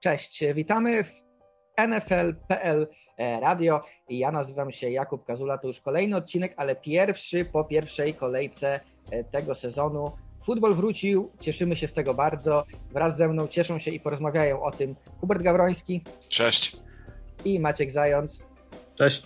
Cześć, 0.00 0.44
witamy 0.54 1.04
w 1.04 1.12
NFL.pl 1.88 2.88
Radio. 3.40 3.82
Ja 4.08 4.32
nazywam 4.32 4.72
się 4.72 4.90
Jakub 4.90 5.24
Kazula, 5.24 5.58
to 5.58 5.66
już 5.66 5.80
kolejny 5.80 6.16
odcinek, 6.16 6.54
ale 6.56 6.76
pierwszy 6.76 7.44
po 7.44 7.64
pierwszej 7.64 8.14
kolejce 8.14 8.80
e, 9.10 9.24
tego 9.24 9.54
sezonu. 9.54 10.12
Futbol 10.42 10.74
wrócił, 10.74 11.32
cieszymy 11.40 11.76
się 11.76 11.88
z 11.88 11.92
tego 11.92 12.14
bardzo. 12.14 12.64
Wraz 12.90 13.16
ze 13.16 13.28
mną 13.28 13.48
cieszą 13.48 13.78
się 13.78 13.90
i 13.90 14.00
porozmawiają 14.00 14.62
o 14.62 14.70
tym 14.70 14.96
Hubert 15.20 15.42
Gawroński. 15.42 16.04
Cześć. 16.28 16.76
I 17.44 17.60
Maciek 17.60 17.90
Zając. 17.90 18.42
Cześć. 18.94 19.22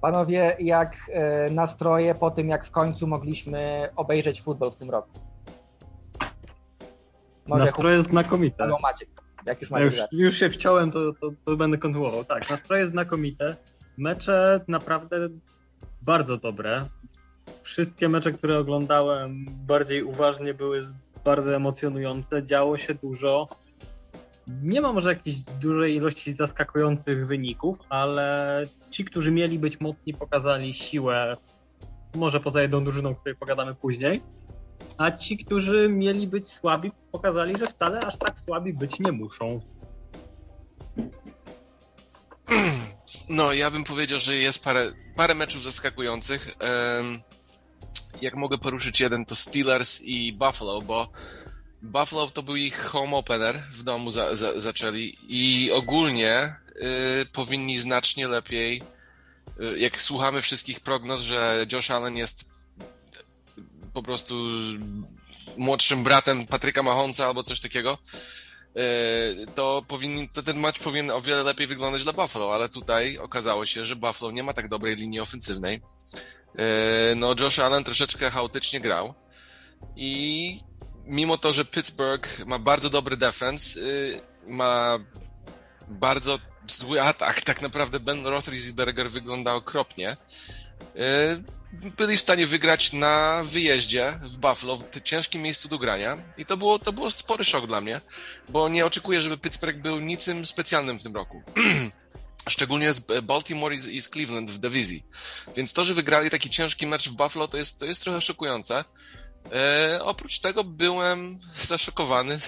Panowie, 0.00 0.56
jak 0.58 0.96
e, 1.12 1.50
nastroje 1.50 2.14
po 2.14 2.30
tym, 2.30 2.48
jak 2.48 2.64
w 2.64 2.70
końcu 2.70 3.06
mogliśmy 3.06 3.88
obejrzeć 3.96 4.42
futbol 4.42 4.70
w 4.70 4.76
tym 4.76 4.90
roku? 4.90 5.10
Może 7.46 7.64
nastroje 7.64 7.96
Hubert, 7.96 8.12
znakomite. 8.12 8.64
Albo 8.64 8.78
Maciek. 8.78 9.27
Jak 9.46 9.62
już, 9.62 9.70
już, 9.70 9.94
już 10.12 10.34
się 10.34 10.50
wciąłem, 10.50 10.90
to, 10.90 11.12
to, 11.12 11.30
to 11.44 11.56
będę 11.56 11.78
kontynuował. 11.78 12.24
Tak, 12.24 12.50
nastroje 12.50 12.86
znakomite. 12.86 13.56
Mecze 13.96 14.60
naprawdę 14.68 15.28
bardzo 16.02 16.36
dobre. 16.36 16.86
Wszystkie 17.62 18.08
mecze, 18.08 18.32
które 18.32 18.58
oglądałem 18.58 19.46
bardziej 19.66 20.02
uważnie, 20.02 20.54
były 20.54 20.86
bardzo 21.24 21.56
emocjonujące. 21.56 22.42
Działo 22.42 22.76
się 22.76 22.94
dużo. 22.94 23.48
Nie 24.62 24.80
ma 24.80 24.92
może 24.92 25.08
jakiejś 25.08 25.36
dużej 25.38 25.94
ilości 25.94 26.32
zaskakujących 26.32 27.26
wyników, 27.26 27.78
ale 27.88 28.62
ci, 28.90 29.04
którzy 29.04 29.32
mieli 29.32 29.58
być 29.58 29.80
mocni, 29.80 30.14
pokazali 30.14 30.74
siłę. 30.74 31.36
Może 32.14 32.40
poza 32.40 32.62
jedną 32.62 32.84
drużyną, 32.84 33.10
o 33.10 33.14
której 33.14 33.36
pogadamy 33.36 33.74
później 33.74 34.22
a 34.98 35.10
ci, 35.10 35.38
którzy 35.38 35.88
mieli 35.88 36.26
być 36.26 36.48
słabi, 36.48 36.92
pokazali, 37.12 37.58
że 37.58 37.66
wcale 37.66 38.00
aż 38.00 38.18
tak 38.18 38.40
słabi 38.40 38.72
być 38.72 39.00
nie 39.00 39.12
muszą. 39.12 39.60
No, 43.28 43.52
ja 43.52 43.70
bym 43.70 43.84
powiedział, 43.84 44.18
że 44.18 44.36
jest 44.36 44.64
parę, 44.64 44.92
parę 45.16 45.34
meczów 45.34 45.64
zaskakujących. 45.64 46.54
Jak 48.20 48.34
mogę 48.34 48.58
poruszyć 48.58 49.00
jeden, 49.00 49.24
to 49.24 49.34
Steelers 49.34 50.02
i 50.04 50.32
Buffalo, 50.32 50.82
bo 50.82 51.10
Buffalo 51.82 52.30
to 52.30 52.42
był 52.42 52.56
ich 52.56 52.80
home 52.80 53.16
opener, 53.16 53.62
w 53.72 53.82
domu 53.82 54.10
za, 54.10 54.34
za, 54.34 54.60
zaczęli 54.60 55.16
i 55.28 55.70
ogólnie 55.72 56.56
y, 57.22 57.26
powinni 57.32 57.78
znacznie 57.78 58.28
lepiej, 58.28 58.82
y, 59.60 59.78
jak 59.78 60.02
słuchamy 60.02 60.42
wszystkich 60.42 60.80
prognoz, 60.80 61.20
że 61.20 61.66
Josh 61.72 61.90
Allen 61.90 62.16
jest 62.16 62.57
po 63.98 64.02
prostu 64.02 64.34
młodszym 65.56 66.04
bratem 66.04 66.46
Patryka 66.46 66.82
Mahonca 66.82 67.26
albo 67.26 67.42
coś 67.42 67.60
takiego, 67.60 67.98
e, 68.76 69.46
to, 69.54 69.82
to 70.32 70.42
ten 70.42 70.60
mecz 70.60 70.78
powinien 70.78 71.10
o 71.10 71.20
wiele 71.20 71.42
lepiej 71.42 71.66
wyglądać 71.66 72.04
dla 72.04 72.12
Buffalo, 72.12 72.54
ale 72.54 72.68
tutaj 72.68 73.18
okazało 73.18 73.66
się, 73.66 73.84
że 73.84 73.96
Buffalo 73.96 74.32
nie 74.32 74.42
ma 74.42 74.52
tak 74.52 74.68
dobrej 74.68 74.96
linii 74.96 75.20
ofensywnej. 75.20 75.82
E, 76.58 77.14
no, 77.14 77.34
Josh 77.40 77.58
Allen 77.58 77.84
troszeczkę 77.84 78.30
chaotycznie 78.30 78.80
grał 78.80 79.14
i 79.96 80.60
mimo 81.04 81.38
to, 81.38 81.52
że 81.52 81.64
Pittsburgh 81.64 82.46
ma 82.46 82.58
bardzo 82.58 82.90
dobry 82.90 83.16
defense, 83.16 83.80
e, 83.80 84.52
ma 84.52 84.98
bardzo 85.88 86.38
zły 86.68 87.02
atak, 87.02 87.40
tak 87.40 87.62
naprawdę 87.62 88.00
Ben 88.00 88.26
Roethlisberger 88.26 89.10
wygląda 89.10 89.54
okropnie 89.54 90.16
byli 91.72 92.16
w 92.16 92.20
stanie 92.20 92.46
wygrać 92.46 92.92
na 92.92 93.42
wyjeździe 93.44 94.20
w 94.22 94.36
Buffalo, 94.36 94.76
w 94.76 95.00
ciężkim 95.00 95.42
miejscu 95.42 95.68
do 95.68 95.78
grania. 95.78 96.18
I 96.38 96.46
to 96.46 96.56
było, 96.56 96.78
to 96.78 96.92
było 96.92 97.10
spory 97.10 97.44
szok 97.44 97.66
dla 97.66 97.80
mnie, 97.80 98.00
bo 98.48 98.68
nie 98.68 98.86
oczekuję, 98.86 99.22
żeby 99.22 99.38
Pittsburgh 99.38 99.78
był 99.78 100.00
niczym 100.00 100.46
specjalnym 100.46 100.98
w 100.98 101.02
tym 101.02 101.14
roku. 101.14 101.42
Szczególnie 102.48 102.92
z 102.92 103.22
Baltimore 103.22 103.74
i 103.74 104.00
z, 104.00 104.10
Cleveland 104.10 104.50
w 104.50 104.58
dywizji. 104.58 105.04
Więc 105.56 105.72
to, 105.72 105.84
że 105.84 105.94
wygrali 105.94 106.30
taki 106.30 106.50
ciężki 106.50 106.86
mecz 106.86 107.08
w 107.08 107.12
Buffalo, 107.12 107.48
to 107.48 107.56
jest, 107.56 107.78
to 107.78 107.86
jest 107.86 108.02
trochę 108.02 108.20
szokujące. 108.20 108.84
E, 109.52 109.98
oprócz 110.02 110.38
tego 110.38 110.64
byłem 110.64 111.38
zaszokowany, 111.72 112.38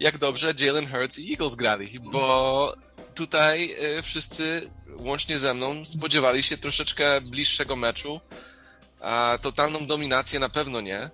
jak 0.00 0.18
dobrze 0.18 0.54
Jalen 0.58 0.90
Hurts 0.90 1.18
i 1.18 1.32
Eagles 1.32 1.54
grali, 1.54 2.00
bo 2.00 2.74
tutaj 3.14 3.76
e, 3.78 4.02
wszyscy, 4.02 4.70
łącznie 4.96 5.38
ze 5.38 5.54
mną, 5.54 5.84
spodziewali 5.84 6.42
się 6.42 6.56
troszeczkę 6.56 7.20
bliższego 7.20 7.76
meczu, 7.76 8.20
a 9.00 9.38
totalną 9.42 9.86
dominację 9.86 10.40
na 10.40 10.48
pewno 10.48 10.80
nie. 10.80 11.10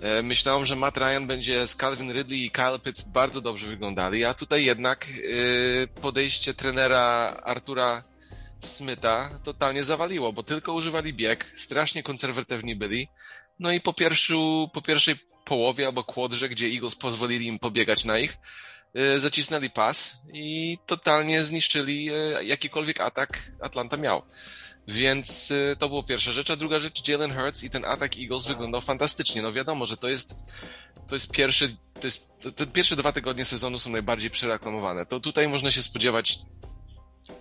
E, 0.00 0.22
myślałem, 0.22 0.66
że 0.66 0.76
Matt 0.76 0.96
Ryan 0.96 1.26
będzie 1.26 1.66
z 1.66 1.76
Calvin 1.76 2.12
Ridley 2.12 2.44
i 2.44 2.50
Kyle 2.50 2.78
Pitts 2.78 3.04
bardzo 3.04 3.40
dobrze 3.40 3.66
wyglądali, 3.66 4.24
a 4.24 4.34
tutaj 4.34 4.64
jednak 4.64 5.06
e, 5.06 5.86
podejście 5.86 6.54
trenera 6.54 7.36
Artura 7.44 8.04
Smitha 8.58 9.30
totalnie 9.44 9.84
zawaliło, 9.84 10.32
bo 10.32 10.42
tylko 10.42 10.72
używali 10.72 11.14
bieg, 11.14 11.52
strasznie 11.56 12.02
konserwatywni 12.02 12.76
byli. 12.76 13.08
No 13.58 13.72
i 13.72 13.80
po, 13.80 13.92
pierwszu, 13.92 14.70
po 14.72 14.82
pierwszej 14.82 15.14
połowie 15.44 15.86
albo 15.86 16.04
kłodrze, 16.04 16.48
gdzie 16.48 16.66
Eagles 16.66 16.94
pozwolili 16.94 17.46
im 17.46 17.58
pobiegać 17.58 18.04
na 18.04 18.18
ich, 18.18 18.36
zacisnęli 19.16 19.70
pas 19.70 20.22
i 20.32 20.78
totalnie 20.86 21.44
zniszczyli 21.44 22.10
e, 22.10 22.44
jakikolwiek 22.44 23.00
atak 23.00 23.52
Atlanta 23.60 23.96
miał. 23.96 24.22
Więc 24.88 25.50
e, 25.50 25.76
to 25.76 25.88
była 25.88 26.02
pierwsza 26.02 26.32
rzecz. 26.32 26.50
A 26.50 26.56
druga 26.56 26.78
rzecz, 26.78 27.08
Jalen 27.08 27.34
Hurts 27.34 27.64
i 27.64 27.70
ten 27.70 27.84
atak 27.84 28.18
Eagles 28.18 28.46
wyglądał 28.46 28.80
fantastycznie. 28.80 29.42
No 29.42 29.52
wiadomo, 29.52 29.86
że 29.86 29.96
to 29.96 30.08
jest, 30.08 30.34
to 31.08 31.14
jest 31.14 31.32
pierwszy, 31.32 31.76
to 32.00 32.06
jest, 32.06 32.32
te 32.56 32.66
pierwsze 32.66 32.96
dwa 32.96 33.12
tygodnie 33.12 33.44
sezonu 33.44 33.78
są 33.78 33.90
najbardziej 33.90 34.30
przereklamowane. 34.30 35.06
To 35.06 35.20
tutaj 35.20 35.48
można 35.48 35.70
się 35.70 35.82
spodziewać 35.82 36.38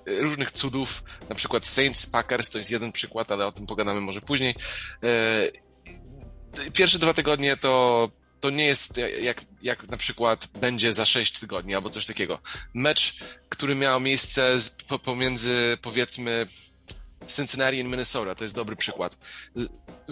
różnych 0.05 0.51
cudów, 0.51 1.03
na 1.29 1.35
przykład 1.35 1.67
Saints 1.67 2.05
Packers 2.05 2.49
to 2.49 2.57
jest 2.57 2.71
jeden 2.71 2.91
przykład, 2.91 3.31
ale 3.31 3.47
o 3.47 3.51
tym 3.51 3.67
pogadamy 3.67 4.01
może 4.01 4.21
później. 4.21 4.55
Pierwsze 6.73 6.99
dwa 6.99 7.13
tygodnie 7.13 7.57
to 7.57 8.09
to 8.43 8.49
nie 8.49 8.65
jest 8.65 9.01
jak, 9.21 9.41
jak 9.61 9.83
na 9.89 9.97
przykład 9.97 10.47
będzie 10.61 10.93
za 10.93 11.05
6 11.05 11.39
tygodni 11.39 11.75
albo 11.75 11.89
coś 11.89 12.05
takiego. 12.05 12.39
Mecz, 12.73 13.15
który 13.49 13.75
miał 13.75 13.99
miejsce 13.99 14.59
z, 14.59 14.69
pomiędzy 15.03 15.77
powiedzmy 15.81 16.47
Cincinnati 17.27 17.77
i 17.77 17.83
Minnesota, 17.83 18.35
to 18.35 18.43
jest 18.43 18.55
dobry 18.55 18.75
przykład. 18.75 19.17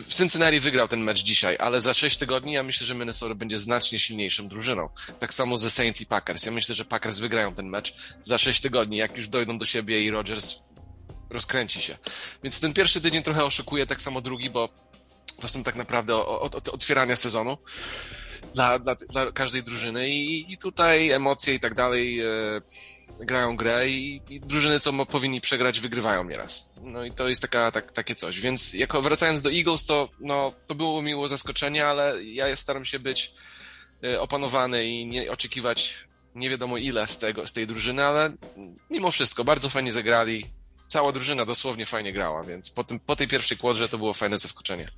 Cincinnati 0.10 0.60
wygrał 0.60 0.88
ten 0.88 1.00
mecz 1.00 1.24
dzisiaj, 1.24 1.58
ale 1.60 1.82
za 1.82 1.94
6 1.94 2.18
tygodni 2.18 2.54
ja 2.54 2.64
myślę, 2.64 2.88
że 2.88 2.96
Minnesota 2.96 3.36
będzie 3.36 3.58
znacznie 3.58 4.00
silniejszą 4.00 4.48
drużyną. 4.48 4.90
Tak 5.20 5.34
samo 5.34 5.58
ze 5.58 5.70
Saints 5.70 6.02
i 6.02 6.06
Packers. 6.06 6.46
Ja 6.46 6.52
myślę, 6.52 6.76
że 6.76 6.86
Packers 6.86 7.20
wygrają 7.20 7.56
ten 7.56 7.68
mecz 7.68 7.94
za 8.22 8.38
6 8.38 8.62
tygodni, 8.62 8.98
jak 8.98 9.18
już 9.18 9.28
dojdą 9.28 9.58
do 9.58 9.66
siebie 9.66 10.04
i 10.04 10.12
Rodgers 10.12 10.56
rozkręci 11.30 11.82
się. 11.82 11.98
Więc 12.44 12.60
ten 12.60 12.74
pierwszy 12.74 13.02
tydzień 13.02 13.24
trochę 13.24 13.46
oszukuje, 13.46 13.86
tak 13.88 14.02
samo 14.02 14.22
drugi, 14.22 14.50
bo 14.50 14.70
to 15.42 15.48
są 15.48 15.64
tak 15.64 15.76
naprawdę 15.76 16.16
otwierania 16.72 17.16
sezonu 17.16 17.58
dla, 18.54 18.80
dla, 18.80 18.96
dla 18.96 19.32
każdej 19.32 19.64
drużyny 19.64 20.10
i, 20.10 20.54
i 20.54 20.58
tutaj 20.58 21.10
emocje 21.10 21.54
i 21.54 21.60
tak 21.60 21.76
dalej 21.76 22.20
e, 22.20 22.26
grają 23.20 23.56
grę 23.56 23.90
i, 23.90 24.22
i 24.30 24.40
drużyny, 24.40 24.80
co 24.80 25.06
powinni 25.06 25.42
przegrać, 25.42 25.80
wygrywają 25.80 26.24
nieraz. 26.24 26.72
No 26.82 27.06
i 27.06 27.12
to 27.12 27.30
jest 27.30 27.42
taka, 27.42 27.72
tak, 27.72 27.92
takie 27.92 28.16
coś. 28.16 28.40
Więc 28.40 28.74
jako 28.74 29.02
wracając 29.02 29.42
do 29.42 29.52
Eagles, 29.52 29.86
to, 29.86 30.10
no, 30.20 30.54
to 30.68 30.76
było 30.76 31.02
miło 31.02 31.28
zaskoczenie, 31.28 31.88
ale 31.88 32.24
ja 32.24 32.56
staram 32.56 32.86
się 32.86 33.00
być 33.00 33.34
e, 34.04 34.22
opanowany 34.22 34.86
i 34.86 35.06
nie 35.06 35.32
oczekiwać 35.32 36.08
nie 36.36 36.50
wiadomo 36.50 36.78
ile 36.78 37.08
z, 37.08 37.18
tego, 37.18 37.48
z 37.48 37.54
tej 37.54 37.68
drużyny, 37.68 38.06
ale 38.06 38.32
mimo 38.90 39.12
wszystko 39.12 39.44
bardzo 39.44 39.70
fajnie 39.70 39.92
zagrali. 39.92 40.46
Cała 40.88 41.12
drużyna 41.12 41.46
dosłownie 41.46 41.86
fajnie 41.86 42.14
grała, 42.14 42.44
więc 42.44 42.70
po, 42.70 42.84
tym, 42.84 43.00
po 43.00 43.16
tej 43.16 43.28
pierwszej 43.28 43.58
kłodrze 43.58 43.90
to 43.90 43.98
było 43.98 44.14
fajne 44.14 44.38
zaskoczenie. 44.38 44.92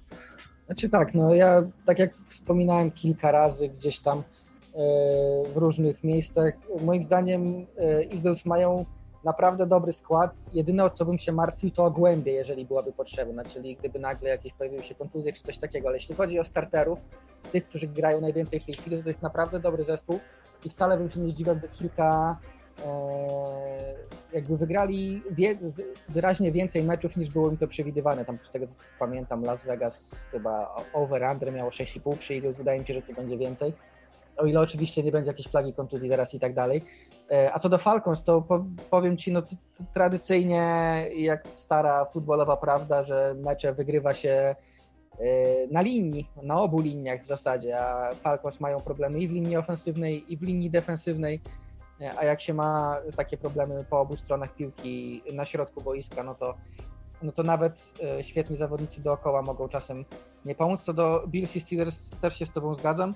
Znaczy 0.65 0.89
tak, 0.89 1.13
no 1.13 1.35
ja 1.35 1.63
tak 1.85 1.99
jak 1.99 2.09
wspominałem 2.43 2.91
kilka 2.91 3.31
razy 3.31 3.69
gdzieś 3.69 3.99
tam 3.99 4.19
e, 4.19 4.23
w 5.53 5.57
różnych 5.57 6.03
miejscach, 6.03 6.53
moim 6.81 7.05
zdaniem 7.05 7.65
e, 7.77 7.83
Eagles 8.13 8.45
mają 8.45 8.85
naprawdę 9.23 9.67
dobry 9.67 9.93
skład. 9.93 10.45
Jedyne 10.53 10.83
o 10.83 10.89
co 10.89 11.05
bym 11.05 11.17
się 11.17 11.31
martwił 11.31 11.71
to 11.71 11.83
o 11.83 11.91
głębie, 11.91 12.31
jeżeli 12.31 12.65
byłaby 12.65 12.91
potrzebna, 12.91 13.45
czyli 13.45 13.75
gdyby 13.75 13.99
nagle 13.99 14.29
jakieś 14.29 14.53
pojawiły 14.53 14.83
się 14.83 14.95
kontuzje 14.95 15.33
czy 15.33 15.43
coś 15.43 15.57
takiego, 15.57 15.87
ale 15.87 15.97
jeśli 15.97 16.15
chodzi 16.15 16.39
o 16.39 16.43
starterów, 16.43 17.05
tych, 17.51 17.67
którzy 17.67 17.87
grają 17.87 18.21
najwięcej 18.21 18.59
w 18.59 18.65
tej 18.65 18.75
chwili, 18.75 19.03
to 19.03 19.09
jest 19.09 19.21
naprawdę 19.21 19.59
dobry 19.59 19.85
zespół 19.85 20.19
i 20.65 20.69
wcale 20.69 20.97
bym 20.97 21.09
się 21.09 21.19
nie 21.19 21.29
zdziwił, 21.29 21.55
by 21.55 21.69
kilka 21.69 22.37
E, 22.79 23.95
jakby 24.33 24.57
wygrali 24.57 25.23
wyraźnie 26.09 26.51
więcej 26.51 26.83
meczów 26.83 27.17
niż 27.17 27.29
było 27.29 27.51
mi 27.51 27.57
to 27.57 27.67
przewidywane. 27.67 28.25
Tam 28.25 28.37
z 28.43 28.51
tego 28.51 28.67
co 28.67 28.75
pamiętam 28.99 29.43
Las 29.43 29.65
Vegas 29.65 30.27
chyba 30.31 30.75
over-under 30.93 31.53
miało 31.53 31.69
6,5 31.69 32.17
przy 32.17 32.33
Eagles, 32.33 32.57
wydaje 32.57 32.79
mi 32.79 32.87
się, 32.87 32.93
że 32.93 33.01
tu 33.01 33.13
będzie 33.13 33.37
więcej. 33.37 33.73
O 34.37 34.45
ile 34.45 34.59
oczywiście 34.59 35.03
nie 35.03 35.11
będzie 35.11 35.31
jakiejś 35.31 35.47
plagi 35.47 35.73
kontuzji 35.73 36.09
zaraz 36.09 36.33
i 36.33 36.39
tak 36.39 36.53
dalej. 36.53 36.83
E, 37.31 37.53
a 37.53 37.59
co 37.59 37.69
do 37.69 37.77
Falcons, 37.77 38.23
to 38.23 38.43
powiem 38.89 39.17
Ci, 39.17 39.31
no 39.31 39.41
tradycyjnie 39.93 40.61
jak 41.15 41.47
stara 41.53 42.05
futbolowa 42.05 42.57
prawda, 42.57 43.03
że 43.03 43.35
mecze 43.37 43.73
wygrywa 43.73 44.13
się 44.13 44.29
e, 44.29 44.55
na 45.71 45.81
linii, 45.81 46.29
na 46.43 46.61
obu 46.61 46.79
liniach 46.79 47.21
w 47.21 47.27
zasadzie, 47.27 47.79
a 47.79 48.13
Falcons 48.13 48.59
mają 48.59 48.81
problemy 48.81 49.19
i 49.19 49.27
w 49.27 49.31
linii 49.31 49.57
ofensywnej, 49.57 50.33
i 50.33 50.37
w 50.37 50.41
linii 50.41 50.69
defensywnej. 50.69 51.41
A 52.17 52.25
jak 52.25 52.41
się 52.41 52.53
ma 52.53 52.97
takie 53.17 53.37
problemy 53.37 53.85
po 53.89 53.99
obu 53.99 54.15
stronach 54.15 54.55
piłki 54.55 55.23
na 55.33 55.45
środku 55.45 55.83
boiska, 55.83 56.23
no 56.23 56.35
to, 56.35 56.57
no 57.21 57.31
to 57.31 57.43
nawet 57.43 57.93
świetni 58.21 58.57
zawodnicy 58.57 59.01
dookoła 59.01 59.41
mogą 59.41 59.69
czasem 59.69 60.05
nie 60.45 60.55
pomóc. 60.55 60.81
Co 60.81 60.93
do 60.93 61.23
Bills 61.27 61.55
i 61.55 61.59
Steelers 61.59 62.09
też 62.09 62.39
się 62.39 62.45
z 62.45 62.51
Tobą 62.51 62.75
zgadzam. 62.75 63.13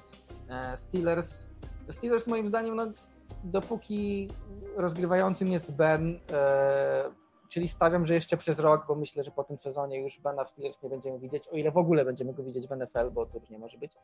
Steelers, 0.78 1.48
Steelers 1.92 2.28
moim 2.28 2.48
zdaniem, 2.48 2.76
no, 2.76 2.88
dopóki 3.44 4.30
rozgrywającym 4.76 5.52
jest 5.52 5.72
Ben, 5.72 6.20
czyli 7.50 7.68
stawiam, 7.68 8.06
że 8.06 8.14
jeszcze 8.14 8.38
przez 8.38 8.60
rok, 8.60 8.86
bo 8.88 8.96
myślę, 8.96 9.24
że 9.24 9.32
po 9.32 9.44
tym 9.44 9.58
sezonie 9.58 10.02
już 10.02 10.20
Bena 10.20 10.44
w 10.44 10.50
Steelers 10.50 10.84
nie 10.84 10.90
będziemy 10.90 11.20
widzieć, 11.20 11.48
o 11.48 11.56
ile 11.56 11.72
w 11.72 11.78
ogóle 11.78 12.06
będziemy 12.06 12.34
go 12.34 12.44
widzieć 12.44 12.68
w 12.68 12.72
NFL, 12.72 13.12
bo 13.12 13.26
to 13.26 13.40
już 13.40 13.50
nie 13.50 13.60
może 13.60 13.78
być, 13.78 13.96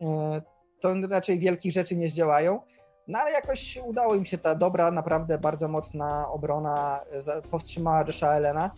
e, 0.00 0.42
to 0.80 0.94
raczej 1.10 1.38
wielkich 1.38 1.72
rzeczy 1.72 1.96
nie 1.96 2.08
zdziałają. 2.08 2.60
No 3.08 3.18
ale 3.18 3.32
jakoś 3.32 3.78
udało 3.84 4.14
im 4.14 4.24
się 4.24 4.38
ta 4.38 4.54
dobra, 4.54 4.90
naprawdę 4.90 5.38
bardzo 5.38 5.68
mocna 5.68 6.28
obrona 6.28 7.00
powstrzymała 7.50 8.04
Josha 8.06 8.32
Elena, 8.32 8.70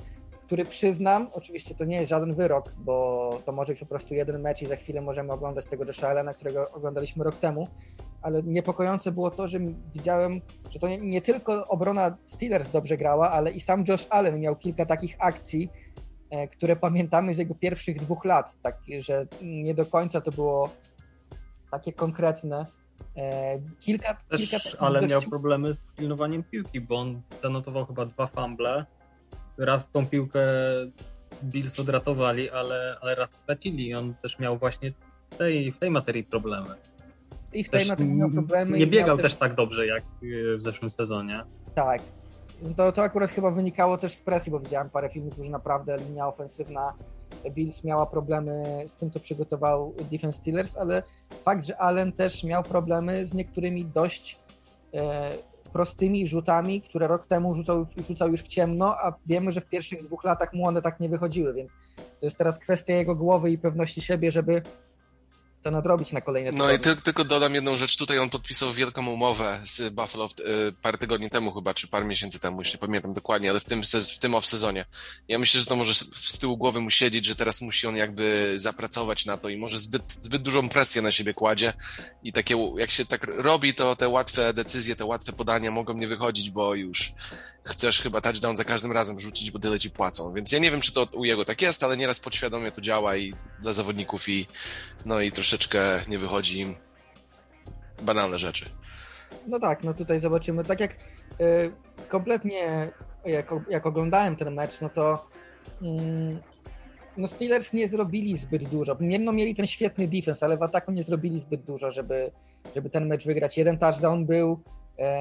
który 0.43 0.65
przyznam, 0.65 1.29
oczywiście 1.33 1.75
to 1.75 1.85
nie 1.85 1.97
jest 1.97 2.11
żaden 2.11 2.35
wyrok, 2.35 2.73
bo 2.79 3.39
to 3.45 3.53
może 3.53 3.73
być 3.73 3.81
po 3.81 3.87
prostu 3.87 4.15
jeden 4.15 4.43
mecz 4.43 4.63
i 4.63 4.67
za 4.67 4.77
chwilę 4.77 5.01
możemy 5.01 5.33
oglądać 5.33 5.67
tego 5.67 5.85
Josha 5.85 6.09
Elena, 6.09 6.33
którego 6.33 6.71
oglądaliśmy 6.73 7.25
rok 7.25 7.37
temu, 7.37 7.69
ale 8.23 8.43
niepokojące 8.43 9.13
było 9.13 9.31
to, 9.31 9.49
że 9.49 9.59
widziałem, 9.95 10.41
że 10.71 10.79
to 10.79 10.89
nie, 10.89 10.99
nie, 10.99 11.23
tylko 11.23 11.65
obrona 11.65 12.17
Steelers 12.25 12.69
dobrze 12.69 12.97
grała, 12.97 13.31
ale 13.31 13.51
i 13.51 13.61
sam 13.61 13.85
Josh 13.89 14.07
Allen 14.11 14.41
miał 14.41 14.57
kilka 14.57 14.87
takich 14.87 15.17
akcji, 15.19 15.69
e, 16.31 16.49
które 16.49 16.77
pamiętamy 16.77 17.35
z 17.35 17.39
jego 17.39 17.55
pierwszych 17.55 17.97
dwóch 17.97 18.25
lat, 18.25 18.57
tak, 18.63 18.79
że 18.99 19.27
nie 19.43 19.75
do 19.75 19.87
końca 19.87 20.21
to 20.21 20.33
było 20.33 20.69
takie 21.71 21.93
konkretne. 21.93 22.67
E, 23.17 23.59
kilka, 23.81 24.15
Też 24.29 24.51
kilka 24.51 24.79
ale 24.79 25.01
dość... 25.01 25.11
miał 25.11 25.23
problemy 25.23 25.75
z 25.75 25.81
pilnowaniem 25.97 26.43
piłki, 26.43 26.81
bo 26.81 27.01
on 27.01 27.23
zanotował 27.43 27.87
chyba 27.87 28.07
dwa 28.07 28.27
fumble. 28.27 28.85
Raz 29.59 29.91
tą 29.91 30.07
piłkę 30.07 30.41
Bills 31.43 31.81
odratowali, 31.81 32.51
ale, 32.51 32.97
ale 33.01 33.15
raz 33.15 33.31
stracili. 33.31 33.95
On 33.95 34.15
też 34.15 34.39
miał 34.39 34.59
właśnie 34.59 34.93
w 35.31 35.37
tej, 35.37 35.73
w 35.73 35.79
tej 35.79 35.91
materii 35.91 36.25
problemy. 36.25 36.75
I 37.53 37.65
w 37.65 37.69
tej 37.69 37.87
też 37.87 37.99
miał 37.99 38.31
problemy. 38.31 38.79
Nie 38.79 38.87
biegał 38.87 39.19
też 39.19 39.35
tak 39.35 39.55
dobrze 39.55 39.87
jak 39.87 40.03
w 40.57 40.61
zeszłym 40.63 40.91
sezonie. 40.91 41.45
Tak. 41.75 42.03
To, 42.77 42.93
to 42.93 43.03
akurat 43.03 43.31
chyba 43.31 43.51
wynikało 43.51 43.99
też 43.99 44.13
z 44.13 44.17
presji, 44.17 44.53
bo 44.53 44.61
widziałem 44.61 44.91
parę 44.91 45.09
filmów, 45.09 45.35
że 45.43 45.51
naprawdę 45.51 45.97
linia 45.97 46.27
ofensywna 46.27 46.93
Bills 47.51 47.85
miała 47.85 48.07
problemy 48.07 48.85
z 48.87 48.97
tym, 48.97 49.11
co 49.11 49.21
przygotował 49.21 49.95
Defense 50.11 50.39
Steelers, 50.39 50.77
ale 50.77 51.03
fakt, 51.43 51.65
że 51.65 51.77
Allen 51.77 52.13
też 52.13 52.45
miał 52.45 52.63
problemy 52.63 53.27
z 53.27 53.35
niektórymi 53.35 53.87
dość 53.87 54.39
e, 54.95 55.31
prostymi 55.73 56.29
rzutami, 56.29 56.81
które 56.83 57.09
rok 57.09 57.27
temu 57.27 57.55
rzucał, 57.55 57.87
rzucał 58.09 58.31
już 58.31 58.43
w 58.43 58.49
ciemno, 58.49 58.97
a 58.99 59.15
wiemy, 59.27 59.53
że 59.53 59.61
w 59.61 59.69
pierwszych 59.69 60.03
dwóch 60.03 60.25
latach 60.25 60.53
mu 60.53 60.67
one 60.67 60.83
tak 60.83 61.01
nie 61.01 61.09
wychodziły, 61.09 61.55
więc 61.55 61.73
to 62.21 62.27
jest 62.27 62.37
teraz 62.37 62.59
kwestia 62.59 62.95
jego 62.95 63.15
głowy 63.15 63.51
i 63.51 63.59
pewności 63.59 64.03
siebie, 64.03 64.31
żeby 64.31 64.63
to 65.65 65.71
nadrobić 65.71 66.13
na 66.13 66.21
kolejne 66.21 66.51
No 66.55 66.73
i 66.73 66.79
ty, 66.79 66.97
tylko 66.97 67.25
dodam 67.25 67.55
jedną 67.55 67.77
rzecz. 67.77 67.97
Tutaj 67.97 68.19
on 68.19 68.31
podpisał 68.31 68.73
wielką 68.73 69.07
umowę 69.07 69.61
z 69.65 69.95
Buffalo 69.95 70.29
y, 70.41 70.73
parę 70.83 70.99
tygodni 70.99 71.31
temu 71.31 71.53
chyba, 71.53 71.75
czy 71.75 71.89
parę 71.89 72.05
miesięcy 72.05 72.41
temu, 72.41 72.59
już 72.59 72.73
nie 72.73 72.79
pamiętam 72.79 73.15
dokładnie, 73.15 73.51
ale 73.51 73.61
w 73.61 73.65
tym, 73.65 73.83
w 74.17 74.19
tym 74.19 74.33
off-sezonie. 74.33 74.85
Ja 75.29 75.39
myślę, 75.39 75.61
że 75.61 75.67
to 75.67 75.77
może 75.77 75.95
z 76.15 76.39
tyłu 76.39 76.57
głowy 76.57 76.81
mu 76.81 76.91
siedzieć, 76.91 77.27
że 77.27 77.37
teraz 77.37 77.61
musi 77.61 77.87
on 77.87 77.97
jakby 77.97 78.53
zapracować 78.57 79.27
na 79.27 79.37
to 79.37 79.49
i 79.49 79.57
może 79.57 79.79
zbyt, 79.79 80.13
zbyt 80.13 80.43
dużą 80.43 80.69
presję 80.69 81.03
na 81.03 81.13
siebie 81.13 81.35
kładzie 81.35 81.73
i 82.23 82.33
takie, 82.33 82.73
jak 82.77 82.91
się 82.91 83.05
tak 83.05 83.25
robi, 83.25 83.75
to 83.75 83.97
te 83.97 84.09
łatwe 84.09 84.55
decyzje, 84.55 84.97
te 84.97 85.05
łatwe 85.05 85.33
podania 85.33 85.71
mogą 85.71 85.95
nie 85.95 86.07
wychodzić, 86.07 86.51
bo 86.51 86.75
już 86.75 87.13
chcesz 87.65 88.03
chyba 88.03 88.21
touchdown 88.21 88.57
za 88.57 88.65
każdym 88.65 88.93
razem 88.93 89.21
rzucić, 89.21 89.51
bo 89.51 89.59
tyle 89.59 89.79
ci 89.79 89.91
płacą. 89.91 90.33
Więc 90.33 90.53
ja 90.53 90.59
nie 90.59 90.71
wiem, 90.71 90.81
czy 90.81 90.93
to 90.93 91.09
u 91.13 91.25
jego 91.25 91.45
tak 91.45 91.63
jest, 91.63 91.83
ale 91.83 91.97
nieraz 91.97 92.21
podświadomie 92.21 92.73
to 92.73 92.81
działa 92.81 93.17
i 93.17 93.35
dla 93.63 93.73
zawodników 93.73 94.29
i 94.29 94.47
no 95.07 95.21
i 95.21 95.33
troszeczkę 95.33 96.01
nie 96.09 96.19
wychodzi 96.19 96.59
im 96.59 96.75
banalne 98.03 98.39
rzeczy. 98.39 98.65
No 99.47 99.61
tak, 99.61 99.85
no 99.85 99.95
tutaj 99.95 100.21
zobaczymy. 100.21 100.65
Tak 100.65 100.81
jak 100.81 100.93
y, 100.93 101.73
kompletnie 102.09 102.93
jak, 103.25 103.55
jak, 103.69 103.87
oglądałem 103.87 104.37
ten 104.37 104.55
mecz, 104.55 104.81
no 104.81 104.89
to 104.89 105.27
y, 105.83 105.87
no 107.17 107.29
Steelers 107.29 107.73
nie 107.73 107.89
zrobili 107.89 108.37
zbyt 108.37 108.65
dużo. 108.65 108.97
No 109.01 109.33
mieli 109.33 109.55
ten 109.55 109.67
świetny 109.67 110.09
defense, 110.09 110.47
ale 110.47 110.57
w 110.57 110.63
ataku 110.63 110.93
nie 110.93 111.03
zrobili 111.03 111.39
zbyt 111.39 111.63
dużo, 111.63 111.91
żeby, 111.91 112.31
żeby 112.75 112.91
ten 112.91 113.07
mecz 113.07 113.27
wygrać. 113.27 113.59
Jeden 113.59 113.79
touchdown 113.79 114.27
był, 114.27 114.61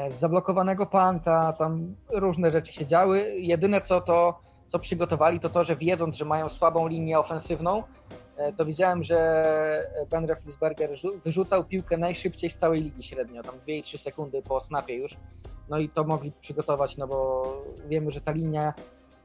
zablokowanego 0.07 0.85
panta, 0.85 1.53
tam 1.53 1.95
różne 2.09 2.51
rzeczy 2.51 2.73
się 2.73 2.85
działy. 2.85 3.35
Jedyne 3.39 3.81
co 3.81 4.01
to, 4.01 4.39
co 4.67 4.79
przygotowali, 4.79 5.39
to 5.39 5.49
to, 5.49 5.63
że 5.63 5.75
wiedząc, 5.75 6.17
że 6.17 6.25
mają 6.25 6.49
słabą 6.49 6.87
linię 6.87 7.19
ofensywną, 7.19 7.83
e, 8.37 8.53
to 8.53 8.65
widziałem, 8.65 9.03
że 9.03 9.17
Ben 10.09 10.25
Roethlisberger 10.25 10.89
wyrzucał 11.25 11.63
piłkę 11.63 11.97
najszybciej 11.97 12.49
z 12.49 12.57
całej 12.57 12.81
ligi 12.81 13.03
średnio, 13.03 13.43
tam 13.43 13.55
2-3 13.67 13.97
sekundy 13.97 14.41
po 14.41 14.59
snapie 14.59 14.95
już. 14.95 15.17
No 15.69 15.77
i 15.77 15.89
to 15.89 16.03
mogli 16.03 16.31
przygotować, 16.41 16.97
no 16.97 17.07
bo 17.07 17.43
wiemy, 17.87 18.11
że 18.11 18.21
ta 18.21 18.31
linia, 18.31 18.73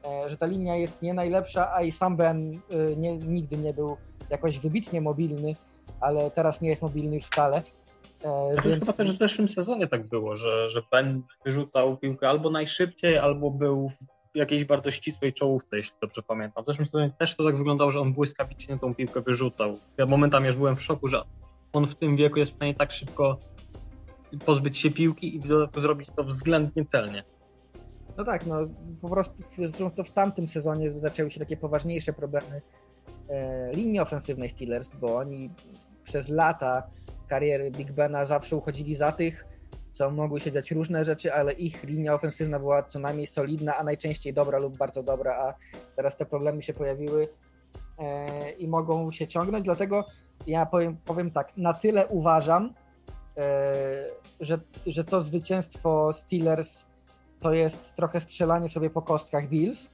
e, 0.05 0.29
że 0.29 0.37
ta 0.37 0.45
linia 0.45 0.75
jest 0.75 1.01
nie 1.01 1.13
najlepsza, 1.13 1.73
a 1.73 1.81
i 1.81 1.91
sam 1.91 2.17
Ben 2.17 2.51
nie, 2.97 3.17
nigdy 3.17 3.57
nie 3.57 3.73
był 3.73 3.97
jakoś 4.29 4.59
wybitnie 4.59 5.01
mobilny, 5.01 5.55
ale 6.01 6.31
teraz 6.31 6.61
nie 6.61 6.69
jest 6.69 6.81
mobilny 6.81 7.15
już 7.15 7.25
wcale. 7.25 7.61
E, 8.23 8.61
więc... 8.65 8.79
Chyba 8.79 8.93
też 8.93 9.11
w 9.11 9.17
zeszłym 9.17 9.47
sezonie 9.47 9.87
tak 9.87 10.07
było, 10.07 10.35
że, 10.35 10.69
że 10.69 10.81
Ben 10.91 11.23
wyrzucał 11.45 11.97
piłkę 11.97 12.29
albo 12.29 12.49
najszybciej, 12.49 13.17
albo 13.17 13.51
był 13.51 13.91
w 14.35 14.37
jakiejś 14.37 14.65
bardzo 14.65 14.91
ścisłej 14.91 15.33
czołówce, 15.33 15.77
jeśli 15.77 15.95
dobrze 16.01 16.21
pamiętam. 16.21 16.63
W 16.63 16.67
zeszłym 16.67 16.85
sezonie 16.85 17.11
też 17.19 17.35
to 17.35 17.45
tak 17.45 17.55
wyglądało, 17.55 17.91
że 17.91 17.99
on 17.99 18.13
błyskawicznie 18.13 18.79
tą 18.79 18.95
piłkę 18.95 19.21
wyrzucał. 19.21 19.77
Ja 19.97 20.05
momentami 20.05 20.47
już 20.47 20.57
byłem 20.57 20.75
w 20.75 20.81
szoku, 20.81 21.07
że 21.07 21.21
on 21.73 21.87
w 21.87 21.95
tym 21.95 22.15
wieku 22.15 22.39
jest 22.39 22.51
w 22.51 22.55
stanie 22.55 22.75
tak 22.75 22.91
szybko 22.91 23.37
pozbyć 24.45 24.77
się 24.77 24.91
piłki 24.91 25.35
i 25.35 25.41
zrobić 25.75 26.09
to 26.15 26.23
względnie 26.23 26.85
celnie. 26.85 27.23
No 28.17 28.23
tak, 28.23 28.45
no 28.45 28.55
po 29.01 29.09
prostu 29.09 29.43
zresztą 29.55 29.91
to 29.91 30.03
w 30.03 30.11
tamtym 30.11 30.47
sezonie 30.47 30.91
zaczęły 30.91 31.31
się 31.31 31.39
takie 31.39 31.57
poważniejsze 31.57 32.13
problemy 32.13 32.61
e, 33.29 33.73
linii 33.73 33.99
ofensywnej 33.99 34.49
Steelers, 34.49 34.93
bo 34.95 35.15
oni 35.15 35.49
przez 36.03 36.29
lata 36.29 36.83
kariery 37.29 37.71
Big 37.71 37.91
Bena 37.91 38.25
zawsze 38.25 38.55
uchodzili 38.55 38.95
za 38.95 39.11
tych, 39.11 39.45
co 39.91 40.11
mogły 40.11 40.39
się 40.39 40.51
dziać 40.51 40.71
różne 40.71 41.05
rzeczy, 41.05 41.33
ale 41.33 41.53
ich 41.53 41.83
linia 41.83 42.13
ofensywna 42.13 42.59
była 42.59 42.83
co 42.83 42.99
najmniej 42.99 43.27
solidna, 43.27 43.77
a 43.77 43.83
najczęściej 43.83 44.33
dobra 44.33 44.59
lub 44.59 44.77
bardzo 44.77 45.03
dobra, 45.03 45.33
a 45.35 45.53
teraz 45.95 46.17
te 46.17 46.25
problemy 46.25 46.61
się 46.61 46.73
pojawiły 46.73 47.29
e, 47.97 48.51
i 48.51 48.67
mogą 48.67 49.11
się 49.11 49.27
ciągnąć, 49.27 49.65
dlatego 49.65 50.05
ja 50.47 50.65
powiem, 50.65 50.97
powiem 51.05 51.31
tak, 51.31 51.57
na 51.57 51.73
tyle 51.73 52.07
uważam, 52.07 52.73
e, 53.37 54.07
że, 54.39 54.57
że 54.85 55.03
to 55.03 55.21
zwycięstwo 55.21 56.13
Steelers 56.13 56.85
to 57.39 57.53
jest 57.53 57.95
trochę 57.95 58.21
strzelanie 58.21 58.69
sobie 58.69 58.89
po 58.89 59.01
kostkach 59.01 59.47
Bills, 59.47 59.89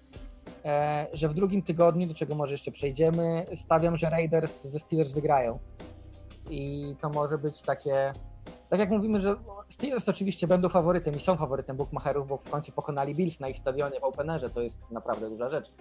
e, 0.65 1.08
że 1.13 1.30
w 1.30 1.34
drugim 1.34 1.62
tygodniu, 1.62 2.08
do 2.08 2.13
czego 2.13 2.36
może 2.36 2.51
jeszcze 2.51 2.72
przejdziemy, 2.72 3.46
stawiam, 3.56 3.98
że 3.98 4.10
Raiders 4.10 4.63
ze 4.63 4.80
Steelers 4.80 5.13
wygrają 5.13 5.60
i 6.50 6.96
to 7.02 7.10
może 7.10 7.38
być 7.38 7.62
takie, 7.62 8.12
tak 8.70 8.80
jak 8.80 8.90
mówimy, 8.90 9.22
że 9.22 9.36
Steelers 9.70 10.10
oczywiście 10.10 10.48
będą 10.48 10.70
faworytem 10.70 11.16
i 11.16 11.20
są 11.20 11.38
faworytem 11.38 11.78
bookmacherów, 11.78 12.28
bo 12.28 12.38
w 12.38 12.50
końcu 12.50 12.72
pokonali 12.72 13.16
Bills 13.16 13.40
na 13.40 13.48
ich 13.48 13.58
stadionie 13.58 14.00
w 14.00 14.04
Openerze, 14.04 14.50
to 14.50 14.62
jest 14.62 14.92
naprawdę 14.92 15.30
duża 15.30 15.50
rzecz, 15.50 15.72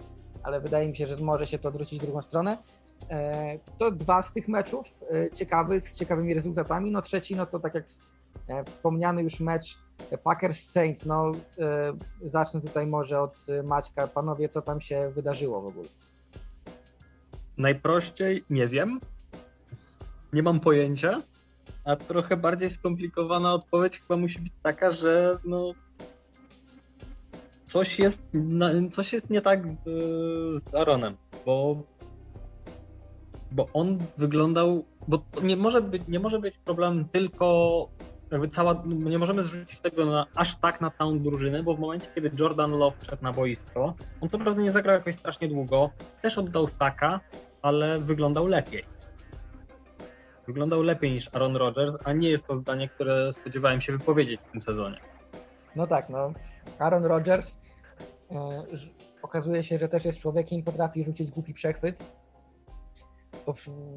ale 0.43 0.61
wydaje 0.61 0.87
mi 0.87 0.95
się, 0.95 1.07
że 1.07 1.17
może 1.17 1.47
się 1.47 1.59
to 1.59 1.69
odwrócić 1.69 1.99
w 1.99 2.01
drugą 2.01 2.21
stronę. 2.21 2.57
E, 3.09 3.59
to 3.77 3.91
dwa 3.91 4.21
z 4.21 4.33
tych 4.33 4.47
meczów 4.47 5.03
e, 5.11 5.31
ciekawych, 5.31 5.89
z 5.89 5.97
ciekawymi 5.97 6.33
rezultatami, 6.33 6.91
no 6.91 7.01
trzeci, 7.01 7.35
no 7.35 7.45
to 7.45 7.59
tak 7.59 7.75
jak 7.75 7.85
e, 8.47 8.63
wspomniany 8.63 9.23
już 9.23 9.39
mecz 9.39 9.77
Packers-Saints, 10.23 11.05
no 11.05 11.31
zacznę 12.21 12.61
tutaj 12.61 12.87
może 12.87 13.21
od 13.21 13.45
Maćka, 13.63 14.07
panowie, 14.07 14.49
co 14.49 14.61
tam 14.61 14.81
się 14.81 15.11
wydarzyło 15.15 15.61
w 15.61 15.65
ogóle? 15.65 15.87
Najprościej 17.57 18.43
nie 18.49 18.67
wiem, 18.67 18.99
nie 20.35 20.43
mam 20.43 20.59
pojęcia, 20.59 21.21
a 21.85 21.95
trochę 21.95 22.37
bardziej 22.37 22.69
skomplikowana 22.69 23.53
odpowiedź 23.53 23.99
chyba 23.99 24.17
musi 24.17 24.39
być 24.39 24.53
taka, 24.63 24.91
że 24.91 25.37
no 25.45 25.71
coś 27.67 27.99
jest, 27.99 28.21
coś 28.91 29.13
jest 29.13 29.29
nie 29.29 29.41
tak 29.41 29.69
z, 29.69 29.83
z 30.63 30.75
Aaronem, 30.75 31.17
bo, 31.45 31.83
bo 33.51 33.67
on 33.73 33.99
wyglądał, 34.17 34.85
bo 35.07 35.23
nie 35.43 35.57
może 35.57 35.81
być, 35.81 36.07
nie 36.07 36.19
może 36.19 36.39
być 36.39 36.57
problem 36.57 37.05
tylko 37.11 37.89
jakby 38.31 38.49
cała, 38.49 38.83
nie 38.85 39.19
możemy 39.19 39.43
zrzucić 39.43 39.79
tego 39.79 40.05
na, 40.05 40.25
aż 40.35 40.55
tak 40.55 40.81
na 40.81 40.91
całą 40.91 41.19
drużynę, 41.19 41.63
bo 41.63 41.75
w 41.75 41.79
momencie, 41.79 42.07
kiedy 42.15 42.31
Jordan 42.39 42.71
Love 42.71 42.97
wszedł 42.99 43.23
na 43.23 43.33
boisko, 43.33 43.93
on 44.21 44.29
co 44.29 44.37
prawda 44.37 44.61
nie 44.61 44.71
zagrał 44.71 44.95
jakoś 44.95 45.15
strasznie 45.15 45.47
długo, 45.47 45.89
też 46.21 46.37
oddał 46.37 46.67
staka, 46.67 47.19
ale 47.61 47.99
wyglądał 47.99 48.47
lepiej. 48.47 48.94
Wyglądał 50.47 50.83
lepiej 50.83 51.11
niż 51.11 51.29
Aaron 51.33 51.55
Rodgers, 51.55 51.97
a 52.03 52.13
nie 52.13 52.29
jest 52.29 52.47
to 52.47 52.55
zdanie, 52.55 52.89
które 52.89 53.31
spodziewałem 53.31 53.81
się 53.81 53.91
wypowiedzieć 53.91 54.41
w 54.41 54.51
tym 54.51 54.61
sezonie. 54.61 54.97
No 55.75 55.87
tak, 55.87 56.09
no. 56.09 56.33
Aaron 56.79 57.05
Rodgers 57.05 57.57
e, 58.31 58.63
okazuje 59.21 59.63
się, 59.63 59.77
że 59.77 59.89
też 59.89 60.05
jest 60.05 60.19
człowiekiem 60.19 60.59
i 60.59 60.63
potrafi 60.63 61.05
rzucić 61.05 61.31
głupi 61.31 61.53
przechwyt. 61.53 62.03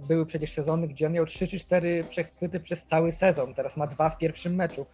Były 0.08 0.26
przecież 0.26 0.52
sezony, 0.52 0.88
gdzie 0.88 1.06
on 1.06 1.12
miał 1.12 1.26
3 1.26 1.46
czy 1.46 1.58
4 1.58 2.04
przechwyty 2.08 2.60
przez 2.60 2.86
cały 2.86 3.12
sezon. 3.12 3.54
Teraz 3.54 3.76
ma 3.76 3.86
dwa 3.86 4.10
w 4.10 4.18
pierwszym 4.18 4.54
meczu. 4.54 4.86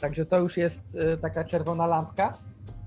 Także 0.00 0.26
to 0.26 0.38
już 0.38 0.56
jest 0.56 0.96
e, 0.96 1.16
taka 1.16 1.44
czerwona 1.44 1.86
lampka. 1.86 2.38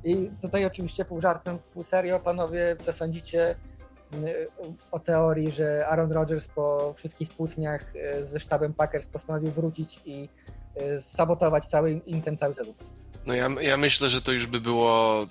I 0.04 0.32
tutaj 0.42 0.66
oczywiście 0.66 1.06
pół 1.06 1.22
żartem, 1.22 1.60
pół 1.74 1.84
serio, 1.84 2.20
panowie, 2.20 2.76
co 2.82 2.94
sądzicie 2.94 3.56
o 4.92 5.00
teorii, 5.00 5.52
że 5.52 5.88
Aaron 5.88 6.12
Rodgers 6.12 6.48
po 6.48 6.94
wszystkich 6.98 7.30
kłótniach 7.36 7.96
e, 7.96 8.26
ze 8.26 8.40
sztabem 8.40 8.74
Packers 8.74 9.08
postanowił 9.08 9.52
wrócić 9.52 10.00
i 10.06 10.30
e, 10.76 11.02
sabotować 11.02 11.66
cały 11.66 11.92
im 11.92 12.22
ten 12.22 12.38
cały 12.38 12.54
sezon. 12.54 12.74
No 13.26 13.34
ja, 13.34 13.50
ja 13.62 13.78
myślę, 13.78 14.10
że 14.10 14.22
to 14.22 14.32
już 14.32 14.48
by 14.48 14.62
było 14.62 15.26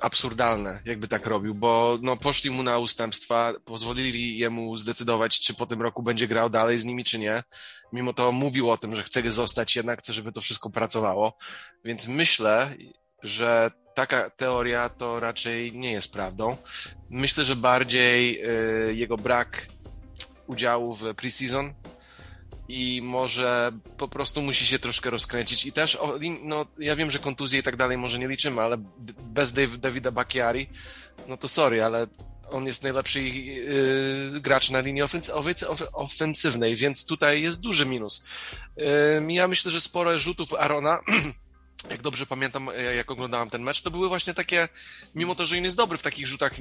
absurdalne, 0.00 0.80
jakby 0.84 1.08
tak 1.08 1.26
robił, 1.26 1.54
bo 1.54 1.98
no, 2.02 2.16
poszli 2.16 2.50
mu 2.50 2.62
na 2.62 2.78
ustępstwa, 2.78 3.52
pozwolili 3.64 4.38
jemu 4.38 4.76
zdecydować, 4.76 5.40
czy 5.40 5.54
po 5.54 5.66
tym 5.66 5.82
roku 5.82 6.02
będzie 6.02 6.28
grał 6.28 6.50
dalej 6.50 6.78
z 6.78 6.84
nimi, 6.84 7.04
czy 7.04 7.18
nie. 7.18 7.42
Mimo 7.92 8.12
to 8.12 8.32
mówił 8.32 8.70
o 8.70 8.78
tym, 8.78 8.94
że 8.94 9.02
chce 9.02 9.32
zostać, 9.32 9.76
jednak 9.76 9.98
chce, 9.98 10.12
żeby 10.12 10.32
to 10.32 10.40
wszystko 10.40 10.70
pracowało. 10.70 11.36
Więc 11.84 12.08
myślę, 12.08 12.74
że 13.22 13.70
taka 13.94 14.30
teoria 14.30 14.88
to 14.88 15.20
raczej 15.20 15.72
nie 15.72 15.92
jest 15.92 16.12
prawdą. 16.12 16.56
Myślę, 17.10 17.44
że 17.44 17.56
bardziej 17.56 18.42
y, 18.90 18.94
jego 18.94 19.16
brak 19.16 19.66
udziału 20.46 20.94
w 20.94 21.14
preseason 21.14 21.74
i 22.68 23.00
może 23.02 23.72
po 23.96 24.08
prostu 24.08 24.42
musi 24.42 24.66
się 24.66 24.78
troszkę 24.78 25.10
rozkręcić. 25.10 25.66
I 25.66 25.72
też, 25.72 25.98
no, 26.42 26.66
ja 26.78 26.96
wiem, 26.96 27.10
że 27.10 27.18
kontuzje 27.18 27.60
i 27.60 27.62
tak 27.62 27.76
dalej 27.76 27.98
może 27.98 28.18
nie 28.18 28.28
liczymy, 28.28 28.62
ale 28.62 28.76
bez 29.18 29.52
Davida 29.78 30.10
Bakiari, 30.10 30.66
no 31.28 31.36
to 31.36 31.48
sorry, 31.48 31.84
ale 31.84 32.06
on 32.50 32.66
jest 32.66 32.82
najlepszy 32.82 33.20
yy, 33.22 34.40
gracz 34.40 34.70
na 34.70 34.80
linii 34.80 35.02
ofensywnej, 35.92 36.76
więc 36.76 37.06
tutaj 37.06 37.42
jest 37.42 37.60
duży 37.60 37.86
minus. 37.86 38.28
Yy, 38.76 39.32
ja 39.32 39.48
myślę, 39.48 39.70
że 39.70 39.80
sporo 39.80 40.18
rzutów 40.18 40.54
Arona 40.54 41.00
jak 41.90 42.02
dobrze 42.02 42.26
pamiętam, 42.26 42.68
e, 42.68 42.94
jak 42.94 43.10
oglądałem 43.10 43.50
ten 43.50 43.62
mecz, 43.62 43.82
to 43.82 43.90
były 43.90 44.08
właśnie 44.08 44.34
takie, 44.34 44.68
mimo 45.14 45.34
to, 45.34 45.46
że 45.46 45.56
on 45.56 45.64
jest 45.64 45.76
dobry 45.76 45.98
w 45.98 46.02
takich 46.02 46.26
rzutach 46.26 46.52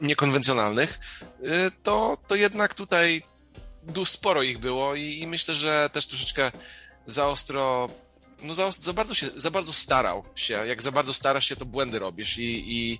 niekonwencjonalnych, 0.00 0.98
e, 1.42 1.70
to, 1.82 2.18
to 2.26 2.34
jednak 2.34 2.74
tutaj 2.74 3.22
sporo 4.04 4.42
ich 4.42 4.58
było 4.58 4.94
i, 4.94 5.18
i 5.18 5.26
myślę, 5.26 5.54
że 5.54 5.90
też 5.92 6.06
troszeczkę 6.06 6.52
za 7.06 7.28
ostro 7.28 7.88
no 8.42 8.54
za, 8.54 8.70
za, 8.70 8.92
bardzo 8.92 9.14
się, 9.14 9.26
za 9.36 9.50
bardzo 9.50 9.72
starał 9.72 10.24
się. 10.34 10.66
Jak 10.66 10.82
za 10.82 10.92
bardzo 10.92 11.14
starasz 11.14 11.48
się, 11.48 11.56
to 11.56 11.64
błędy 11.64 11.98
robisz 11.98 12.38
i, 12.38 12.42
i, 12.42 12.98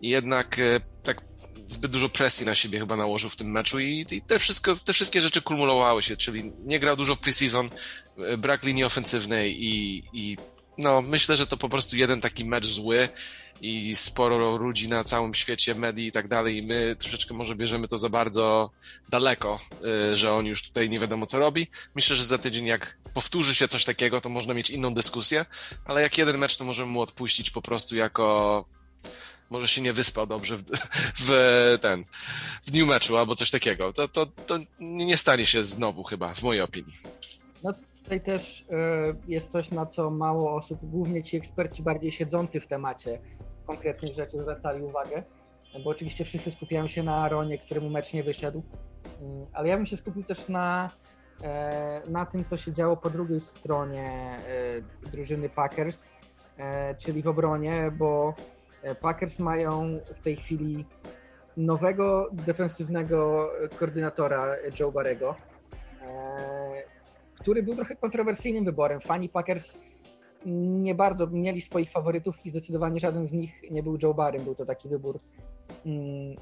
i 0.00 0.08
jednak 0.08 0.58
e, 0.58 0.80
tak 1.02 1.20
zbyt 1.66 1.90
dużo 1.90 2.08
presji 2.08 2.46
na 2.46 2.54
siebie 2.54 2.78
chyba 2.78 2.96
nałożył 2.96 3.30
w 3.30 3.36
tym 3.36 3.50
meczu 3.50 3.80
i, 3.80 4.06
i 4.10 4.22
te, 4.22 4.38
wszystko, 4.38 4.76
te 4.76 4.92
wszystkie 4.92 5.20
rzeczy 5.20 5.42
kumulowały 5.42 6.02
się, 6.02 6.16
czyli 6.16 6.52
nie 6.64 6.78
grał 6.78 6.96
dużo 6.96 7.14
w 7.14 7.18
preseason, 7.18 7.70
brak 8.38 8.62
linii 8.62 8.84
ofensywnej 8.84 9.64
i, 9.64 10.02
i 10.12 10.36
no, 10.78 11.02
myślę, 11.02 11.36
że 11.36 11.46
to 11.46 11.56
po 11.56 11.68
prostu 11.68 11.96
jeden 11.96 12.20
taki 12.20 12.44
mecz 12.44 12.66
zły 12.66 13.08
i 13.60 13.96
sporo 13.96 14.56
ludzi 14.56 14.88
na 14.88 15.04
całym 15.04 15.34
świecie, 15.34 15.74
medii 15.74 16.06
i 16.06 16.12
tak 16.12 16.28
dalej, 16.28 16.56
i 16.56 16.62
my 16.62 16.96
troszeczkę 16.98 17.34
może 17.34 17.54
bierzemy 17.54 17.88
to 17.88 17.98
za 17.98 18.08
bardzo 18.08 18.70
daleko, 19.08 19.60
y, 20.12 20.16
że 20.16 20.32
on 20.32 20.46
już 20.46 20.62
tutaj 20.62 20.90
nie 20.90 20.98
wiadomo 20.98 21.26
co 21.26 21.38
robi. 21.38 21.66
Myślę, 21.94 22.16
że 22.16 22.24
za 22.24 22.38
tydzień 22.38 22.66
jak 22.66 22.98
powtórzy 23.14 23.54
się 23.54 23.68
coś 23.68 23.84
takiego, 23.84 24.20
to 24.20 24.28
można 24.28 24.54
mieć 24.54 24.70
inną 24.70 24.94
dyskusję, 24.94 25.44
ale 25.84 26.02
jak 26.02 26.18
jeden 26.18 26.38
mecz, 26.38 26.56
to 26.56 26.64
możemy 26.64 26.92
mu 26.92 27.00
odpuścić 27.00 27.50
po 27.50 27.62
prostu 27.62 27.96
jako 27.96 28.64
może 29.50 29.68
się 29.68 29.80
nie 29.80 29.92
wyspał 29.92 30.26
dobrze 30.26 30.56
w, 30.56 30.62
w 31.16 31.30
ten, 31.80 32.04
w 32.62 32.70
dniu 32.70 32.86
meczu 32.86 33.16
albo 33.16 33.34
coś 33.34 33.50
takiego. 33.50 33.92
To, 33.92 34.08
to, 34.08 34.26
to 34.26 34.58
nie 34.80 35.16
stanie 35.16 35.46
się 35.46 35.64
znowu 35.64 36.04
chyba, 36.04 36.34
w 36.34 36.42
mojej 36.42 36.62
opinii. 36.62 36.94
No 37.62 37.74
Tutaj 38.04 38.20
też 38.20 38.66
e, 38.70 38.74
jest 39.28 39.50
coś, 39.50 39.70
na 39.70 39.86
co 39.86 40.10
mało 40.10 40.54
osób, 40.54 40.78
głównie 40.82 41.22
ci 41.22 41.36
eksperci 41.36 41.82
bardziej 41.82 42.10
siedzący 42.10 42.60
w 42.60 42.66
temacie 42.66 43.18
konkretnych 43.66 44.14
rzeczy 44.14 44.40
zwracali 44.40 44.82
uwagę, 44.82 45.22
bo 45.84 45.90
oczywiście 45.90 46.24
wszyscy 46.24 46.50
skupiają 46.50 46.86
się 46.86 47.02
na 47.02 47.14
Aaronie, 47.16 47.58
któremu 47.58 47.90
mecz 47.90 48.12
nie 48.12 48.24
wyszedł, 48.24 48.62
mm, 49.20 49.46
ale 49.52 49.68
ja 49.68 49.76
bym 49.76 49.86
się 49.86 49.96
skupił 49.96 50.24
też 50.24 50.48
na, 50.48 50.90
e, 51.44 52.02
na 52.08 52.26
tym, 52.26 52.44
co 52.44 52.56
się 52.56 52.72
działo 52.72 52.96
po 52.96 53.10
drugiej 53.10 53.40
stronie 53.40 54.04
e, 55.04 55.10
drużyny 55.10 55.48
Packers, 55.48 56.12
czyli 56.98 57.22
w 57.22 57.28
obronie, 57.28 57.92
bo 57.98 58.34
Packers 59.00 59.38
mają 59.38 59.98
w 60.16 60.20
tej 60.20 60.36
chwili 60.36 60.86
nowego 61.56 62.28
defensywnego 62.32 63.50
koordynatora 63.78 64.46
Joe 64.80 64.92
Barrego 64.92 65.34
który 67.40 67.62
był 67.62 67.76
trochę 67.76 67.96
kontrowersyjnym 67.96 68.64
wyborem. 68.64 69.00
Fani 69.00 69.28
Packers 69.28 69.78
nie 70.46 70.94
bardzo 70.94 71.26
mieli 71.26 71.60
swoich 71.60 71.90
faworytów 71.90 72.46
i 72.46 72.50
zdecydowanie 72.50 73.00
żaden 73.00 73.26
z 73.26 73.32
nich 73.32 73.70
nie 73.70 73.82
był 73.82 73.98
Joe 74.02 74.14
Barrym. 74.14 74.44
Był 74.44 74.54
to 74.54 74.66
taki 74.66 74.88
wybór 74.88 75.20
mm, 75.86 76.36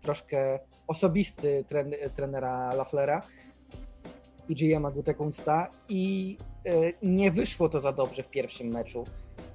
troszkę 0.00 0.58
osobisty 0.86 1.64
tren, 1.68 1.94
trenera 2.16 2.74
Laflera 2.74 3.22
i 4.48 4.54
GM'a 4.54 4.92
Gutekunsta 4.92 5.68
i 5.88 6.36
y, 6.66 6.92
nie 7.02 7.30
wyszło 7.30 7.68
to 7.68 7.80
za 7.80 7.92
dobrze 7.92 8.22
w 8.22 8.30
pierwszym 8.30 8.68
meczu. 8.68 9.04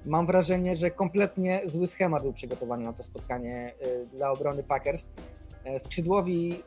Mam 0.06 0.26
wrażenie, 0.26 0.76
że 0.76 0.90
kompletnie 0.90 1.62
zły 1.64 1.86
schemat 1.86 2.22
był 2.22 2.32
przygotowany 2.32 2.84
na 2.84 2.92
to 2.92 3.02
spotkanie 3.02 3.74
y, 3.82 4.06
dla 4.06 4.30
obrony 4.30 4.62
Packers. 4.62 5.08
Y, 5.76 5.78
skrzydłowi 5.78 6.62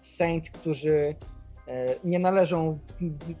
Saints, 0.00 0.50
którzy 0.50 1.14
nie 2.04 2.18
należą, 2.18 2.78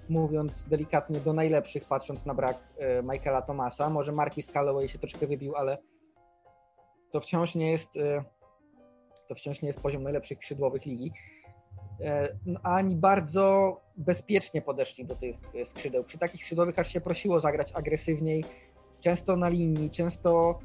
mówiąc 0.08 0.64
delikatnie, 0.68 1.20
do 1.20 1.32
najlepszych, 1.32 1.84
patrząc 1.84 2.26
na 2.26 2.34
brak 2.34 2.56
e, 2.78 3.02
Michaela 3.02 3.42
Thomasa. 3.42 3.90
Może 3.90 4.12
Marquis 4.12 4.52
Calloway 4.52 4.88
się 4.88 4.98
troszkę 4.98 5.26
wybił, 5.26 5.56
ale 5.56 5.78
to 7.12 7.20
wciąż 7.20 7.54
nie 7.54 7.70
jest 7.70 7.96
e, 7.96 8.24
to 9.28 9.34
wciąż 9.34 9.62
nie 9.62 9.68
jest 9.68 9.80
poziom 9.80 10.02
najlepszych 10.02 10.38
skrzydłowych 10.38 10.86
ligi. 10.86 11.12
No, 12.46 12.60
ani 12.62 12.96
bardzo 12.96 13.76
bezpiecznie 13.96 14.62
podeszli 14.62 15.04
do 15.04 15.16
tych 15.16 15.36
skrzydeł. 15.64 16.04
Przy 16.04 16.18
takich 16.18 16.42
skrzydłowych 16.42 16.78
aż 16.78 16.92
się 16.92 17.00
prosiło 17.00 17.40
zagrać 17.40 17.72
agresywniej, 17.72 18.44
często 19.00 19.36
na 19.36 19.48
linii, 19.48 19.90
często 19.90 20.58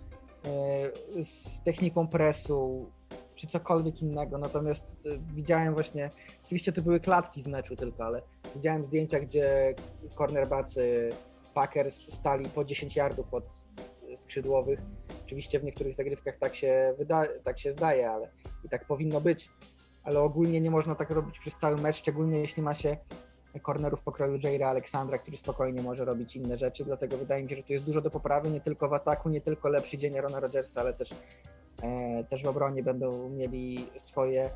z 1.22 1.64
techniką 1.64 2.08
presu, 2.08 2.92
czy 3.36 3.48
cokolwiek 3.48 4.02
innego. 4.02 4.38
Natomiast 4.38 4.98
e, 5.06 5.34
widziałem 5.34 5.74
właśnie, 5.74 6.10
oczywiście 6.46 6.72
to 6.72 6.82
były 6.82 7.00
klatki 7.00 7.42
z 7.42 7.48
meczu 7.48 7.76
tylko, 7.76 8.06
ale 8.06 8.22
widziałem 8.56 8.86
zdjęcia, 8.86 9.20
gdzie 9.20 9.76
cornerbacy 10.18 11.10
Packers 11.54 12.14
stali 12.14 12.50
po 12.50 12.66
10 12.66 12.96
yardów 12.96 13.34
od 13.34 13.44
e, 13.44 14.18
skrzydłowych. 14.18 14.80
Oczywiście 15.26 15.60
w 15.60 15.64
niektórych 15.64 15.96
zagrywkach 15.96 16.38
tak 16.38 16.56
się, 16.56 16.94
wyda, 16.98 17.24
tak 17.44 17.60
się 17.60 17.72
zdaje, 17.72 18.12
ale 18.12 18.32
i 18.64 18.70
tak 18.70 18.86
powinno 18.86 19.22
być. 19.22 19.50
Ale 20.04 20.20
ogólnie 20.20 20.62
nie 20.62 20.72
można 20.72 20.96
tak 20.96 21.10
robić 21.10 21.40
przez 21.40 21.58
cały 21.58 21.78
mecz, 21.78 21.96
szczególnie 21.96 22.40
jeśli 22.40 22.64
ma 22.64 22.74
się 22.74 22.98
kornerów 23.62 24.04
pokroju 24.04 24.40
Jaira 24.44 24.70
Aleksandra, 24.70 25.18
który 25.18 25.38
spokojnie 25.38 25.82
może 25.82 26.06
robić 26.06 26.36
inne 26.36 26.58
rzeczy, 26.58 26.86
dlatego 26.86 27.18
wydaje 27.18 27.44
mi 27.44 27.50
się, 27.50 27.56
że 27.56 27.64
tu 27.64 27.74
jest 27.74 27.86
dużo 27.86 28.02
do 28.02 28.10
poprawy, 28.10 28.50
nie 28.50 28.62
tylko 28.62 28.90
w 28.90 28.94
ataku, 28.94 29.30
nie 29.30 29.42
tylko 29.42 29.70
lepszy 29.70 29.98
dzień 29.98 30.18
Arona 30.18 30.40
Rodgersa, 30.40 30.82
ale 30.82 30.94
też 30.94 31.10
też 32.30 32.44
w 32.44 32.48
obronie 32.48 32.84
będą 32.84 33.30
mieli 33.30 33.88
swoje 33.98 34.50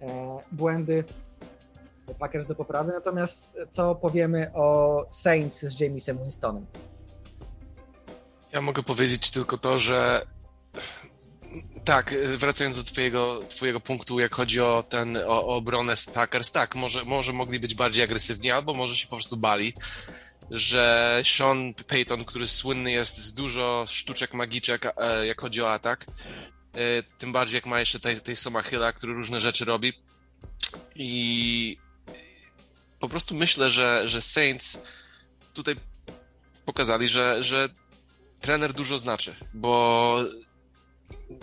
e, 0.00 0.38
błędy. 0.52 1.04
Packers 2.18 2.46
do 2.46 2.54
poprawy. 2.54 2.92
Natomiast 2.92 3.58
co 3.70 3.94
powiemy 3.94 4.50
o 4.54 5.06
Saints 5.10 5.60
z 5.60 5.80
Jamesem 5.80 6.18
Winstonem? 6.18 6.66
Ja 8.52 8.60
mogę 8.60 8.82
powiedzieć 8.82 9.30
tylko 9.30 9.58
to, 9.58 9.78
że 9.78 10.26
tak, 11.84 12.14
wracając 12.36 12.76
do 12.76 12.82
twojego, 12.82 13.40
twojego 13.48 13.80
punktu, 13.80 14.20
jak 14.20 14.34
chodzi 14.34 14.60
o 14.60 14.84
ten, 14.88 15.16
o, 15.16 15.46
o 15.46 15.56
obronę 15.56 15.96
z 15.96 16.06
Packers, 16.06 16.50
tak, 16.50 16.74
może, 16.74 17.04
może 17.04 17.32
mogli 17.32 17.60
być 17.60 17.74
bardziej 17.74 18.04
agresywni, 18.04 18.50
albo 18.50 18.74
może 18.74 18.96
się 18.96 19.06
po 19.06 19.16
prostu 19.16 19.36
bali, 19.36 19.74
że 20.50 21.22
Sean 21.24 21.74
Payton, 21.88 22.24
który 22.24 22.46
słynny 22.46 22.92
jest 22.92 23.18
z 23.18 23.34
dużo 23.34 23.84
sztuczek 23.88 24.34
magiczek, 24.34 24.86
e, 24.96 25.26
jak 25.26 25.40
chodzi 25.40 25.62
o 25.62 25.72
atak, 25.72 26.06
E, 26.06 26.51
tym 27.18 27.32
bardziej 27.32 27.54
jak 27.54 27.66
ma 27.66 27.80
jeszcze 27.80 28.00
tej, 28.00 28.20
tej 28.20 28.36
Soma 28.36 28.62
Hilla, 28.62 28.92
który 28.92 29.14
różne 29.14 29.40
rzeczy 29.40 29.64
robi. 29.64 29.92
I 30.94 31.76
po 33.00 33.08
prostu 33.08 33.34
myślę, 33.34 33.70
że, 33.70 34.08
że 34.08 34.20
Saints 34.20 34.86
tutaj 35.54 35.76
pokazali, 36.64 37.08
że, 37.08 37.44
że 37.44 37.68
trener 38.40 38.72
dużo 38.72 38.98
znaczy, 38.98 39.34
bo 39.54 40.18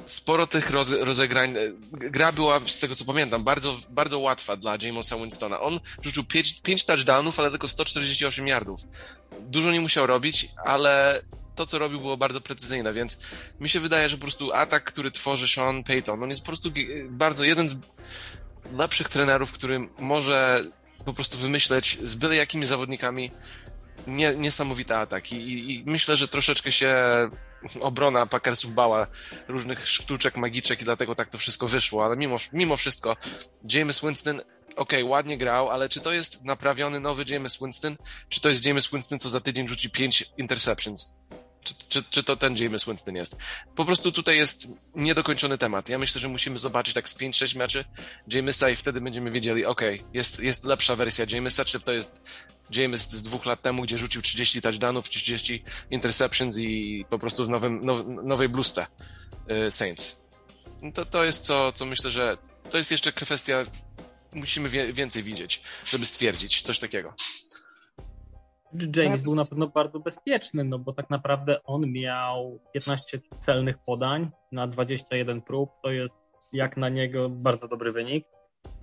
sporo 0.06 0.48
tych 0.48 0.70
roze, 0.70 1.06
rozegrań. 1.06 1.56
Gra 1.92 2.32
była, 2.32 2.60
z 2.68 2.80
tego 2.80 2.96
co 2.96 3.06
pamiętam, 3.06 3.44
bardzo, 3.44 3.78
bardzo 3.90 4.20
łatwa 4.20 4.58
dla 4.58 4.78
Jamesa 4.82 5.18
Winstona. 5.18 5.60
On 5.62 5.80
rzucił 6.02 6.24
5, 6.24 6.62
5 6.62 6.86
touchdownów, 6.86 7.40
ale 7.40 7.50
tylko 7.50 7.68
148 7.68 8.48
yardów. 8.48 8.82
Dużo 9.40 9.72
nie 9.72 9.82
musiał 9.82 10.08
robić, 10.08 10.48
ale 10.66 11.22
to, 11.60 11.66
co 11.66 11.80
robił, 11.80 12.00
było 12.00 12.18
bardzo 12.18 12.42
precyzyjne, 12.42 12.94
więc 12.94 13.20
mi 13.60 13.70
się 13.70 13.80
wydaje, 13.80 14.10
że 14.10 14.18
po 14.18 14.22
prostu 14.22 14.54
atak, 14.54 14.84
który 14.84 15.12
tworzy 15.12 15.48
Sean 15.48 15.84
Payton, 15.84 16.24
on 16.24 16.30
jest 16.30 16.42
po 16.42 16.48
prostu 16.48 16.70
bardzo 17.10 17.44
jeden 17.44 17.70
z 17.70 17.76
lepszych 18.74 19.10
trenerów, 19.10 19.52
który 19.52 19.90
może 20.00 20.64
po 21.06 21.14
prostu 21.14 21.38
wymyśleć 21.38 22.00
z 22.04 22.16
byle 22.16 22.36
jakimi 22.36 22.66
zawodnikami 22.66 23.32
nie, 24.08 24.36
ataki. 24.96 25.36
I, 25.36 25.76
I, 25.76 25.84
myślę, 25.86 26.16
że 26.16 26.28
troszeczkę 26.28 26.72
się 26.72 26.96
obrona 27.80 28.26
Packersów 28.26 28.74
bała 28.74 29.08
różnych 29.48 29.88
sztuczek, 29.88 30.38
magiczek 30.38 30.82
i 30.82 30.86
dlatego 30.86 31.16
tak 31.16 31.30
to 31.30 31.38
wszystko 31.38 31.68
wyszło, 31.68 32.06
ale 32.06 32.18
mimo, 32.18 32.38
mimo 32.54 32.78
wszystko 32.78 33.18
James 33.74 34.02
Winston 34.02 34.42
ok, 34.76 34.94
ładnie 35.04 35.38
grał, 35.38 35.70
ale 35.70 35.90
czy 35.90 36.00
to 36.00 36.12
jest 36.12 36.44
naprawiony 36.44 37.00
nowy 37.00 37.24
James 37.28 37.60
Winston, 37.60 37.98
czy 38.30 38.42
to 38.42 38.50
jest 38.50 38.66
James 38.66 38.92
Winston, 38.92 39.20
co 39.20 39.30
za 39.30 39.40
tydzień 39.40 39.68
rzuci 39.68 39.90
5 39.90 40.32
interceptions? 40.38 41.18
Czy, 41.64 41.74
czy, 41.90 42.04
czy 42.04 42.24
to 42.24 42.38
ten 42.38 42.58
James 42.58 42.86
Winston 42.86 43.16
jest? 43.16 43.38
Po 43.76 43.86
prostu 43.86 44.12
tutaj 44.12 44.38
jest 44.38 44.68
niedokończony 44.96 45.58
temat. 45.58 45.90
Ja 45.90 46.00
myślę, 46.00 46.22
że 46.22 46.28
musimy 46.28 46.60
zobaczyć 46.60 46.94
tak 46.94 47.10
z 47.10 47.18
5-6 47.18 47.58
meczy 47.58 47.86
Jamesa 48.28 48.70
i 48.70 48.76
wtedy 48.76 49.02
będziemy 49.02 49.32
wiedzieli, 49.32 49.66
ok, 49.66 49.82
jest, 50.14 50.40
jest 50.40 50.64
lepsza 50.64 50.96
wersja 50.96 51.26
Jamesa, 51.32 51.66
czy 51.66 51.80
to 51.80 51.94
jest 51.94 52.22
James 52.72 53.12
z 53.12 53.22
dwóch 53.22 53.46
lat 53.46 53.62
temu, 53.62 53.82
gdzie 53.82 53.98
rzucił 53.98 54.22
30 54.22 54.62
touchdownów, 54.62 55.10
30 55.10 55.64
interceptions 55.92 56.58
i 56.58 57.06
po 57.10 57.20
prostu 57.20 57.46
w 57.46 57.50
nowym, 57.50 57.86
now, 57.86 57.98
nowej 58.24 58.50
bluzce 58.50 58.86
y, 59.68 59.72
Saints. 59.72 60.22
To, 60.94 61.06
to 61.06 61.26
jest 61.26 61.44
co, 61.44 61.74
co 61.74 61.86
myślę, 61.86 62.12
że 62.12 62.38
to 62.70 62.78
jest 62.78 62.92
jeszcze 62.92 63.12
kwestia, 63.12 63.66
musimy 64.34 64.70
wie, 64.70 64.94
więcej 64.94 65.24
widzieć, 65.24 65.62
żeby 65.86 66.06
stwierdzić 66.06 66.62
coś 66.62 66.80
takiego. 66.80 67.14
James 68.96 69.22
był 69.22 69.36
na 69.36 69.46
pewno 69.46 69.68
bardzo 69.68 70.00
bezpieczny, 70.00 70.64
no 70.64 70.80
bo 70.80 70.94
tak 70.94 71.10
naprawdę 71.10 71.64
on 71.64 71.92
miał 71.92 72.60
15 72.74 73.20
celnych 73.40 73.76
podań 73.86 74.30
na 74.52 74.68
21 74.68 75.42
prób. 75.42 75.70
To 75.84 75.92
jest 75.92 76.18
jak 76.54 76.78
na 76.78 76.90
niego 76.90 77.30
bardzo 77.30 77.68
dobry 77.68 77.92
wynik. 77.92 78.26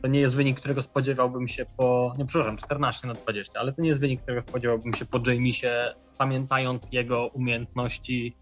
To 0.02 0.08
nie 0.08 0.20
jest 0.20 0.34
wynik, 0.34 0.60
którego 0.60 0.82
spodziewałbym 0.82 1.48
się 1.48 1.66
po, 1.76 2.14
nie 2.18 2.26
przepraszam, 2.26 2.56
14 2.56 3.06
na 3.06 3.14
20, 3.14 3.60
ale 3.60 3.72
to 3.72 3.82
nie 3.82 3.88
jest 3.88 4.00
wynik, 4.00 4.22
którego 4.22 4.42
spodziewałbym 4.42 4.94
się 4.94 5.06
po 5.06 5.20
Jamesie, 5.26 5.94
pamiętając 6.18 6.88
jego 6.92 7.26
umiejętności 7.26 8.36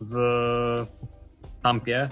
w 0.00 0.16
Tampie. 1.62 2.08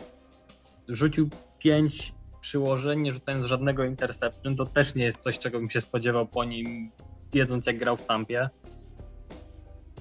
Rzucił 0.89 1.29
5 1.59 2.15
przyłożeń, 2.41 3.01
nie 3.01 3.13
rzucając 3.13 3.47
żadnego 3.47 3.85
interception. 3.85 4.57
To 4.57 4.67
też 4.67 4.95
nie 4.95 5.05
jest 5.05 5.19
coś, 5.19 5.39
czego 5.39 5.59
bym 5.59 5.71
się 5.71 5.81
spodziewał 5.81 6.27
po 6.27 6.45
nim, 6.45 6.91
wiedząc 7.33 7.67
jak 7.67 7.79
grał 7.79 7.97
w 7.97 8.07
Tampie. 8.07 8.49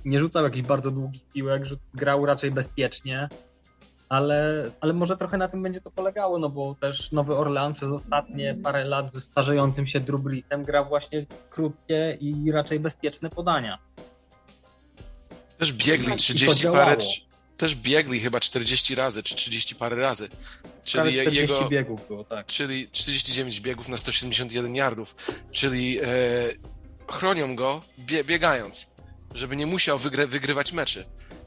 Nie 0.06 0.20
rzucał 0.20 0.44
jakichś 0.44 0.68
bardzo 0.68 0.92
długich 0.92 1.26
piłek, 1.34 1.64
grał 1.94 2.26
raczej 2.26 2.52
bezpiecznie 2.52 3.30
ale, 4.10 4.72
ale 4.82 4.94
może 4.94 5.18
trochę 5.18 5.38
na 5.38 5.48
tym 5.48 5.64
będzie 5.64 5.82
to 5.82 5.92
polegało, 5.92 6.40
no 6.40 6.50
bo 6.50 6.76
też 6.80 7.12
Nowy 7.12 7.36
Orlean 7.36 7.74
przez 7.74 7.92
ostatnie 7.92 8.56
parę 8.64 8.86
lat 8.86 9.14
ze 9.14 9.22
starzejącym 9.22 9.88
się 9.88 10.00
Drew 10.00 10.22
Breesem 10.22 10.64
grał 10.64 10.86
właśnie 10.86 11.26
krótkie 11.50 12.18
i 12.22 12.52
raczej 12.52 12.80
bezpieczne 12.80 13.30
podania. 13.30 13.78
Też 15.58 15.74
biegli 15.74 16.16
30 16.16 16.68
parę, 16.68 16.98
też 17.58 17.76
biegli 17.76 18.20
chyba 18.20 18.40
40 18.40 18.96
razy, 18.96 19.24
czy 19.24 19.36
30 19.36 19.76
parę 19.76 19.96
razy. 19.96 20.30
Czyli 20.84 21.14
40 21.14 21.36
jego, 21.36 21.70
biegów 21.70 22.08
było, 22.08 22.24
tak. 22.24 22.46
Czyli 22.46 22.88
49 22.92 23.62
biegów 23.62 23.90
na 23.90 23.98
171 23.98 24.76
yardów, 24.76 25.16
czyli 25.52 26.00
e, 26.00 26.06
chronią 27.12 27.56
go 27.56 27.82
bie, 28.00 28.24
biegając, 28.24 28.94
żeby 29.34 29.56
nie 29.56 29.66
musiał 29.66 29.98
wygry, 29.98 30.28
wygrywać 30.28 30.74
meczy. 30.74 31.06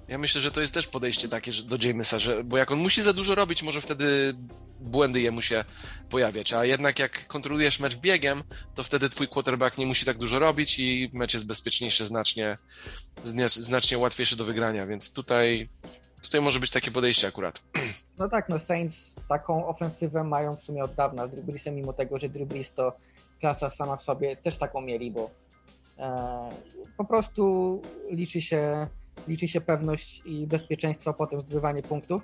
Ja 0.08 0.18
myślę, 0.18 0.40
że 0.40 0.50
to 0.50 0.60
jest 0.60 0.74
też 0.74 0.86
podejście 0.86 1.28
takie 1.28 1.52
do 1.64 1.86
Jamesa, 1.86 2.18
że, 2.18 2.44
bo 2.44 2.58
jak 2.58 2.70
on 2.70 2.78
musi 2.78 3.02
za 3.02 3.12
dużo 3.12 3.34
robić, 3.34 3.62
może 3.62 3.80
wtedy 3.80 4.34
błędy 4.80 5.20
jemu 5.20 5.42
się 5.42 5.64
pojawiać, 6.10 6.52
a 6.52 6.64
jednak 6.64 6.98
jak 6.98 7.26
kontrolujesz 7.26 7.80
mecz 7.80 7.96
biegiem, 7.96 8.42
to 8.74 8.82
wtedy 8.82 9.08
twój 9.08 9.28
quarterback 9.28 9.78
nie 9.78 9.86
musi 9.86 10.06
tak 10.06 10.18
dużo 10.18 10.38
robić 10.38 10.78
i 10.78 11.10
mecz 11.12 11.34
jest 11.34 11.46
bezpieczniejszy, 11.46 12.06
znacznie, 12.06 12.58
znacznie 13.48 13.98
łatwiejszy 13.98 14.36
do 14.36 14.44
wygrania, 14.44 14.86
więc 14.86 15.12
tutaj, 15.12 15.68
tutaj 16.22 16.40
może 16.40 16.60
być 16.60 16.70
takie 16.70 16.90
podejście 16.90 17.26
akurat. 17.26 17.60
No 18.18 18.28
tak, 18.28 18.48
no 18.48 18.58
Saints 18.58 19.16
taką 19.28 19.66
ofensywę 19.66 20.24
mają 20.24 20.56
w 20.56 20.60
sumie 20.60 20.84
od 20.84 20.94
dawna 20.94 21.26
z 21.26 21.30
Drew 21.30 21.66
mimo 21.66 21.92
tego, 21.92 22.18
że 22.18 22.28
Drew 22.28 22.72
to 22.74 22.96
klasa 23.40 23.70
sama 23.70 23.96
w 23.96 24.02
sobie, 24.02 24.36
też 24.36 24.56
taką 24.56 24.80
mieli, 24.80 25.10
bo 25.10 25.30
po 26.96 27.04
prostu 27.04 27.82
liczy 28.10 28.40
się 28.40 28.86
liczy 29.28 29.48
się 29.48 29.60
pewność 29.60 30.22
i 30.24 30.46
bezpieczeństwo, 30.46 31.10
a 31.10 31.12
potem 31.12 31.40
zdobywanie 31.40 31.82
punktów. 31.82 32.22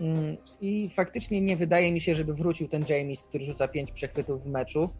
Mm, 0.00 0.36
I 0.60 0.90
faktycznie 0.90 1.40
nie 1.40 1.56
wydaje 1.56 1.92
mi 1.92 2.00
się, 2.00 2.14
żeby 2.14 2.34
wrócił 2.34 2.68
ten 2.68 2.84
James, 2.88 3.22
który 3.22 3.44
rzuca 3.44 3.68
pięć 3.68 3.90
przechwytów 3.90 4.42
w 4.44 4.46
meczu, 4.46 4.90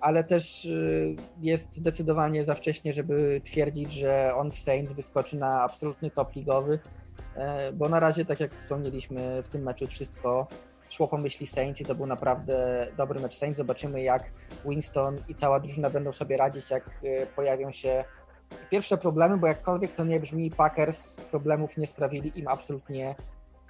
ale 0.00 0.24
też 0.24 0.64
y, 0.64 1.16
jest 1.40 1.72
zdecydowanie 1.72 2.44
za 2.44 2.54
wcześnie, 2.54 2.92
żeby 2.92 3.40
twierdzić, 3.44 3.92
że 3.92 4.34
on 4.34 4.50
w 4.50 4.58
Saints 4.58 4.92
wyskoczy 4.92 5.36
na 5.36 5.62
absolutny 5.62 6.10
top 6.10 6.36
ligowy, 6.36 6.78
e, 7.36 7.72
bo 7.72 7.88
na 7.88 8.00
razie, 8.00 8.24
tak 8.24 8.40
jak 8.40 8.54
wspomnieliśmy, 8.54 9.42
w 9.42 9.48
tym 9.48 9.62
meczu 9.62 9.86
wszystko 9.86 10.46
szło 10.90 11.08
po 11.08 11.18
myśli 11.18 11.46
Saints 11.46 11.80
i 11.80 11.84
to 11.84 11.94
był 11.94 12.06
naprawdę 12.06 12.86
dobry 12.96 13.20
mecz 13.20 13.34
Saints. 13.34 13.56
Zobaczymy, 13.56 14.02
jak 14.02 14.24
Winston 14.64 15.16
i 15.28 15.34
cała 15.34 15.60
drużyna 15.60 15.90
będą 15.90 16.12
sobie 16.12 16.36
radzić, 16.36 16.70
jak 16.70 16.90
y, 17.04 17.26
pojawią 17.36 17.72
się 17.72 18.04
pierwsze 18.70 18.98
problemy, 18.98 19.36
bo 19.36 19.46
jakkolwiek 19.46 19.94
to 19.94 20.04
nie 20.04 20.20
brzmi, 20.20 20.50
Packers 20.50 21.16
problemów 21.16 21.76
nie 21.76 21.86
sprawili 21.86 22.38
im 22.38 22.48
absolutnie 22.48 23.14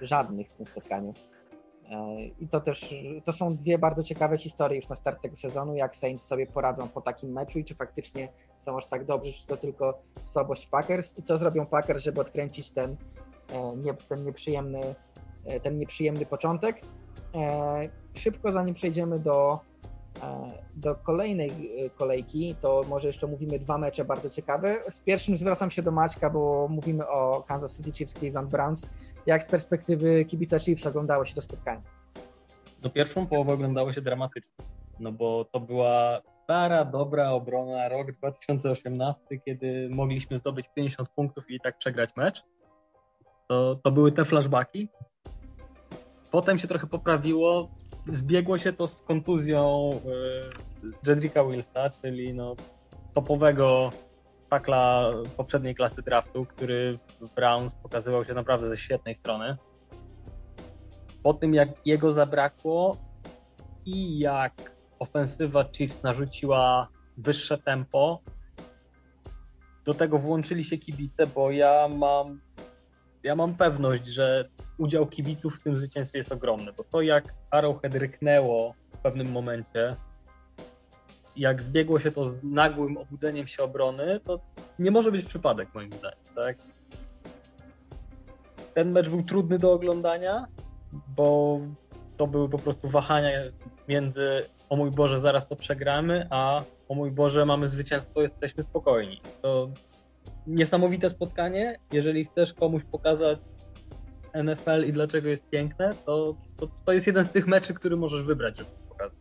żadnych 0.01 0.47
w 0.47 0.53
tym 0.53 0.65
spotkaniu. 0.65 1.13
E, 1.91 2.21
I 2.39 2.47
to 2.47 2.59
też, 2.59 2.95
to 3.25 3.33
są 3.33 3.55
dwie 3.55 3.77
bardzo 3.77 4.03
ciekawe 4.03 4.37
historie 4.37 4.75
już 4.75 4.89
na 4.89 4.95
start 4.95 5.21
tego 5.21 5.35
sezonu, 5.35 5.75
jak 5.75 5.95
Saints 5.95 6.25
sobie 6.25 6.47
poradzą 6.47 6.87
po 6.87 7.01
takim 7.01 7.31
meczu 7.31 7.59
i 7.59 7.65
czy 7.65 7.75
faktycznie 7.75 8.29
są 8.57 8.77
aż 8.77 8.85
tak 8.85 9.05
dobrzy, 9.05 9.33
czy 9.33 9.47
to 9.47 9.57
tylko 9.57 10.01
słabość 10.25 10.67
Packers 10.67 11.19
i 11.19 11.23
co 11.23 11.37
zrobią 11.37 11.65
Packers, 11.65 12.03
żeby 12.03 12.21
odkręcić 12.21 12.71
ten, 12.71 12.97
e, 13.49 13.93
ten, 14.09 14.23
nieprzyjemny, 14.23 14.95
e, 15.45 15.59
ten 15.59 15.77
nieprzyjemny 15.77 16.25
początek. 16.25 16.81
Szybko 18.13 18.51
zanim 18.51 18.73
przejdziemy 18.73 19.19
do 19.19 19.59
E, 20.23 20.51
do 20.75 20.95
kolejnej 20.95 21.49
e, 21.49 21.89
kolejki, 21.89 22.55
to 22.61 22.81
może 22.89 23.07
jeszcze 23.07 23.27
mówimy 23.27 23.59
dwa 23.59 23.77
mecze 23.77 24.05
bardzo 24.05 24.29
ciekawe. 24.29 24.77
Z 24.89 24.99
pierwszym 24.99 25.37
zwracam 25.37 25.71
się 25.71 25.81
do 25.81 25.91
Maćka, 25.91 26.29
bo 26.29 26.67
mówimy 26.67 27.07
o 27.07 27.43
Kansas 27.47 27.77
City 27.77 27.91
Chiefs, 27.91 28.13
Cleveland 28.13 28.49
Browns. 28.49 28.87
Jak 29.25 29.43
z 29.43 29.47
perspektywy 29.47 30.25
kibica 30.25 30.59
Chiefs 30.59 30.85
oglądało 30.85 31.25
się 31.25 31.35
to 31.35 31.41
spotkanie? 31.41 31.81
Do 32.81 32.89
pierwszą 32.89 33.27
połowę 33.27 33.53
oglądało 33.53 33.93
się 33.93 34.01
dramatycznie, 34.01 34.65
no 34.99 35.11
bo 35.11 35.45
to 35.45 35.59
była 35.59 36.21
stara, 36.43 36.85
dobra 36.85 37.31
obrona, 37.31 37.89
rok 37.89 38.11
2018, 38.11 39.21
kiedy 39.45 39.89
mogliśmy 39.91 40.37
zdobyć 40.37 40.69
50 40.75 41.09
punktów 41.09 41.51
i 41.51 41.59
tak 41.59 41.77
przegrać 41.77 42.09
mecz. 42.15 42.43
To, 43.47 43.75
to 43.75 43.91
były 43.91 44.11
te 44.11 44.25
flashbacki. 44.25 44.89
Potem 46.31 46.59
się 46.59 46.67
trochę 46.67 46.87
poprawiło, 46.87 47.69
zbiegło 48.05 48.57
się 48.57 48.73
to 48.73 48.87
z 48.87 49.01
kontuzją 49.01 49.89
y, 50.83 51.09
Jedricka 51.09 51.43
Willsa, 51.43 51.89
czyli 52.01 52.33
no, 52.33 52.55
topowego 53.13 53.89
takla 54.49 55.11
poprzedniej 55.37 55.75
klasy 55.75 56.01
draftu, 56.01 56.45
który 56.45 56.97
w 57.21 57.35
Browns 57.35 57.73
pokazywał 57.83 58.25
się 58.25 58.33
naprawdę 58.33 58.69
ze 58.69 58.77
świetnej 58.77 59.15
strony. 59.15 59.57
Po 61.23 61.33
tym 61.33 61.53
jak 61.53 61.69
jego 61.85 62.13
zabrakło 62.13 62.97
i 63.85 64.19
jak 64.19 64.71
ofensywa 64.99 65.65
Chiefs 65.71 66.03
narzuciła 66.03 66.87
wyższe 67.17 67.57
tempo, 67.57 68.21
do 69.85 69.93
tego 69.93 70.19
włączyli 70.19 70.63
się 70.63 70.77
kibice, 70.77 71.27
bo 71.35 71.51
ja 71.51 71.87
mam 71.87 72.41
ja 73.27 73.35
mam 73.35 73.55
pewność, 73.55 74.05
że 74.05 74.45
udział 74.77 75.07
kibiców 75.07 75.59
w 75.59 75.63
tym 75.63 75.77
zwycięstwie 75.77 76.17
jest 76.17 76.31
ogromny, 76.31 76.73
bo 76.77 76.83
to 76.83 77.01
jak 77.01 77.33
Arrowhead 77.51 77.95
ryknęło 77.95 78.73
w 78.93 78.97
pewnym 78.97 79.31
momencie, 79.31 79.95
jak 81.35 81.61
zbiegło 81.61 81.99
się 81.99 82.11
to 82.11 82.29
z 82.29 82.43
nagłym 82.43 82.97
obudzeniem 82.97 83.47
się 83.47 83.63
obrony, 83.63 84.19
to 84.19 84.39
nie 84.79 84.91
może 84.91 85.11
być 85.11 85.25
przypadek 85.25 85.73
moim 85.73 85.91
zdaniem, 85.93 86.19
tak? 86.35 86.57
Ten 88.73 88.91
mecz 88.91 89.09
był 89.09 89.23
trudny 89.23 89.57
do 89.57 89.73
oglądania, 89.73 90.47
bo 91.07 91.59
to 92.17 92.27
były 92.27 92.49
po 92.49 92.59
prostu 92.59 92.89
wahania 92.89 93.29
między 93.87 94.41
o 94.69 94.75
mój 94.75 94.91
Boże, 94.91 95.19
zaraz 95.19 95.47
to 95.47 95.55
przegramy, 95.55 96.27
a 96.29 96.63
o 96.89 96.95
mój 96.95 97.11
Boże, 97.11 97.45
mamy 97.45 97.67
zwycięstwo, 97.67 98.21
jesteśmy 98.21 98.63
spokojni. 98.63 99.21
To 99.41 99.69
niesamowite 100.47 101.09
spotkanie. 101.09 101.79
Jeżeli 101.91 102.25
chcesz 102.25 102.53
komuś 102.53 102.83
pokazać 102.83 103.39
NFL 104.33 104.85
i 104.87 104.91
dlaczego 104.91 105.29
jest 105.29 105.49
piękne, 105.49 105.95
to, 106.05 106.35
to, 106.57 106.67
to 106.85 106.93
jest 106.93 107.07
jeden 107.07 107.25
z 107.25 107.29
tych 107.29 107.47
meczy, 107.47 107.73
który 107.73 107.97
możesz 107.97 108.23
wybrać, 108.23 108.57
żeby 108.57 108.69
pokazać. 108.89 109.17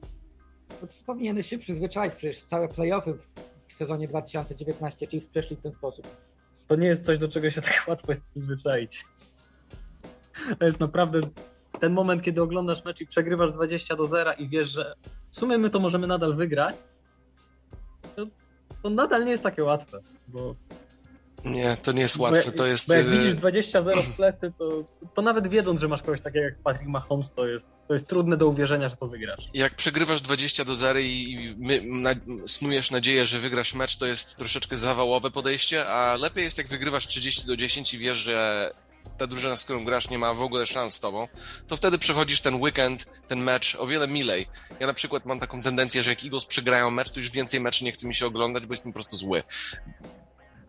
No 1.36 1.42
się 1.42 1.58
przyzwyczaić, 1.58 2.14
przecież 2.14 2.42
całe 2.42 2.68
playoffy 2.68 3.14
w, 3.14 3.34
w 3.66 3.72
sezonie 3.72 4.08
2019 4.08 5.06
Chiefs 5.06 5.26
przeszli 5.26 5.56
w 5.56 5.60
ten 5.62 5.72
sposób. 5.72 6.06
To 6.66 6.76
nie 6.76 6.86
jest 6.86 7.04
coś, 7.04 7.18
do 7.18 7.28
czego 7.28 7.50
się 7.50 7.62
tak 7.70 7.84
łatwo 7.88 8.12
jest 8.12 8.24
przyzwyczaić. 8.24 9.04
To 10.58 10.66
jest 10.66 10.80
naprawdę 10.80 11.20
ten 11.80 11.92
moment, 11.92 12.22
kiedy 12.22 12.42
oglądasz 12.42 12.84
mecz 12.84 13.00
i 13.00 13.06
przegrywasz 13.06 13.52
20 13.52 13.96
do 13.96 14.06
0 14.06 14.32
i 14.38 14.48
wiesz, 14.48 14.68
że 14.68 14.94
w 15.30 15.38
sumie 15.38 15.58
my 15.58 15.70
to 15.70 15.80
możemy 15.80 16.06
nadal 16.06 16.34
wygrać, 16.34 16.76
to, 18.16 18.26
to 18.82 18.90
nadal 18.90 19.24
nie 19.24 19.30
jest 19.30 19.42
takie 19.42 19.64
łatwe, 19.64 20.00
bo 20.28 20.54
Nie, 21.46 21.76
to 21.76 21.92
nie 21.92 22.02
jest 22.02 22.16
łatwe, 22.16 22.52
to 22.52 22.66
jest... 22.66 22.88
Bo 22.88 22.94
jak 22.94 23.06
e, 23.06 23.10
widzisz 23.10 23.34
20-0 23.34 24.02
w 24.02 24.16
plecy, 24.16 24.52
to, 24.58 24.84
to 25.14 25.22
nawet 25.22 25.48
wiedząc, 25.48 25.80
że 25.80 25.88
masz 25.88 26.02
kogoś 26.02 26.20
takiego 26.20 26.44
jak 26.44 26.58
Patrick 26.58 26.88
Mahomes, 26.88 27.30
to 27.36 27.46
jest, 27.46 27.66
to 27.88 27.94
jest 27.94 28.06
trudne 28.06 28.36
do 28.36 28.48
uwierzenia, 28.48 28.88
że 28.88 28.96
to 28.96 29.06
wygrasz. 29.06 29.48
Jak 29.54 29.74
przegrywasz 29.74 30.22
20 30.22 30.64
do 30.64 30.74
0 30.74 31.00
i 31.00 31.54
my, 31.58 31.82
na, 31.84 32.10
snujesz 32.46 32.90
nadzieję, 32.90 33.26
że 33.26 33.38
wygrasz 33.38 33.74
mecz, 33.74 33.96
to 33.96 34.06
jest 34.06 34.36
troszeczkę 34.36 34.76
zawałowe 34.76 35.30
podejście, 35.30 35.86
a 35.86 36.16
lepiej 36.16 36.44
jest 36.44 36.58
jak 36.58 36.68
wygrywasz 36.68 37.06
30 37.06 37.46
do 37.46 37.56
10 37.56 37.94
i 37.94 37.98
wiesz, 37.98 38.18
że 38.18 38.70
ta 39.18 39.26
drużyna, 39.26 39.56
z 39.56 39.64
którą 39.64 39.84
grasz, 39.84 40.10
nie 40.10 40.18
ma 40.18 40.34
w 40.34 40.42
ogóle 40.42 40.66
szans 40.66 40.94
z 40.94 41.00
tobą, 41.00 41.28
to 41.66 41.76
wtedy 41.76 41.98
przechodzisz 41.98 42.40
ten 42.40 42.54
weekend, 42.54 43.06
ten 43.26 43.40
mecz 43.40 43.76
o 43.80 43.86
wiele 43.86 44.08
milej. 44.08 44.48
Ja 44.80 44.86
na 44.86 44.94
przykład 44.94 45.26
mam 45.26 45.40
taką 45.40 45.62
tendencję, 45.62 46.02
że 46.02 46.10
jak 46.10 46.24
Eagles 46.24 46.44
przegrają 46.44 46.90
mecz, 46.90 47.10
to 47.10 47.20
już 47.20 47.30
więcej 47.30 47.60
meczy 47.60 47.84
nie 47.84 47.92
chce 47.92 48.08
mi 48.08 48.14
się 48.14 48.26
oglądać, 48.26 48.66
bo 48.66 48.72
jestem 48.72 48.92
po 48.92 48.94
prostu 48.94 49.16
zły. 49.16 49.42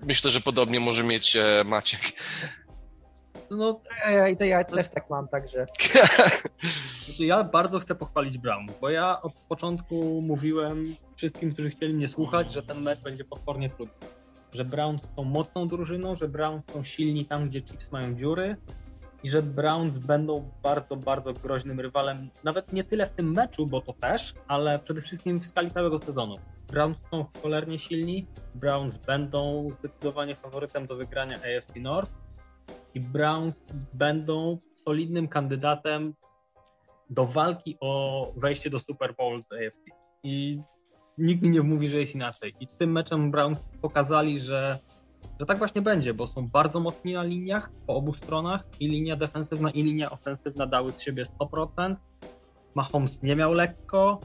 Myślę, 0.04 0.32
że 0.32 0.42
podobnie 0.42 0.80
może 0.80 1.04
mieć 1.04 1.36
e, 1.36 1.64
Maciek. 1.66 2.02
No, 3.52 3.82
Ja, 4.06 4.12
ja, 4.12 4.46
ja 4.46 4.64
też 4.64 4.90
tak 4.90 5.10
mam, 5.10 5.28
także 5.28 5.66
Znaczy, 7.06 7.26
Ja 7.26 7.44
bardzo 7.44 7.80
chcę 7.80 7.96
pochwalić 7.96 8.38
Brown, 8.38 8.68
bo 8.82 8.90
ja 8.90 9.22
od 9.22 9.34
początku 9.34 10.22
mówiłem 10.22 10.96
wszystkim, 11.16 11.54
którzy 11.54 11.70
chcieli 11.70 11.94
mnie 11.94 12.08
słuchać, 12.08 12.52
że 12.52 12.64
ten 12.64 12.82
mecz 12.82 13.00
będzie 13.00 13.24
potwornie 13.24 13.70
trudny. 13.70 14.08
Że 14.54 14.66
Browns 14.66 15.02
są 15.16 15.24
mocną 15.24 15.68
drużyną, 15.68 16.16
że 16.16 16.28
Browns 16.28 16.66
są 16.74 16.84
silni 16.84 17.26
tam, 17.26 17.50
gdzie 17.50 17.62
Chiefs 17.62 17.92
mają 17.92 18.16
dziury 18.16 18.56
i 19.24 19.30
że 19.30 19.42
Browns 19.42 19.98
będą 19.98 20.52
bardzo, 20.64 20.96
bardzo 20.96 21.34
groźnym 21.34 21.80
rywalem. 21.80 22.30
Nawet 22.44 22.74
nie 22.74 22.84
tyle 22.84 23.06
w 23.06 23.12
tym 23.12 23.32
meczu, 23.34 23.68
bo 23.68 23.82
to 23.82 23.94
też, 23.94 24.34
ale 24.48 24.80
przede 24.80 25.02
wszystkim 25.02 25.40
w 25.40 25.46
skali 25.46 25.72
całego 25.72 26.00
sezonu. 26.00 26.36
Browns 26.68 26.98
są 27.12 27.26
cholernie 27.42 27.80
silni, 27.80 28.28
Browns 28.56 28.98
będą 28.98 29.70
zdecydowanie 29.80 30.36
faworytem 30.36 30.88
do 30.88 30.96
wygrania 30.96 31.36
AFC 31.36 31.80
North 31.80 32.12
i 32.94 33.00
Browns 33.00 33.56
będą 33.94 34.58
solidnym 34.86 35.28
kandydatem 35.28 36.14
do 37.10 37.26
walki 37.26 37.78
o 37.80 38.32
wejście 38.38 38.70
do 38.70 38.80
Super 38.80 39.16
Bowl 39.16 39.42
z 39.42 39.52
AFC. 39.52 39.84
I 40.24 40.62
nikt 41.18 41.44
mi 41.44 41.50
nie 41.50 41.62
mówi, 41.62 41.88
że 41.88 42.00
jest 42.00 42.16
inaczej. 42.16 42.54
I 42.60 42.68
tym 42.68 42.92
meczem 42.92 43.32
Browns 43.32 43.66
pokazali, 43.82 44.40
że, 44.40 44.80
że 45.40 45.46
tak 45.46 45.58
właśnie 45.58 45.82
będzie, 45.82 46.14
bo 46.14 46.28
są 46.28 46.48
bardzo 46.48 46.80
mocni 46.80 47.14
na 47.14 47.24
liniach 47.24 47.72
po 47.88 47.96
obu 47.96 48.14
stronach 48.14 48.64
i 48.80 48.88
linia 48.88 49.16
defensywna 49.16 49.72
i 49.72 49.84
linia 49.84 50.10
ofensywna 50.10 50.66
dały 50.66 50.92
z 50.92 51.02
siebie 51.02 51.24
100%. 51.40 51.96
Mahomes 52.76 53.24
nie 53.24 53.36
miał 53.36 53.54
lekko. 53.54 54.22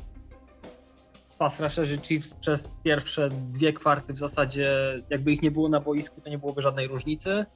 Pass 1.38 1.60
rusherzy 1.60 1.98
Chiefs 1.98 2.34
przez 2.34 2.76
pierwsze 2.84 3.28
dwie 3.28 3.72
kwarty 3.72 4.12
w 4.12 4.18
zasadzie, 4.18 4.96
jakby 5.10 5.32
ich 5.32 5.42
nie 5.42 5.50
było 5.50 5.68
na 5.68 5.80
boisku, 5.80 6.20
to 6.20 6.30
nie 6.30 6.38
byłoby 6.38 6.62
żadnej 6.62 6.88
różnicy 6.88 7.46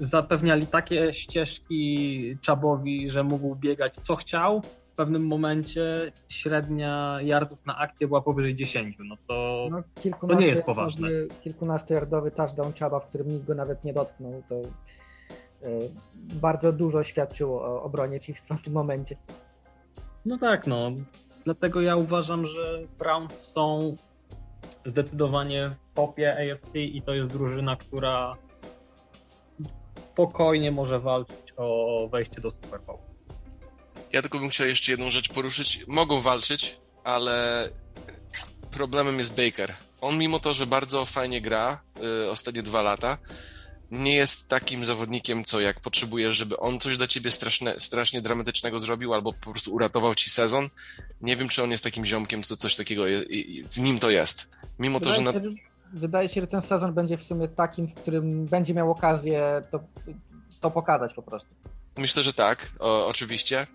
zapewniali 0.00 0.66
takie 0.66 1.12
ścieżki 1.12 2.38
Czabowi, 2.40 3.10
że 3.10 3.24
mógł 3.24 3.54
biegać 3.54 3.94
co 3.94 4.16
chciał. 4.16 4.62
W 4.98 5.00
pewnym 5.00 5.26
momencie 5.26 6.12
średnia 6.28 7.18
yardów 7.22 7.66
na 7.66 7.76
akcję 7.76 8.08
była 8.08 8.20
powyżej 8.20 8.54
10. 8.54 8.96
No 9.04 9.16
to 9.26 9.68
no, 9.70 9.82
To 10.28 10.34
nie 10.34 10.46
jest 10.46 10.62
poważne. 10.62 11.08
Kilkunastojardowy 11.40 12.30
touchdown 12.30 12.72
Czaba, 12.72 13.00
w 13.00 13.06
którym 13.08 13.32
nikt 13.32 13.46
go 13.46 13.54
nawet 13.54 13.84
nie 13.84 13.92
dotknął, 13.92 14.42
to 14.48 14.54
e, 14.54 14.62
bardzo 16.40 16.72
dużo 16.72 17.04
świadczyło 17.04 17.62
o 17.62 17.82
obronie 17.82 18.20
Chiefs 18.20 18.42
w 18.42 18.46
tamtym 18.46 18.72
momencie. 18.72 19.16
No 20.26 20.38
tak, 20.38 20.66
no. 20.66 20.90
Dlatego 21.44 21.80
ja 21.80 21.96
uważam, 21.96 22.46
że 22.46 22.80
Browns 22.98 23.40
są 23.40 23.96
zdecydowanie 24.86 25.70
w 25.70 25.94
topie 25.94 26.52
AFC 26.52 26.74
i 26.74 27.02
to 27.02 27.14
jest 27.14 27.30
drużyna, 27.30 27.76
która 27.76 28.36
spokojnie 30.12 30.72
może 30.72 31.00
walczyć 31.00 31.54
o 31.56 32.08
wejście 32.12 32.40
do 32.40 32.50
Super 32.50 32.80
Bowl. 32.80 33.07
Ja 34.12 34.22
tylko 34.22 34.38
bym 34.38 34.48
chciał 34.48 34.66
jeszcze 34.66 34.92
jedną 34.92 35.10
rzecz 35.10 35.28
poruszyć. 35.28 35.84
Mogą 35.86 36.20
walczyć, 36.20 36.76
ale 37.04 37.68
problemem 38.70 39.18
jest 39.18 39.34
Baker. 39.36 39.74
On 40.00 40.18
mimo 40.18 40.40
to, 40.40 40.54
że 40.54 40.66
bardzo 40.66 41.04
fajnie 41.04 41.40
gra 41.40 41.80
y, 42.26 42.30
ostatnie 42.30 42.62
dwa 42.62 42.82
lata, 42.82 43.18
nie 43.90 44.14
jest 44.16 44.48
takim 44.48 44.84
zawodnikiem, 44.84 45.44
co 45.44 45.60
jak 45.60 45.80
potrzebujesz, 45.80 46.36
żeby 46.36 46.56
on 46.56 46.80
coś 46.80 46.96
dla 46.96 47.06
ciebie 47.06 47.30
straszne, 47.30 47.74
strasznie 47.78 48.20
dramatycznego 48.22 48.80
zrobił, 48.80 49.14
albo 49.14 49.32
po 49.32 49.50
prostu 49.50 49.72
uratował 49.74 50.14
ci 50.14 50.30
sezon. 50.30 50.68
Nie 51.20 51.36
wiem, 51.36 51.48
czy 51.48 51.62
on 51.62 51.70
jest 51.70 51.84
takim 51.84 52.04
ziomkiem, 52.04 52.42
co 52.42 52.56
coś 52.56 52.76
takiego 52.76 53.06
je, 53.06 53.22
i- 53.22 53.56
i 53.56 53.64
w 53.64 53.76
nim 53.78 53.98
to 53.98 54.10
jest. 54.10 54.48
Mimo 54.78 55.00
to, 55.00 55.12
że 55.12 55.18
Wydaje, 55.22 55.40
się, 55.42 55.50
że, 55.50 55.56
wydaje 55.92 56.28
się, 56.28 56.40
że 56.40 56.46
ten 56.46 56.62
sezon 56.62 56.94
będzie 56.94 57.18
w 57.18 57.22
sumie 57.22 57.48
takim, 57.48 57.86
w 57.88 57.94
którym 57.94 58.46
będzie 58.46 58.74
miał 58.74 58.90
okazję 58.90 59.62
to, 59.70 59.80
to 60.60 60.70
pokazać 60.70 61.14
po 61.14 61.22
prostu. 61.22 61.48
Myślę, 61.96 62.22
że 62.22 62.32
tak, 62.32 62.72
o, 62.78 63.06
oczywiście. 63.06 63.66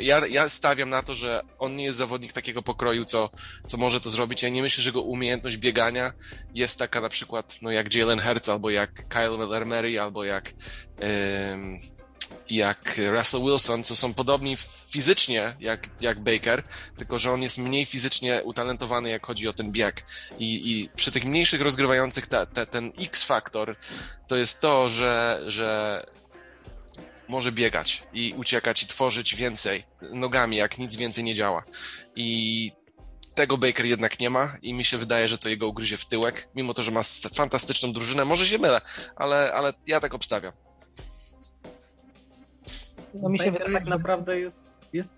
Ja, 0.00 0.26
ja 0.26 0.48
stawiam 0.48 0.90
na 0.90 1.02
to, 1.02 1.14
że 1.14 1.42
on 1.58 1.76
nie 1.76 1.84
jest 1.84 1.98
zawodnik 1.98 2.32
takiego 2.32 2.62
pokroju, 2.62 3.04
co, 3.04 3.30
co 3.66 3.76
może 3.76 4.00
to 4.00 4.10
zrobić. 4.10 4.42
Ja 4.42 4.48
nie 4.48 4.62
myślę, 4.62 4.82
że 4.82 4.88
jego 4.88 5.02
umiejętność 5.02 5.56
biegania 5.56 6.12
jest 6.54 6.78
taka 6.78 7.00
na 7.00 7.08
przykład 7.08 7.58
no, 7.62 7.70
jak 7.70 7.94
Jalen 7.94 8.20
Hurts, 8.20 8.48
albo 8.48 8.70
jak 8.70 9.08
Kyle 9.08 9.64
Murray, 9.66 9.98
albo 9.98 10.24
jak, 10.24 10.52
jak 12.50 13.00
Russell 13.10 13.40
Wilson, 13.40 13.84
co 13.84 13.96
są 13.96 14.14
podobni 14.14 14.56
fizycznie 14.88 15.56
jak, 15.60 15.88
jak 16.00 16.20
Baker, 16.20 16.62
tylko 16.96 17.18
że 17.18 17.32
on 17.32 17.42
jest 17.42 17.58
mniej 17.58 17.84
fizycznie 17.84 18.40
utalentowany, 18.44 19.10
jak 19.10 19.26
chodzi 19.26 19.48
o 19.48 19.52
ten 19.52 19.72
bieg. 19.72 20.04
I, 20.38 20.70
i 20.72 20.88
przy 20.96 21.12
tych 21.12 21.24
mniejszych 21.24 21.60
rozgrywających 21.60 22.26
ta, 22.26 22.46
ta, 22.46 22.66
ten 22.66 22.92
X-faktor 22.98 23.76
to 24.28 24.36
jest 24.36 24.60
to, 24.60 24.88
że, 24.88 25.42
że 25.46 26.06
może 27.28 27.52
biegać 27.52 28.02
i 28.12 28.34
uciekać 28.36 28.82
i 28.82 28.86
tworzyć 28.86 29.34
więcej 29.34 29.84
nogami, 30.12 30.56
jak 30.56 30.78
nic 30.78 30.96
więcej 30.96 31.24
nie 31.24 31.34
działa. 31.34 31.62
I 32.16 32.72
tego 33.34 33.58
Baker 33.58 33.86
jednak 33.86 34.20
nie 34.20 34.30
ma 34.30 34.56
i 34.62 34.74
mi 34.74 34.84
się 34.84 34.98
wydaje, 34.98 35.28
że 35.28 35.38
to 35.38 35.48
jego 35.48 35.68
ugryzie 35.68 35.96
w 35.96 36.06
tyłek, 36.06 36.48
mimo 36.54 36.74
to, 36.74 36.82
że 36.82 36.90
ma 36.90 37.00
fantastyczną 37.34 37.92
drużynę. 37.92 38.24
Może 38.24 38.46
się 38.46 38.58
mylę, 38.58 38.80
ale, 39.16 39.52
ale 39.52 39.72
ja 39.86 40.00
tak 40.00 40.14
obstawiam. 40.14 40.52
No 43.14 43.28
mi 43.28 43.38
się 43.38 43.44
Baker 43.52 43.66
wydaje, 43.66 43.78
tak 43.84 43.86
naprawdę 43.88 44.40
jest, 44.40 44.58
jest 44.92 45.10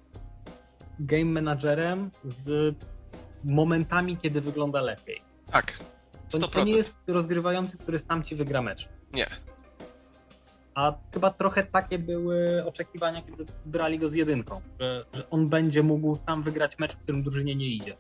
game 1.01 1.25
managerem 1.25 2.11
z 2.25 2.77
momentami, 3.45 4.17
kiedy 4.17 4.41
wygląda 4.41 4.81
lepiej. 4.81 5.23
Tak, 5.53 5.79
To, 6.31 6.39
100%. 6.39 6.49
to 6.51 6.65
nie 6.65 6.77
jest 6.77 6.95
rozgrywający, 7.07 7.77
który 7.79 7.99
sam 7.99 8.25
ci 8.25 8.35
wygra 8.37 8.63
mecz. 8.63 8.89
Nie. 9.13 9.27
A 10.79 10.95
chyba 11.15 11.31
trochę 11.31 11.65
takie 11.65 11.99
były 11.99 12.65
oczekiwania, 12.67 13.23
kiedy 13.23 13.45
brali 13.67 13.99
go 13.99 14.09
z 14.09 14.13
jedynką, 14.13 14.61
że, 14.81 15.05
że 15.13 15.31
on 15.31 15.49
będzie 15.49 15.83
mógł 15.83 16.15
sam 16.15 16.43
wygrać 16.43 16.79
mecz, 16.79 16.97
w 16.97 16.99
którym 16.99 17.23
drużynie 17.23 17.55
nie 17.57 17.67
idzie. 17.67 17.97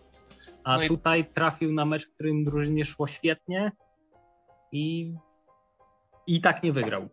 A 0.65 0.77
No 0.77 0.83
i- 0.83 0.89
tutaj 0.89 1.25
trafił 1.25 1.73
na 1.73 1.85
mecz, 1.85 2.09
w 2.09 2.15
którym 2.15 2.45
drużynie 2.45 2.85
szło 2.85 3.07
świetnie 3.07 3.73
i, 4.73 5.15
i 6.27 6.41
tak 6.41 6.63
nie 6.63 6.73
wygrał. 6.73 7.09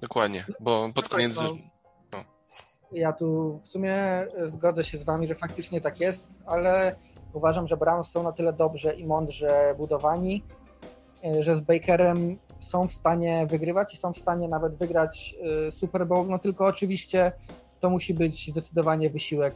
Dokładnie, 0.00 0.44
bo 0.60 0.90
pod 0.94 1.04
tak, 1.04 1.12
koniec... 1.12 1.42
no. 1.42 2.24
ja 2.92 3.12
tu 3.12 3.60
w 3.64 3.68
sumie 3.68 4.26
zgodzę 4.44 4.84
się 4.84 4.98
z 4.98 5.02
wami, 5.02 5.28
że 5.28 5.34
faktycznie 5.34 5.80
tak 5.80 6.00
jest, 6.00 6.40
ale 6.46 6.96
uważam, 7.32 7.66
że 7.66 7.76
Browns 7.76 8.10
są 8.10 8.22
na 8.22 8.32
tyle 8.32 8.52
dobrze 8.52 8.94
i 8.94 9.06
mądrze 9.06 9.74
budowani, 9.78 10.42
e, 11.24 11.42
że 11.42 11.56
z 11.56 11.60
Bakerem 11.60 12.38
są 12.60 12.88
w 12.88 12.92
stanie 12.92 13.46
wygrywać 13.46 13.94
i 13.94 13.96
są 13.96 14.12
w 14.12 14.18
stanie 14.18 14.48
nawet 14.48 14.76
wygrać 14.76 15.34
e, 15.66 15.70
Super 15.70 16.06
Bowl, 16.06 16.28
no 16.28 16.38
tylko 16.38 16.66
oczywiście 16.66 17.32
to 17.80 17.90
musi 17.90 18.14
być 18.14 18.50
zdecydowanie 18.50 19.10
wysiłek 19.10 19.54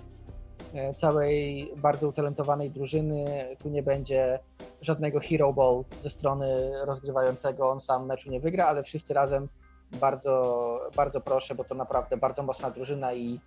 e, 0.74 0.94
całej 0.94 1.68
bardzo 1.76 2.08
utalentowanej 2.08 2.70
drużyny. 2.70 3.46
Tu 3.62 3.68
nie 3.68 3.82
będzie 3.82 4.38
żadnego 4.80 5.20
hero 5.20 5.52
ball 5.52 5.84
ze 6.02 6.10
strony 6.10 6.72
rozgrywającego, 6.84 7.70
on 7.70 7.80
sam 7.80 8.06
meczu 8.06 8.30
nie 8.30 8.40
wygra, 8.40 8.66
ale 8.66 8.82
wszyscy 8.82 9.14
razem 9.14 9.48
bardzo, 9.92 10.80
bardzo 10.96 11.20
proszę, 11.20 11.54
bo 11.54 11.64
to 11.64 11.74
naprawdę 11.74 12.16
bardzo 12.16 12.42
mocna 12.42 12.70
drużyna 12.70 13.14
i, 13.14 13.40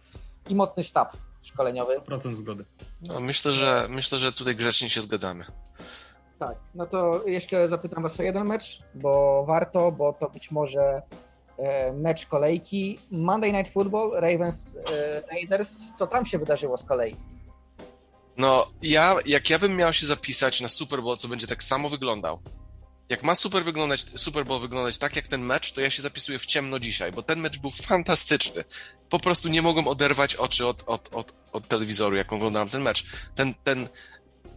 i 0.50 0.56
mocny 0.56 0.84
sztab 0.84 1.18
szkoleniowy. 1.42 2.02
Procent 2.02 2.38
zgody. 2.38 2.66
No, 3.02 3.20
myślę, 3.20 3.52
że, 3.52 3.88
myślę, 3.90 4.20
że 4.20 4.32
tutaj 4.32 4.56
grzecznie 4.56 4.90
się 4.90 5.02
zgadzamy. 5.02 5.46
Tak, 6.40 6.58
no 6.76 6.86
to 6.86 7.28
jeszcze 7.28 7.70
zapytam 7.70 8.04
Was 8.04 8.20
o 8.20 8.24
jeden 8.24 8.48
mecz, 8.48 8.80
bo 8.96 9.44
warto, 9.46 9.92
bo 9.92 10.14
to 10.14 10.30
być 10.30 10.52
może 10.52 11.02
e, 11.58 11.94
mecz 11.94 12.26
kolejki. 12.26 13.00
Monday 13.12 13.54
Night 13.54 13.74
Football, 13.74 14.12
Ravens, 14.14 14.72
e, 14.92 15.22
Raiders. 15.22 15.72
Co 15.98 16.08
tam 16.08 16.26
się 16.26 16.40
wydarzyło 16.40 16.78
z 16.78 16.84
kolei? 16.84 17.16
No, 18.38 18.68
ja, 18.82 19.16
jak 19.26 19.50
ja 19.50 19.60
bym 19.60 19.76
miał 19.76 19.94
się 19.94 20.06
zapisać 20.06 20.62
na 20.62 20.68
Super 20.68 21.02
Bowl, 21.02 21.18
co 21.18 21.28
będzie 21.28 21.48
tak 21.48 21.64
samo 21.64 21.90
wyglądał, 21.90 22.40
jak 23.10 23.24
ma 23.24 23.36
Super, 23.36 23.64
wyglądać, 23.64 24.06
Super 24.16 24.46
Bowl 24.46 24.60
wyglądać 24.60 24.98
tak 24.98 25.16
jak 25.16 25.28
ten 25.28 25.42
mecz, 25.42 25.72
to 25.72 25.82
ja 25.82 25.90
się 25.90 26.02
zapisuję 26.02 26.40
w 26.40 26.46
ciemno 26.46 26.80
dzisiaj, 26.80 27.12
bo 27.12 27.24
ten 27.24 27.40
mecz 27.40 27.60
był 27.60 27.70
fantastyczny. 27.70 28.64
Po 29.10 29.20
prostu 29.20 29.50
nie 29.50 29.62
mogłem 29.62 29.88
oderwać 29.88 30.36
oczy 30.36 30.68
od, 30.68 30.84
od, 30.86 31.10
od, 31.14 31.34
od 31.52 31.68
telewizoru, 31.68 32.16
jak 32.16 32.34
oglądałem 32.34 32.70
ten 32.70 32.82
mecz. 32.82 33.06
Ten, 33.36 33.54
ten 33.64 33.88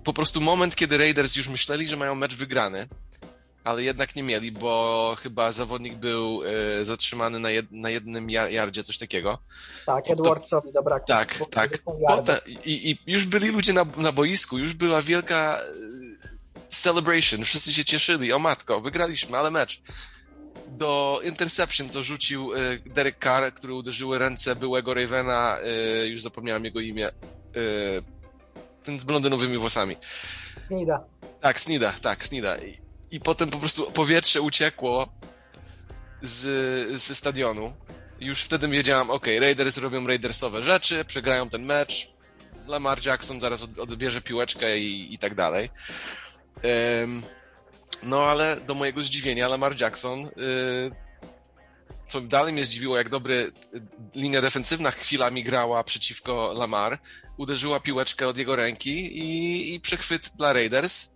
po 0.09 0.13
prostu 0.13 0.41
moment, 0.41 0.77
kiedy 0.77 0.99
Raiders 0.99 1.37
już 1.37 1.49
myśleli, 1.49 1.89
że 1.89 1.97
mają 1.97 2.15
mecz 2.15 2.37
wygrany, 2.37 2.89
ale 3.65 3.83
jednak 3.83 4.17
nie 4.17 4.23
mieli, 4.23 4.53
bo 4.53 5.15
chyba 5.23 5.53
zawodnik 5.53 5.95
był 5.95 6.43
y, 6.81 6.85
zatrzymany 6.85 7.39
na, 7.39 7.51
jed, 7.51 7.67
na 7.73 7.91
jednym 7.91 8.31
jardzie, 8.31 8.83
coś 8.83 8.99
takiego. 8.99 9.39
Tak, 9.87 10.11
Edwardsowi 10.11 10.73
dobra. 10.73 11.01
Tak, 11.01 11.39
tak. 11.51 11.79
Potem, 12.07 12.37
i, 12.47 12.91
I 12.91 12.99
już 13.13 13.25
byli 13.25 13.49
ludzie 13.49 13.73
na, 13.73 13.87
na 13.97 14.13
boisku, 14.13 14.59
już 14.59 14.75
była 14.75 15.03
wielka 15.03 15.61
celebration, 16.67 17.45
wszyscy 17.45 17.73
się 17.73 17.85
cieszyli, 17.85 18.33
o 18.33 18.39
matko, 18.39 18.81
wygraliśmy, 18.81 19.39
ale 19.39 19.51
mecz. 19.51 19.83
Do 20.69 21.21
interception, 21.25 21.89
co 21.89 22.03
rzucił 22.03 22.53
y, 22.55 22.83
Derek 22.87 23.25
Carr, 23.25 23.55
który 23.55 23.75
uderzyły 23.75 24.19
ręce 24.19 24.57
byłego 24.57 24.95
Ravena, 24.95 25.59
y, 26.03 26.09
już 26.09 26.23
zapomniałem 26.23 26.65
jego 26.65 26.81
imię, 26.81 27.11
ten 28.89 28.99
z 28.99 29.05
blondynowymi 29.05 29.59
włosami. 29.59 29.97
Snida. 30.67 31.05
Tak, 31.41 31.61
Snida, 31.61 31.93
tak, 32.03 32.25
Snida. 32.25 32.57
I, 32.57 32.79
I, 33.11 33.21
potem 33.21 33.51
po 33.51 33.59
prostu 33.59 33.91
powietrze 33.91 34.41
uciekło 34.41 35.09
z, 36.23 37.03
ze 37.03 37.15
stadionu. 37.15 37.73
Już 38.21 38.43
wtedy 38.43 38.69
wiedziałam, 38.69 39.11
ok, 39.11 39.27
Raiders 39.41 39.79
robią 39.79 40.07
Raidersowe 40.07 40.63
rzeczy, 40.63 41.05
przegrają 41.05 41.49
ten 41.49 41.63
mecz, 41.63 42.13
Lamar 42.67 43.07
Jackson 43.07 43.41
zaraz 43.41 43.63
odbierze 43.63 44.21
piłeczkę 44.21 44.79
i, 44.79 45.15
i 45.15 45.19
tak 45.19 45.35
dalej. 45.35 45.71
No 48.03 48.25
ale 48.25 48.57
do 48.61 48.75
mojego 48.75 49.03
zdziwienia 49.03 49.49
Lamar 49.49 49.81
Jackson, 49.81 50.21
y, 50.21 50.31
co 52.09 52.21
dalej 52.21 52.53
mnie 52.53 52.65
zdziwiło, 52.65 52.97
jak 52.97 53.09
dobry 53.09 53.53
y, 53.75 53.81
linia 54.15 54.41
defensywna 54.41 54.91
chwilami 54.91 55.45
grała 55.45 55.85
przeciwko 55.85 56.53
Lamar, 56.57 56.99
uderzyła 57.37 57.81
piłeczkę 57.81 58.29
od 58.29 58.39
jego 58.39 58.57
ręki 58.57 59.19
i, 59.19 59.75
i 59.75 59.81
przechwyt 59.81 60.31
dla 60.37 60.53
Raiders. 60.53 61.15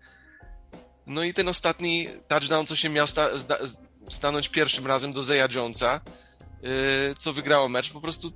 No 1.06 1.24
i 1.24 1.34
ten 1.34 1.48
ostatni 1.48 2.08
touchdown, 2.28 2.66
co 2.66 2.76
się 2.76 2.88
miał 2.88 3.06
sta, 3.06 3.28
stanąć 4.10 4.48
pierwszym 4.48 4.86
razem 4.86 5.12
do 5.12 5.22
Zeja 5.22 5.48
Jonesa, 5.54 6.00
y, 7.10 7.14
co 7.18 7.32
wygrało 7.32 7.68
mecz, 7.68 7.90
po 7.92 8.00
prostu 8.00 8.32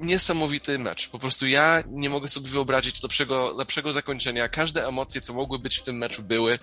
niesamowity 0.00 0.78
mecz. 0.78 1.08
Po 1.08 1.18
prostu 1.18 1.46
ja 1.46 1.82
nie 1.88 2.10
mogę 2.10 2.28
sobie 2.28 2.48
wyobrazić 2.48 3.02
lepszego, 3.02 3.54
lepszego 3.58 3.92
zakończenia. 3.92 4.48
Każde 4.48 4.88
emocje, 4.88 5.20
co 5.20 5.32
mogły 5.32 5.58
być 5.58 5.78
w 5.78 5.82
tym 5.82 5.98
meczu, 5.98 6.22
były. 6.22 6.58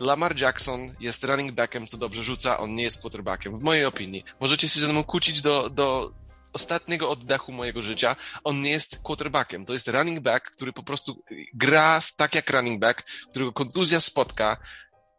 Lamar 0.00 0.40
Jackson 0.40 0.94
jest 1.00 1.24
running 1.24 1.52
backiem, 1.52 1.86
co 1.86 1.96
dobrze 1.96 2.22
rzuca, 2.22 2.58
on 2.58 2.74
nie 2.74 2.82
jest 2.82 3.00
quarterbackiem, 3.00 3.58
w 3.58 3.62
mojej 3.62 3.84
opinii. 3.84 4.24
Możecie 4.40 4.68
się 4.68 4.80
ze 4.80 4.88
mną 4.88 5.04
kłócić 5.04 5.40
do, 5.40 5.70
do 5.70 6.12
ostatniego 6.52 7.10
oddechu 7.10 7.52
mojego 7.52 7.82
życia. 7.82 8.16
On 8.44 8.62
nie 8.62 8.70
jest 8.70 9.00
quarterbackiem, 9.02 9.66
to 9.66 9.72
jest 9.72 9.88
running 9.88 10.20
back, 10.20 10.50
który 10.50 10.72
po 10.72 10.82
prostu 10.82 11.22
gra 11.54 12.02
tak 12.16 12.34
jak 12.34 12.50
running 12.50 12.80
back, 12.80 13.02
którego 13.30 13.52
kontuzja 13.52 14.00
spotka. 14.00 14.56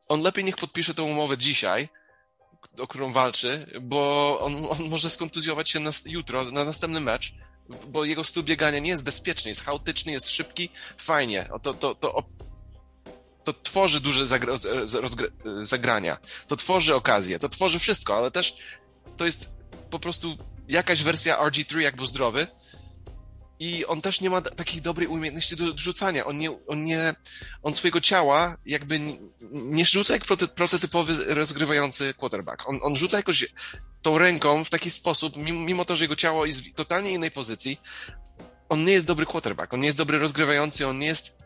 On 0.07 0.21
lepiej 0.21 0.43
niech 0.43 0.57
podpisze 0.57 0.93
tę 0.93 1.03
umowę 1.03 1.37
dzisiaj, 1.37 1.89
o 2.77 2.87
którą 2.87 3.11
walczy, 3.11 3.79
bo 3.81 4.39
on, 4.41 4.65
on 4.69 4.89
może 4.89 5.09
skontuzjować 5.09 5.69
się 5.69 5.79
na, 5.79 5.91
jutro, 6.05 6.51
na 6.51 6.65
następny 6.65 6.99
mecz, 6.99 7.33
bo 7.87 8.05
jego 8.05 8.23
styl 8.23 8.43
biegania 8.43 8.79
nie 8.79 8.89
jest 8.89 9.03
bezpieczny, 9.03 9.49
jest 9.49 9.65
chaotyczny, 9.65 10.11
jest 10.11 10.29
szybki, 10.29 10.69
fajnie. 10.97 11.49
To, 11.61 11.73
to, 11.73 11.95
to, 11.95 12.23
to 13.43 13.53
tworzy 13.53 14.01
duże 14.01 14.27
zagra, 14.27 14.53
zagrania, 15.63 16.17
to 16.47 16.55
tworzy 16.55 16.95
okazję, 16.95 17.39
to 17.39 17.49
tworzy 17.49 17.79
wszystko, 17.79 18.17
ale 18.17 18.31
też 18.31 18.55
to 19.17 19.25
jest 19.25 19.49
po 19.89 19.99
prostu 19.99 20.37
jakaś 20.67 21.03
wersja 21.03 21.37
RG3, 21.37 21.79
jak 21.79 21.95
był 21.95 22.05
zdrowy, 22.05 22.47
i 23.59 23.85
on 23.85 24.01
też 24.01 24.21
nie 24.21 24.29
ma 24.29 24.41
takiej 24.41 24.81
dobrej 24.81 25.07
umiejętności 25.07 25.55
do 25.55 25.77
rzucania. 25.77 26.25
On, 26.25 26.37
nie, 26.37 26.67
on, 26.67 26.85
nie, 26.85 27.15
on 27.63 27.75
swojego 27.75 28.01
ciała 28.01 28.57
jakby 28.65 28.99
nie, 28.99 29.17
nie 29.51 29.85
rzuca 29.85 30.13
jak 30.13 30.25
prototypowy 30.55 31.33
rozgrywający 31.33 32.13
quarterback. 32.13 32.69
On, 32.69 32.79
on 32.81 32.97
rzuca 32.97 33.17
jakoś 33.17 33.45
tą 34.01 34.17
ręką 34.17 34.63
w 34.63 34.69
taki 34.69 34.91
sposób, 34.91 35.37
mimo 35.37 35.85
to, 35.85 35.95
że 35.95 36.03
jego 36.03 36.15
ciało 36.15 36.45
jest 36.45 36.61
w 36.61 36.73
totalnie 36.73 37.11
innej 37.11 37.31
pozycji, 37.31 37.81
on 38.69 38.85
nie 38.85 38.93
jest 38.93 39.05
dobry 39.05 39.25
quarterback, 39.25 39.73
on 39.73 39.79
nie 39.79 39.85
jest 39.85 39.97
dobry 39.97 40.19
rozgrywający, 40.19 40.87
on 40.87 40.99
nie 40.99 41.07
jest 41.07 41.37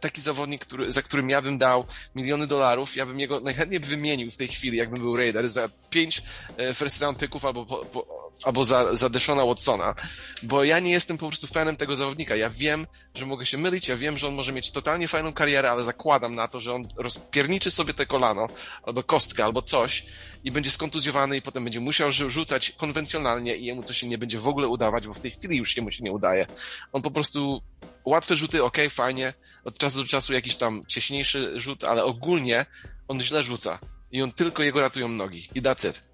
taki 0.00 0.20
zawodnik, 0.20 0.64
który, 0.64 0.92
za 0.92 1.02
którym 1.02 1.30
ja 1.30 1.42
bym 1.42 1.58
dał 1.58 1.84
miliony 2.14 2.46
dolarów, 2.46 2.96
ja 2.96 3.06
bym 3.06 3.20
jego 3.20 3.40
najchętniej 3.40 3.80
wymienił 3.80 4.30
w 4.30 4.36
tej 4.36 4.48
chwili, 4.48 4.78
jakbym 4.78 5.00
był 5.00 5.16
Raider, 5.16 5.48
za 5.48 5.68
pięć 5.90 6.22
e, 6.56 6.74
first 6.74 7.00
round 7.00 7.18
picków 7.18 7.44
albo 7.44 7.66
po, 7.66 7.84
po, 7.84 8.15
albo 8.42 8.64
za, 8.64 8.96
za 8.96 9.08
Deshona 9.08 9.44
Watsona, 9.44 9.94
bo 10.42 10.64
ja 10.64 10.80
nie 10.80 10.90
jestem 10.90 11.18
po 11.18 11.28
prostu 11.28 11.46
fanem 11.46 11.76
tego 11.76 11.96
zawodnika. 11.96 12.36
Ja 12.36 12.50
wiem, 12.50 12.86
że 13.14 13.26
mogę 13.26 13.46
się 13.46 13.58
mylić, 13.58 13.88
ja 13.88 13.96
wiem, 13.96 14.18
że 14.18 14.28
on 14.28 14.34
może 14.34 14.52
mieć 14.52 14.70
totalnie 14.70 15.08
fajną 15.08 15.32
karierę, 15.32 15.70
ale 15.70 15.84
zakładam 15.84 16.34
na 16.34 16.48
to, 16.48 16.60
że 16.60 16.74
on 16.74 16.82
rozpierniczy 16.96 17.70
sobie 17.70 17.94
te 17.94 18.06
kolano, 18.06 18.48
albo 18.82 19.02
kostkę, 19.02 19.44
albo 19.44 19.62
coś 19.62 20.06
i 20.44 20.50
będzie 20.50 20.70
skontuzjowany 20.70 21.36
i 21.36 21.42
potem 21.42 21.64
będzie 21.64 21.80
musiał 21.80 22.12
rzucać 22.12 22.70
konwencjonalnie 22.70 23.56
i 23.56 23.64
jemu 23.64 23.82
to 23.82 23.92
się 23.92 24.08
nie 24.08 24.18
będzie 24.18 24.38
w 24.38 24.48
ogóle 24.48 24.68
udawać, 24.68 25.06
bo 25.06 25.14
w 25.14 25.20
tej 25.20 25.30
chwili 25.30 25.56
już 25.56 25.76
mu 25.76 25.90
się 25.90 26.04
nie 26.04 26.12
udaje. 26.12 26.46
On 26.92 27.02
po 27.02 27.10
prostu 27.10 27.62
łatwe 28.04 28.36
rzuty, 28.36 28.64
ok, 28.64 28.76
fajnie, 28.90 29.34
od 29.64 29.78
czasu 29.78 29.98
do 29.98 30.04
czasu 30.04 30.32
jakiś 30.32 30.56
tam 30.56 30.82
cieśniejszy 30.88 31.60
rzut, 31.60 31.84
ale 31.84 32.04
ogólnie 32.04 32.66
on 33.08 33.20
źle 33.20 33.42
rzuca 33.42 33.78
i 34.12 34.22
on 34.22 34.32
tylko 34.32 34.62
jego 34.62 34.80
ratują 34.80 35.08
nogi 35.08 35.48
i 35.54 35.62
that's 35.62 35.88
it. 35.88 36.04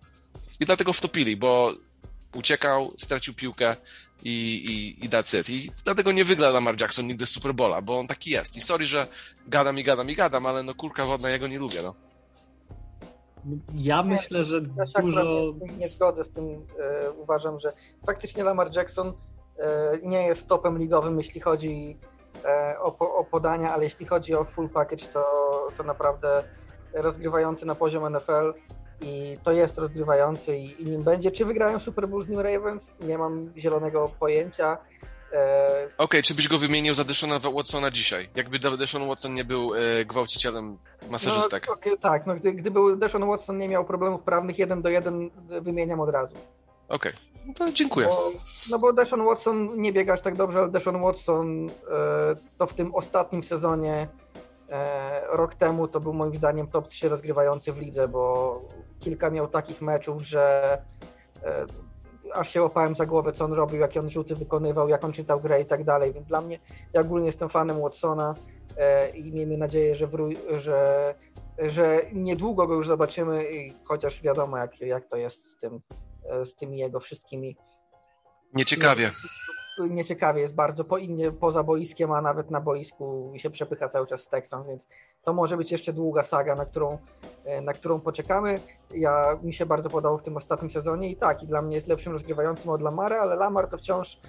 I 0.61 0.67
dlatego 0.67 0.93
wtopili, 0.93 1.37
bo 1.37 1.75
uciekał, 2.35 2.93
stracił 2.99 3.35
piłkę 3.35 3.77
i, 4.25 4.31
i, 4.31 5.05
i 5.05 5.09
that's 5.09 5.41
it. 5.41 5.51
I 5.51 5.71
dlatego 5.85 6.13
nie 6.13 6.25
wygra 6.25 6.51
Lamar 6.51 6.81
Jackson 6.81 7.07
nigdy 7.07 7.27
Super 7.27 7.55
Bowla, 7.55 7.83
bo 7.83 7.99
on 7.99 8.07
taki 8.07 8.31
jest. 8.31 8.57
I 8.57 8.61
sorry, 8.61 8.87
że 8.87 9.07
gadam 9.49 9.79
i 9.79 9.83
gadam 9.83 10.11
i 10.11 10.15
gadam, 10.15 10.47
ale 10.47 10.63
no 10.63 10.75
kurka 10.75 11.07
wodna, 11.07 11.31
ja 11.31 11.39
go 11.39 11.47
nie 11.47 11.59
lubię, 11.59 11.83
no. 11.83 11.95
Ja 13.75 14.03
myślę, 14.03 14.45
że 14.45 14.61
ja 14.77 15.03
dużo... 15.03 15.23
Nie, 15.61 15.77
nie 15.77 15.89
zgodzę 15.89 16.25
z 16.25 16.31
tym. 16.31 16.67
E, 16.79 17.11
uważam, 17.11 17.59
że 17.59 17.73
faktycznie 18.07 18.45
Lamar 18.45 18.77
Jackson 18.77 19.13
e, 19.59 19.99
nie 20.03 20.27
jest 20.27 20.47
topem 20.47 20.79
ligowym, 20.79 21.19
jeśli 21.19 21.41
chodzi 21.41 21.99
e, 22.45 22.77
o, 22.81 22.99
o, 22.99 23.25
podania, 23.25 23.73
ale 23.73 23.85
jeśli 23.85 24.07
chodzi 24.07 24.35
o 24.35 24.45
full 24.45 24.69
package, 24.69 25.07
to, 25.07 25.23
to 25.77 25.83
naprawdę 25.83 26.45
rozgrywający 26.95 27.67
na 27.67 27.75
poziom 27.75 28.17
NFL 28.17 28.53
i 29.03 29.39
to 29.43 29.53
jest 29.53 29.79
rozgrywający 29.79 30.57
i, 30.57 30.83
i 30.83 30.85
nim 30.85 31.03
będzie. 31.03 31.31
Czy 31.31 31.45
wygrają 31.45 31.81
Super 31.81 32.09
Bowl 32.09 32.23
z 32.23 32.29
nim 32.29 32.41
Ravens? 32.41 32.97
Nie 33.01 33.19
mam 33.19 33.53
zielonego 33.57 34.05
pojęcia. 34.21 34.79
E... 35.33 35.85
Okej, 35.85 35.95
okay, 35.99 36.23
czy 36.23 36.35
byś 36.35 36.49
go 36.49 36.59
wymienił 36.59 36.95
za 36.95 37.05
Deshona 37.05 37.39
Watsona 37.39 37.91
dzisiaj? 37.91 38.29
Jakby 38.35 38.59
Deshaun 38.59 39.09
Watson 39.09 39.35
nie 39.35 39.45
był 39.45 39.75
e, 39.75 40.05
gwałcicielem 40.05 40.79
masażystek. 41.11 41.65
No, 41.69 41.75
okay, 41.75 41.99
tak, 41.99 42.27
no, 42.27 42.35
gdy, 42.35 42.53
gdyby 42.53 42.97
Deshaun 42.97 43.27
Watson 43.27 43.59
nie 43.59 43.69
miał 43.69 43.85
problemów 43.85 44.23
prawnych, 44.23 44.59
jeden 44.59 44.83
do 44.83 44.89
jeden 44.89 45.31
wymieniam 45.61 46.01
od 46.01 46.11
razu. 46.11 46.35
Okej, 46.89 47.13
okay. 47.13 47.47
no 47.47 47.55
to 47.55 47.73
dziękuję. 47.73 48.07
Bo, 48.07 48.33
no 48.71 48.79
bo 48.79 48.93
Deshaun 48.93 49.25
Watson 49.25 49.81
nie 49.81 49.93
biega 49.93 50.13
aż 50.13 50.21
tak 50.21 50.37
dobrze, 50.37 50.59
ale 50.59 50.69
Deshaun 50.69 51.03
Watson 51.03 51.71
e, 51.71 51.71
to 52.59 52.67
w 52.67 52.75
tym 52.75 52.95
ostatnim 52.95 53.45
sezonie 53.45 54.09
e, 54.71 55.21
rok 55.37 55.55
temu 55.55 55.89
to 55.89 56.01
był 56.01 56.13
moim 56.13 56.37
zdaniem 56.37 56.67
top 56.67 56.89
3 56.89 57.09
rozgrywający 57.09 57.73
w 57.73 57.79
lidze, 57.79 58.09
bo 58.09 58.61
kilka 59.03 59.31
miał 59.31 59.49
takich 59.49 59.83
meczów, 59.83 60.23
że 60.23 60.79
e, 61.45 61.67
aż 62.35 62.51
się 62.51 62.63
łapałem 62.63 62.95
za 62.95 63.07
głowę, 63.07 63.33
co 63.33 63.45
on 63.45 63.53
robił, 63.53 63.81
jakie 63.81 64.01
on 64.01 64.11
rzuty 64.11 64.37
wykonywał, 64.37 64.89
jak 64.89 65.05
on 65.05 65.13
czytał 65.13 65.41
grę 65.41 65.61
i 65.61 65.65
tak 65.65 65.85
dalej, 65.85 66.13
więc 66.13 66.27
dla 66.27 66.41
mnie, 66.41 66.59
ja 66.93 67.01
ogólnie 67.01 67.27
jestem 67.27 67.49
fanem 67.49 67.83
Watsona 67.83 68.35
e, 68.77 69.09
i 69.11 69.33
miejmy 69.33 69.57
nadzieję, 69.57 69.95
że, 69.95 70.09
że, 70.59 71.15
że 71.59 72.01
niedługo 72.13 72.67
go 72.67 72.75
już 72.75 72.87
zobaczymy, 72.87 73.45
chociaż 73.85 74.23
wiadomo, 74.23 74.59
jak, 74.59 74.81
jak 74.81 75.09
to 75.09 75.17
jest 75.17 75.51
z 75.51 75.57
tym, 75.57 75.81
e, 76.25 76.45
z 76.45 76.57
tymi 76.57 76.79
jego 76.79 77.01
wszystkimi 77.01 77.57
Nieciekawie 78.55 79.11
nieciekawie 79.79 80.41
jest 80.41 80.55
bardzo 80.55 80.85
po 80.85 80.99
innie, 80.99 81.33
poza 81.33 81.63
boiskiem, 81.63 82.13
a 82.13 82.23
nawet 82.23 82.51
na 82.51 82.61
boisku 82.61 83.33
się 83.37 83.51
przepycha 83.51 83.89
cały 83.89 84.07
czas 84.07 84.23
z 84.23 84.29
Texans, 84.29 84.67
więc 84.67 84.89
to 85.23 85.33
może 85.33 85.57
być 85.57 85.73
jeszcze 85.73 85.93
długa 85.93 86.23
saga, 86.23 86.55
na 86.55 86.67
którą, 86.67 86.99
e, 87.45 87.61
na 87.61 87.73
którą 87.73 88.01
poczekamy. 88.01 88.61
Ja, 88.95 89.39
mi 89.43 89.55
się 89.55 89.67
bardzo 89.67 89.91
podobał 89.91 90.19
w 90.19 90.23
tym 90.23 90.37
ostatnim 90.37 90.71
sezonie 90.71 91.11
i 91.11 91.17
tak, 91.17 91.43
i 91.43 91.47
dla 91.47 91.63
mnie 91.63 91.75
jest 91.75 91.89
lepszym 91.89 92.13
rozgrywającym 92.13 92.71
od 92.71 92.83
Lamara, 92.83 93.21
ale 93.21 93.35
Lamar 93.37 93.69
to 93.69 93.79
wciąż 93.79 94.21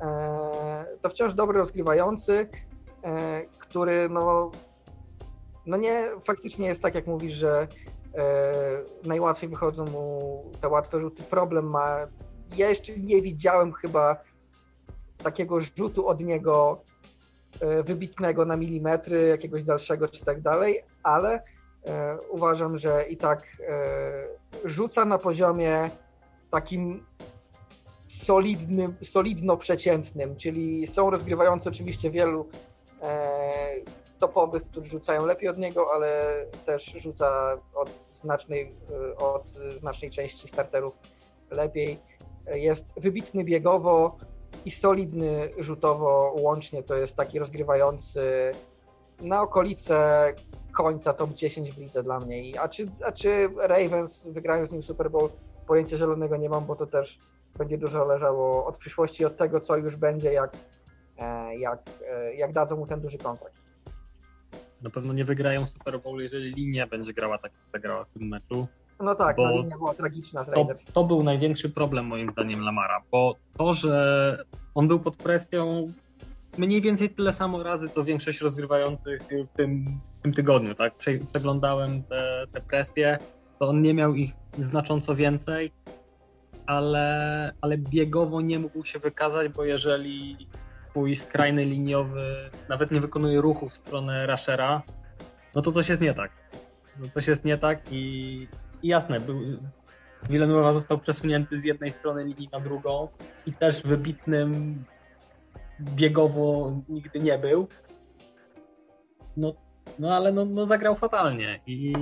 e, 0.00 0.86
to 1.02 1.08
wciąż 1.08 1.34
dobry 1.34 1.58
rozgrywający, 1.58 2.48
e, 3.04 3.42
który 3.46 4.08
no, 4.08 4.50
no 5.66 5.76
nie, 5.76 6.10
faktycznie 6.24 6.66
jest 6.66 6.82
tak 6.82 6.94
jak 6.94 7.06
mówisz, 7.06 7.32
że 7.32 7.66
najłatwiej 9.04 9.50
wychodzą 9.50 9.84
mu 9.84 10.44
te 10.60 10.68
łatwe 10.68 11.00
rzuty. 11.00 11.22
Problem 11.22 11.70
ma, 11.70 11.96
ja 12.56 12.68
jeszcze 12.68 12.92
nie 12.98 13.22
widziałem 13.22 13.72
chyba 13.72 14.16
takiego 15.22 15.60
rzutu 15.60 16.08
od 16.08 16.20
niego 16.20 16.82
wybitnego 17.84 18.44
na 18.44 18.56
milimetry, 18.56 19.28
jakiegoś 19.28 19.62
dalszego 19.62 20.08
czy 20.08 20.24
tak 20.24 20.40
dalej, 20.40 20.84
ale 21.02 21.42
uważam, 22.30 22.78
że 22.78 23.04
i 23.08 23.16
tak 23.16 23.46
rzuca 24.64 25.04
na 25.04 25.18
poziomie 25.18 25.90
takim 26.50 27.04
solidnym, 28.08 28.94
solidno-przeciętnym, 29.02 30.36
czyli 30.36 30.86
są 30.86 31.10
rozgrywający 31.10 31.68
oczywiście 31.68 32.10
wielu 32.10 32.48
e, 33.02 33.74
topowych, 34.18 34.62
którzy 34.62 34.90
rzucają 34.90 35.26
lepiej 35.26 35.48
od 35.48 35.58
niego, 35.58 35.86
ale 35.94 36.22
też 36.66 36.84
rzuca 36.96 37.58
od 37.74 38.00
znacznej, 38.00 38.74
e, 39.12 39.16
od 39.16 39.48
znacznej 39.80 40.10
części 40.10 40.48
starterów 40.48 40.98
lepiej. 41.50 41.98
Jest 42.46 42.84
wybitny 42.96 43.44
biegowo 43.44 44.16
i 44.64 44.70
solidny 44.70 45.50
rzutowo 45.58 46.34
łącznie. 46.38 46.82
To 46.82 46.96
jest 46.96 47.16
taki 47.16 47.38
rozgrywający 47.38 48.52
na 49.20 49.42
okolice 49.42 50.34
końca 50.72 51.12
top 51.12 51.34
10 51.34 51.72
w 51.72 51.78
lidze 51.78 52.02
dla 52.02 52.18
mnie. 52.18 52.60
A 52.60 52.68
czy, 52.68 52.86
a 53.04 53.12
czy 53.12 53.48
Ravens 53.56 54.28
wygrają 54.28 54.66
z 54.66 54.72
nim 54.72 54.82
Super 54.82 55.10
Bowl? 55.10 55.30
Pojęcia 55.66 55.96
zielonego 55.96 56.36
nie 56.36 56.48
mam, 56.48 56.66
bo 56.66 56.76
to 56.76 56.86
też 56.86 57.18
będzie 57.58 57.78
dużo 57.78 57.98
zależało 57.98 58.66
od 58.66 58.76
przyszłości, 58.76 59.24
od 59.24 59.36
tego, 59.36 59.60
co 59.60 59.76
już 59.76 59.96
będzie, 59.96 60.32
jak, 60.32 60.56
e, 61.18 61.56
jak, 61.56 61.82
e, 62.10 62.34
jak 62.34 62.52
dadzą 62.52 62.76
mu 62.76 62.86
ten 62.86 63.00
duży 63.00 63.18
kontrakt. 63.18 63.62
Na 64.82 64.90
pewno 64.90 65.12
nie 65.12 65.24
wygrają 65.24 65.66
Super 65.66 66.00
Bowl, 66.00 66.20
jeżeli 66.20 66.54
linia 66.54 66.86
będzie 66.86 67.12
grała 67.12 67.38
tak, 67.38 67.52
jak 67.52 67.72
zagrała 67.72 68.04
w 68.04 68.08
tym 68.08 68.28
meczu. 68.28 68.66
No 69.02 69.14
tak, 69.14 69.36
bo 69.36 69.44
no 69.44 69.56
linia 69.56 69.78
była 69.78 69.94
tragiczna 69.94 70.44
z 70.44 70.48
Raiders. 70.48 70.86
To, 70.86 70.92
to 70.92 71.04
był 71.04 71.22
największy 71.22 71.70
problem 71.70 72.06
moim 72.06 72.30
zdaniem 72.30 72.60
Lamara, 72.60 73.02
bo 73.10 73.36
to, 73.58 73.74
że 73.74 74.44
on 74.74 74.88
był 74.88 75.00
pod 75.00 75.16
presją 75.16 75.92
mniej 76.58 76.80
więcej 76.80 77.10
tyle 77.10 77.32
samo 77.32 77.62
razy, 77.62 77.88
to 77.88 78.04
większość 78.04 78.40
rozgrywających 78.40 79.22
w 79.22 79.52
tym, 79.56 80.00
w 80.18 80.22
tym 80.22 80.32
tygodniu, 80.32 80.74
tak? 80.74 80.94
Przeglądałem 81.28 82.02
te, 82.02 82.46
te 82.52 82.60
presje, 82.60 83.18
to 83.58 83.68
on 83.68 83.82
nie 83.82 83.94
miał 83.94 84.14
ich 84.14 84.32
znacząco 84.58 85.14
więcej 85.14 85.72
ale, 86.66 87.52
ale 87.60 87.78
biegowo 87.78 88.40
nie 88.40 88.58
mógł 88.58 88.84
się 88.84 88.98
wykazać, 88.98 89.48
bo 89.48 89.64
jeżeli 89.64 90.48
twój 90.90 91.16
skrajny 91.16 91.64
liniowy 91.64 92.50
nawet 92.68 92.90
nie 92.90 93.00
wykonuje 93.00 93.40
ruchu 93.40 93.68
w 93.68 93.76
stronę 93.76 94.26
Rashera, 94.26 94.82
no 95.54 95.62
to 95.62 95.72
coś 95.72 95.88
jest 95.88 96.02
nie 96.02 96.14
tak. 96.14 96.30
No 97.00 97.06
coś 97.14 97.28
jest 97.28 97.44
nie 97.44 97.56
tak 97.56 97.80
i 97.90 98.48
jasne, 98.88 99.20
był, 99.20 99.40
Villanueva 100.30 100.72
został 100.72 100.98
przesunięty 100.98 101.60
z 101.60 101.64
jednej 101.64 101.90
strony 101.90 102.24
linii 102.24 102.48
na 102.52 102.60
drugą 102.60 103.08
i 103.46 103.52
też 103.52 103.82
wybitnym 103.82 104.84
biegowo 105.80 106.76
nigdy 106.88 107.20
nie 107.20 107.38
był. 107.38 107.68
No, 109.36 109.52
no 109.98 110.14
ale 110.14 110.32
no, 110.32 110.44
no 110.44 110.66
zagrał 110.66 110.96
fatalnie 110.96 111.60
i, 111.66 111.94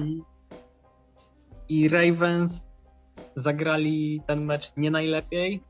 i 1.69 1.89
Ravens 1.89 2.67
zagrali 3.37 4.23
ten 4.27 4.45
mecz 4.45 4.73
nie 4.77 4.91
najlepiej. 4.91 5.63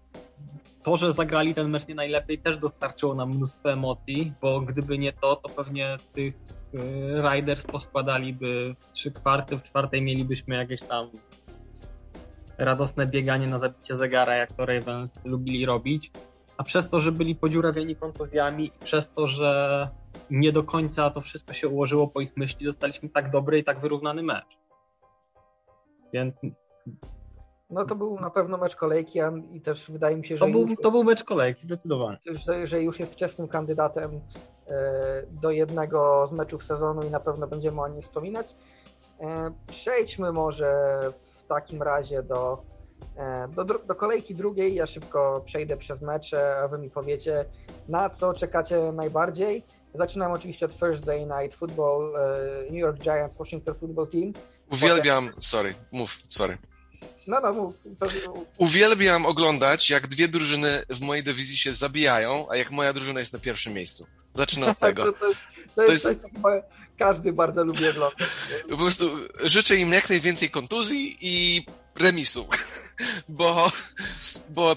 To, 0.82 0.96
że 0.96 1.12
zagrali 1.12 1.54
ten 1.54 1.70
mecz 1.70 1.88
nie 1.88 1.94
najlepiej, 1.94 2.38
też 2.38 2.58
dostarczyło 2.58 3.14
nam 3.14 3.30
mnóstwo 3.30 3.72
emocji, 3.72 4.32
bo 4.40 4.60
gdyby 4.60 4.98
nie 4.98 5.12
to, 5.12 5.36
to 5.36 5.48
pewnie 5.48 5.96
tych 6.12 6.34
y, 6.74 6.78
Riders 7.30 7.62
poskładaliby 7.62 8.74
trzy 8.92 9.12
kwarty, 9.12 9.58
w 9.58 9.62
czwartej 9.62 10.02
mielibyśmy 10.02 10.54
jakieś 10.56 10.82
tam 10.82 11.10
radosne 12.58 13.06
bieganie 13.06 13.46
na 13.46 13.58
zabicie 13.58 13.96
zegara, 13.96 14.34
jak 14.34 14.52
to 14.52 14.66
Ravens 14.66 15.12
lubili 15.24 15.66
robić. 15.66 16.10
A 16.56 16.62
przez 16.62 16.88
to, 16.88 17.00
że 17.00 17.12
byli 17.12 17.34
podziurawieni 17.34 17.96
kontuzjami 17.96 18.66
i 18.66 18.84
przez 18.84 19.12
to, 19.12 19.26
że 19.26 19.88
nie 20.30 20.52
do 20.52 20.62
końca 20.62 21.10
to 21.10 21.20
wszystko 21.20 21.52
się 21.52 21.68
ułożyło 21.68 22.08
po 22.08 22.20
ich 22.20 22.36
myśli, 22.36 22.66
dostaliśmy 22.66 23.08
tak 23.08 23.30
dobry 23.30 23.58
i 23.58 23.64
tak 23.64 23.80
wyrównany 23.80 24.22
mecz. 24.22 24.58
Więc 26.12 26.34
no 27.70 27.84
to 27.84 27.94
był 27.94 28.20
na 28.20 28.30
pewno 28.30 28.56
mecz 28.56 28.76
kolejki 28.76 29.18
i 29.52 29.60
też 29.60 29.90
wydaje 29.90 30.16
mi 30.16 30.24
się, 30.24 30.36
że. 30.36 30.44
To 30.44 30.50
był, 30.50 30.76
to 30.76 30.90
był 30.90 31.04
mecz 31.04 31.24
kolejki, 31.24 31.62
zdecydowanie. 31.62 32.18
Że, 32.26 32.66
że 32.66 32.82
już 32.82 33.00
jest 33.00 33.12
wczesnym 33.12 33.48
kandydatem 33.48 34.20
e, 34.66 35.22
do 35.30 35.50
jednego 35.50 36.26
z 36.26 36.32
meczów 36.32 36.64
sezonu 36.64 37.02
i 37.02 37.10
na 37.10 37.20
pewno 37.20 37.46
będziemy 37.46 37.80
o 37.80 37.88
nim 37.88 38.02
wspominać. 38.02 38.54
E, 39.20 39.52
przejdźmy 39.66 40.32
może 40.32 41.00
w 41.24 41.42
takim 41.42 41.82
razie 41.82 42.22
do, 42.22 42.62
e, 43.16 43.48
do, 43.48 43.64
do 43.64 43.94
kolejki 43.94 44.34
drugiej. 44.34 44.74
Ja 44.74 44.86
szybko 44.86 45.42
przejdę 45.44 45.76
przez 45.76 46.02
mecze, 46.02 46.56
a 46.56 46.68
wy 46.68 46.78
mi 46.78 46.90
powiecie, 46.90 47.44
na 47.88 48.10
co 48.10 48.34
czekacie 48.34 48.92
najbardziej. 48.92 49.64
Zaczynam 49.94 50.32
oczywiście 50.32 50.66
od 50.66 50.78
Thursday 50.78 51.26
Night 51.26 51.58
Football, 51.58 52.12
New 52.64 52.78
York 52.78 52.98
Giants, 52.98 53.36
Washington 53.36 53.74
Football 53.74 54.08
Team. 54.08 54.32
Uwielbiam, 54.72 55.30
sorry, 55.38 55.74
mów, 55.92 56.10
sorry. 56.28 56.58
No, 57.26 57.40
no, 57.40 57.52
mów. 57.52 57.74
To... 57.98 58.06
Uwielbiam 58.56 59.26
oglądać, 59.26 59.90
jak 59.90 60.06
dwie 60.06 60.28
drużyny 60.28 60.82
w 60.88 61.00
mojej 61.00 61.24
dywizji 61.24 61.56
się 61.56 61.74
zabijają, 61.74 62.46
a 62.50 62.56
jak 62.56 62.70
moja 62.70 62.92
drużyna 62.92 63.20
jest 63.20 63.32
na 63.32 63.38
pierwszym 63.38 63.72
miejscu. 63.72 64.06
Zacznę 64.34 64.66
od 64.66 64.78
tego. 64.88 65.04
to, 65.04 65.12
to, 65.12 65.26
jest, 65.26 65.40
to, 65.76 65.82
to 65.86 65.92
jest, 65.92 66.04
jest... 66.04 66.26
każdy 66.98 67.32
bardzo 67.32 67.64
lubi 67.64 67.88
oglądać. 67.88 68.28
Po 68.70 68.76
prostu 68.76 69.10
życzę 69.44 69.76
im 69.76 69.92
jak 69.92 70.08
najwięcej 70.08 70.50
kontuzji 70.50 71.16
i 71.20 71.66
remisu, 71.96 72.48
bo, 73.28 73.72
bo 74.48 74.76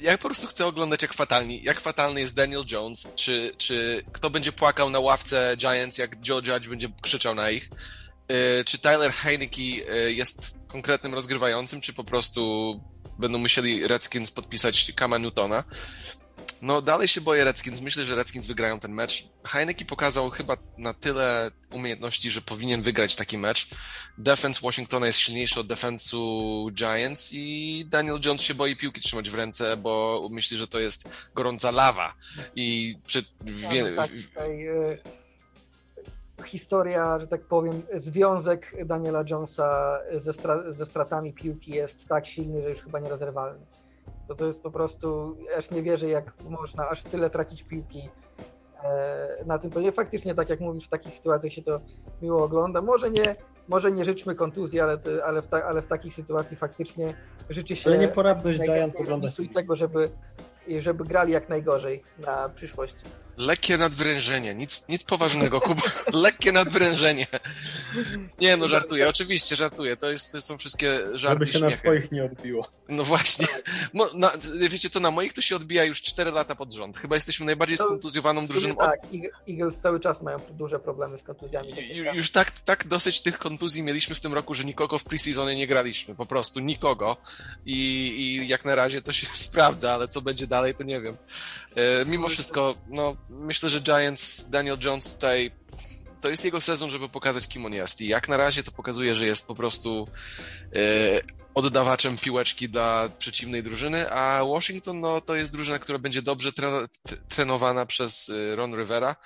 ja 0.00 0.18
po 0.18 0.28
prostu 0.28 0.46
chcę 0.46 0.66
oglądać, 0.66 1.02
jak 1.02 1.14
fatalni, 1.14 1.62
jak 1.62 1.80
fatalny 1.80 2.20
jest 2.20 2.34
Daniel 2.34 2.64
Jones, 2.70 3.08
czy, 3.16 3.54
czy 3.58 4.04
kto 4.12 4.30
będzie 4.30 4.52
płakał 4.52 4.90
na 4.90 5.00
ławce 5.00 5.54
Giants, 5.56 5.98
jak 5.98 6.28
Joe 6.28 6.42
Judge 6.46 6.68
będzie 6.68 6.88
krzyczał 7.02 7.34
na 7.34 7.50
ich, 7.50 7.68
czy 8.64 8.78
Tyler 8.78 9.12
Heineke 9.12 9.62
e, 9.88 10.12
jest 10.12 10.54
konkretnym 10.66 11.14
rozgrywającym, 11.14 11.80
czy 11.80 11.92
po 11.92 12.04
prostu 12.04 12.80
będą 13.18 13.38
musieli 13.38 13.88
Redskins 13.88 14.30
podpisać 14.30 14.92
Kama 14.96 15.18
Newtona. 15.18 15.64
No 16.62 16.82
dalej 16.82 17.08
się 17.08 17.20
boję 17.20 17.44
Redskins. 17.44 17.80
Myślę, 17.80 18.04
że 18.04 18.14
Redskins 18.14 18.46
wygrają 18.46 18.80
ten 18.80 18.92
mecz. 18.92 19.28
Heineke 19.44 19.84
pokazał 19.84 20.30
chyba 20.30 20.56
na 20.78 20.94
tyle 20.94 21.50
umiejętności, 21.70 22.30
że 22.30 22.42
powinien 22.42 22.82
wygrać 22.82 23.16
taki 23.16 23.38
mecz. 23.38 23.68
Defense 24.18 24.60
Washingtona 24.62 25.06
jest 25.06 25.18
silniejszy 25.18 25.60
od 25.60 25.66
defensu 25.66 26.68
Giants 26.72 27.30
i 27.32 27.84
Daniel 27.88 28.20
Jones 28.24 28.42
się 28.42 28.54
boi 28.54 28.76
piłki 28.76 29.00
trzymać 29.00 29.30
w 29.30 29.34
ręce, 29.34 29.76
bo 29.76 30.28
myśli, 30.30 30.56
że 30.56 30.68
to 30.68 30.80
jest 30.80 31.30
gorąca 31.34 31.70
lawa. 31.70 32.14
I 32.54 32.96
przy... 33.06 33.24
Ja, 33.72 33.90
no 33.90 34.02
tak, 34.02 34.10
tutaj, 34.10 34.68
y, 34.68 34.98
historia, 36.44 37.18
że 37.18 37.26
tak 37.26 37.40
powiem, 37.40 37.82
związek 37.94 38.86
Daniela 38.86 39.24
Jonesa 39.30 39.98
ze, 40.14 40.32
stra 40.32 40.72
ze 40.72 40.86
stratami 40.86 41.32
piłki 41.32 41.72
jest 41.72 42.08
tak 42.08 42.26
silny, 42.26 42.62
że 42.62 42.70
już 42.70 42.82
chyba 42.82 42.98
nierozerwalny. 42.98 43.66
To, 44.28 44.34
to 44.34 44.46
jest 44.46 44.60
po 44.60 44.70
prostu, 44.70 45.36
aż 45.58 45.70
nie 45.70 45.82
wierzę, 45.82 46.08
jak 46.08 46.34
można 46.48 46.88
aż 46.88 47.02
tyle 47.02 47.30
tracić 47.30 47.62
piłki 47.62 48.08
e, 48.84 49.44
na 49.46 49.58
tym 49.58 49.70
poziomie. 49.70 49.92
Faktycznie, 49.92 50.34
tak 50.34 50.50
jak 50.50 50.60
mówisz, 50.60 50.86
w 50.86 50.88
takich 50.88 51.14
sytuacjach 51.14 51.52
się 51.52 51.62
to 51.62 51.80
miło 52.22 52.44
ogląda. 52.44 52.82
Może 52.82 53.10
nie, 53.10 53.36
może 53.68 53.92
nie 53.92 54.04
życzmy 54.04 54.34
kontuzji, 54.34 54.80
ale, 54.80 54.98
ale, 55.24 55.42
w, 55.42 55.46
ta, 55.46 55.64
ale 55.64 55.82
w 55.82 55.86
takich 55.86 56.14
sytuacji 56.14 56.56
faktycznie 56.56 57.14
życzy 57.50 57.76
się... 57.76 57.90
Ale 57.90 57.98
nieporadność 57.98 58.58
Giants 58.58 58.96
oglądać. 58.96 59.40
I 59.40 59.48
tego, 59.48 59.76
żeby, 59.76 60.08
żeby 60.78 61.04
grali 61.04 61.32
jak 61.32 61.48
najgorzej 61.48 62.02
na 62.18 62.48
przyszłość. 62.48 62.96
Lekkie 63.40 63.78
nadwrężenie, 63.78 64.54
nic, 64.54 64.88
nic 64.88 65.04
poważnego, 65.04 65.60
Kuba. 65.60 65.82
Lekkie 66.12 66.52
nadwrężenie. 66.52 67.26
Nie, 68.40 68.56
no 68.56 68.68
żartuję, 68.68 69.08
oczywiście 69.08 69.56
żartuję. 69.56 69.96
To, 69.96 70.10
jest, 70.10 70.32
to 70.32 70.40
są 70.40 70.58
wszystkie 70.58 70.98
żarty 71.14 71.44
Żeby 71.44 71.46
się 71.46 71.58
śmiechy. 71.58 71.74
na 71.74 71.76
twoich 71.76 72.12
nie 72.12 72.24
odbiło. 72.24 72.68
No 72.88 73.04
właśnie. 73.04 73.46
Mo, 73.92 74.06
na, 74.14 74.32
wiecie 74.68 74.90
co, 74.90 75.00
na 75.00 75.10
moich 75.10 75.32
to 75.32 75.42
się 75.42 75.56
odbija 75.56 75.84
już 75.84 76.02
4 76.02 76.30
lata 76.30 76.54
pod 76.54 76.72
rząd. 76.72 76.98
Chyba 76.98 77.14
jesteśmy 77.14 77.46
najbardziej 77.46 77.76
skontuzjowaną 77.76 78.46
drużyną. 78.46 78.74
Tak, 78.76 79.00
Eagles 79.48 79.78
cały 79.78 80.00
czas 80.00 80.22
mają 80.22 80.38
duże 80.50 80.78
problemy 80.78 81.18
z 81.18 81.22
kontuzjami. 81.22 81.74
Już 82.14 82.30
tak, 82.30 82.50
tak 82.50 82.86
dosyć 82.86 83.20
tych 83.20 83.38
kontuzji 83.38 83.82
mieliśmy 83.82 84.14
w 84.14 84.20
tym 84.20 84.34
roku, 84.34 84.54
że 84.54 84.64
nikogo 84.64 84.98
w 84.98 85.04
preseasonie 85.04 85.56
nie 85.56 85.66
graliśmy. 85.66 86.14
Po 86.14 86.26
prostu 86.26 86.60
nikogo. 86.60 87.16
I, 87.66 87.76
I 88.18 88.48
jak 88.48 88.64
na 88.64 88.74
razie 88.74 89.02
to 89.02 89.12
się 89.12 89.26
sprawdza, 89.46 89.92
ale 89.92 90.08
co 90.08 90.20
będzie 90.20 90.46
dalej, 90.46 90.74
to 90.74 90.84
nie 90.84 91.00
wiem. 91.00 91.16
E, 91.76 92.04
mimo 92.04 92.28
wszystko, 92.28 92.74
no 92.88 93.16
myślę, 93.30 93.68
że 93.68 93.80
Giants, 93.80 94.44
Daniel 94.48 94.78
Jones 94.84 95.14
tutaj 95.14 95.50
to 96.20 96.28
jest 96.28 96.44
jego 96.44 96.60
sezon, 96.60 96.90
żeby 96.90 97.08
pokazać, 97.08 97.48
kim 97.48 97.66
on 97.66 97.72
jest. 97.72 98.00
I 98.00 98.08
jak 98.08 98.28
na 98.28 98.36
razie 98.36 98.62
to 98.62 98.72
pokazuje, 98.72 99.16
że 99.16 99.26
jest 99.26 99.46
po 99.46 99.54
prostu 99.54 100.04
e, 100.76 101.20
oddawaczem 101.54 102.18
piłeczki 102.18 102.68
dla 102.68 103.08
przeciwnej 103.18 103.62
drużyny, 103.62 104.10
a 104.10 104.44
Washington 104.44 105.00
no, 105.00 105.20
to 105.20 105.36
jest 105.36 105.52
drużyna, 105.52 105.78
która 105.78 105.98
będzie 105.98 106.22
dobrze 106.22 106.50
trenowana 107.28 107.86
przez 107.86 108.28
e, 108.28 108.56
Ron 108.56 108.74
Rivera. 108.74 109.16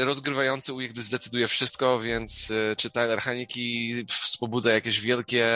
y, 0.00 0.04
rozgrywający 0.04 0.72
u 0.72 0.80
nich 0.80 0.92
zdecyduje 0.92 1.48
wszystko, 1.48 2.00
więc 2.00 2.52
czy 2.76 2.90
Tyler 2.90 3.20
Haniki 3.20 3.94
wspobudza 4.08 4.72
jakieś 4.72 5.00
wielkie, 5.00 5.46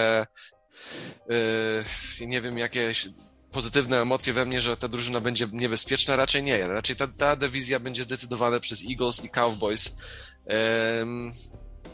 nie 2.20 2.40
wiem, 2.40 2.58
jakieś 2.58 3.08
pozytywne 3.54 4.00
emocje 4.00 4.32
we 4.32 4.44
mnie, 4.44 4.60
że 4.60 4.76
ta 4.76 4.88
drużyna 4.88 5.20
będzie 5.20 5.48
niebezpieczna? 5.52 6.16
Raczej 6.16 6.42
nie. 6.42 6.68
Raczej 6.68 6.96
ta, 6.96 7.08
ta 7.08 7.36
dywizja 7.36 7.80
będzie 7.80 8.02
zdecydowana 8.02 8.60
przez 8.60 8.84
Eagles 8.90 9.24
i 9.24 9.28
Cowboys. 9.28 9.96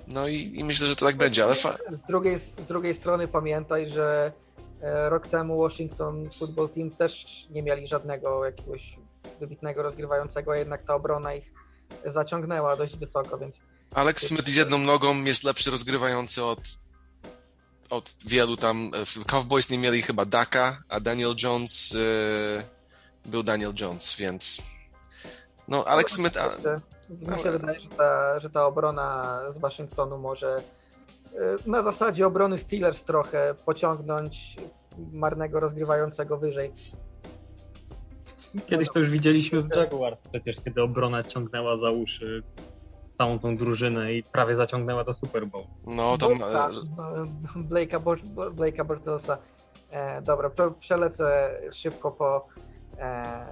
No 0.07 0.29
i, 0.29 0.53
i 0.55 0.65
myślę, 0.65 0.87
że 0.87 0.97
to 0.97 1.07
tak 1.07 1.17
będzie, 1.17 1.45
ale... 1.45 1.55
Fa- 1.55 1.79
z, 1.91 2.07
drugiej, 2.07 2.39
z 2.39 2.53
drugiej 2.69 2.95
strony 2.95 3.29
pamiętaj, 3.29 3.89
że 3.89 4.33
e, 4.83 5.09
rok 5.09 5.27
temu 5.27 5.63
Washington 5.63 6.31
Football 6.31 6.69
Team 6.69 6.91
też 6.91 7.47
nie 7.51 7.63
mieli 7.63 7.87
żadnego 7.87 8.45
jakiegoś 8.45 8.99
wybitnego 9.41 9.83
rozgrywającego, 9.83 10.55
jednak 10.55 10.83
ta 10.87 10.95
obrona 10.95 11.35
ich 11.35 11.53
zaciągnęła 12.07 12.77
dość 12.77 12.97
wysoko, 12.97 13.39
więc... 13.39 13.59
Alex 13.95 14.27
Smith 14.27 14.49
z 14.49 14.55
jedną 14.55 14.79
nogą 14.79 15.25
jest 15.25 15.45
lepszy 15.45 15.71
rozgrywający 15.71 16.45
od 16.45 16.61
od 17.91 18.15
wielu 18.27 18.57
tam, 18.57 18.91
w 19.07 19.25
Cowboys 19.25 19.71
nie 19.71 19.79
mieli 19.79 20.03
chyba 20.03 20.25
Daka, 20.25 20.79
a 20.89 21.01
Daniel 21.01 21.35
Jones 21.43 21.91
yy, 21.91 22.63
był 23.27 23.43
Daniel 23.43 23.73
Jones, 23.81 24.17
więc 24.17 24.63
no 25.69 25.85
Alex 25.85 26.13
Smith... 26.13 26.37
A... 26.37 26.57
Mi 27.11 27.43
się 27.43 27.51
wydaje, 27.51 27.81
że 27.81 27.89
ta, 27.89 28.41
że 28.41 28.51
ta 28.51 28.67
obrona 28.67 29.41
z 29.51 29.59
Waszyngtonu 29.59 30.19
może 30.19 30.63
y, 31.33 31.37
na 31.67 31.83
zasadzie 31.83 32.27
obrony 32.27 32.59
Steelers 32.59 33.03
trochę 33.03 33.55
pociągnąć 33.67 34.57
marnego 35.13 35.61
rozgrywającego 35.61 36.37
wyżej. 36.37 36.71
Kiedyś 38.67 38.89
to 38.89 38.99
już 38.99 39.11
widzieliśmy 39.11 39.61
w 39.61 39.77
Jaguars 39.77 40.19
przecież, 40.33 40.57
kiedy 40.65 40.83
obrona 40.83 41.23
ciągnęła 41.23 41.77
za 41.77 41.91
uszy 41.91 42.43
całą 43.21 43.39
tą 43.39 43.57
drużynę 43.57 44.15
i 44.15 44.23
prawie 44.23 44.55
zaciągnęła 44.55 45.05
do 45.05 45.13
Super 45.13 45.47
Bowl. 45.47 45.65
No, 45.87 46.19
tam... 46.19 46.29
Blake'a, 47.71 48.01
Blake'a 48.55 48.85
Bortlesa. 48.85 49.39
E, 49.91 50.23
dobra, 50.23 50.51
przelecę 50.81 51.51
szybko 51.73 52.11
po 52.11 52.47
E, 53.01 53.47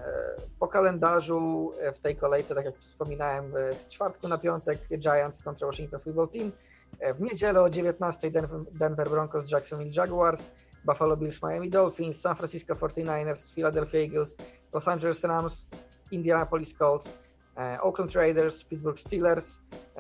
po 0.58 0.68
kalendarzu 0.68 1.72
e, 1.80 1.92
w 1.92 2.00
tej 2.00 2.16
kolejce, 2.16 2.54
tak 2.54 2.64
jak 2.64 2.78
wspominałem, 2.78 3.52
z 3.52 3.88
czwartku 3.88 4.28
na 4.28 4.38
piątek 4.38 4.78
Giants 4.98 5.42
kontra 5.42 5.66
Washington 5.66 6.00
Football 6.00 6.28
Team. 6.28 6.52
E, 7.00 7.14
w 7.14 7.20
niedzielę 7.20 7.62
o 7.62 7.70
19 7.70 8.30
Denver 8.72 9.10
Broncos, 9.10 9.50
Jacksonville 9.50 9.92
Jaguars, 9.96 10.50
Buffalo 10.84 11.16
Bills, 11.16 11.42
Miami 11.42 11.70
Dolphins, 11.70 12.20
San 12.20 12.36
Francisco 12.36 12.74
49ers, 12.74 13.54
Philadelphia 13.54 14.00
Eagles, 14.00 14.36
Los 14.74 14.88
Angeles 14.88 15.24
Rams, 15.24 15.66
Indianapolis 16.10 16.74
Colts, 16.78 17.14
Oakland 17.82 18.14
Raiders, 18.14 18.62
Pittsburgh 18.62 18.96
Steelers, 18.96 19.59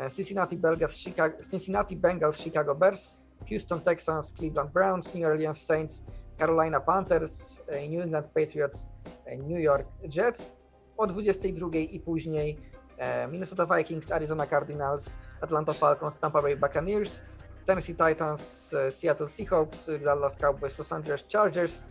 Cincinnati 0.08 0.56
Bengals, 0.56 0.96
Chicago, 0.96 1.36
Cincinnati 1.42 1.96
Bengals, 1.96 2.36
Chicago 2.36 2.74
Bears, 2.74 3.10
Houston 3.48 3.80
Texans, 3.80 4.32
Cleveland 4.32 4.72
Browns, 4.72 5.14
New 5.14 5.26
Orleans 5.26 5.58
Saints, 5.58 6.02
Carolina 6.38 6.80
Panthers, 6.80 7.60
New 7.68 8.02
England 8.02 8.26
Patriots, 8.34 8.88
New 9.26 9.60
York 9.60 9.86
Jets. 10.08 10.52
O 10.96 11.06
22 11.06 11.92
i 11.92 12.00
później 12.00 12.58
e, 12.98 13.26
Minnesota 13.26 13.66
Vikings, 13.66 14.12
Arizona 14.12 14.46
Cardinals, 14.46 15.14
Atlanta 15.40 15.72
Falcons, 15.72 16.18
Tampa 16.20 16.42
Bay 16.42 16.56
Buccaneers, 16.56 17.22
Tennessee 17.66 17.94
Titans, 17.94 18.72
e, 18.72 18.90
Seattle 18.90 19.28
Seahawks, 19.28 19.86
Dallas 20.04 20.36
Cowboys, 20.36 20.78
Los 20.78 20.92
Angeles 20.92 21.24
Chargers, 21.28 21.84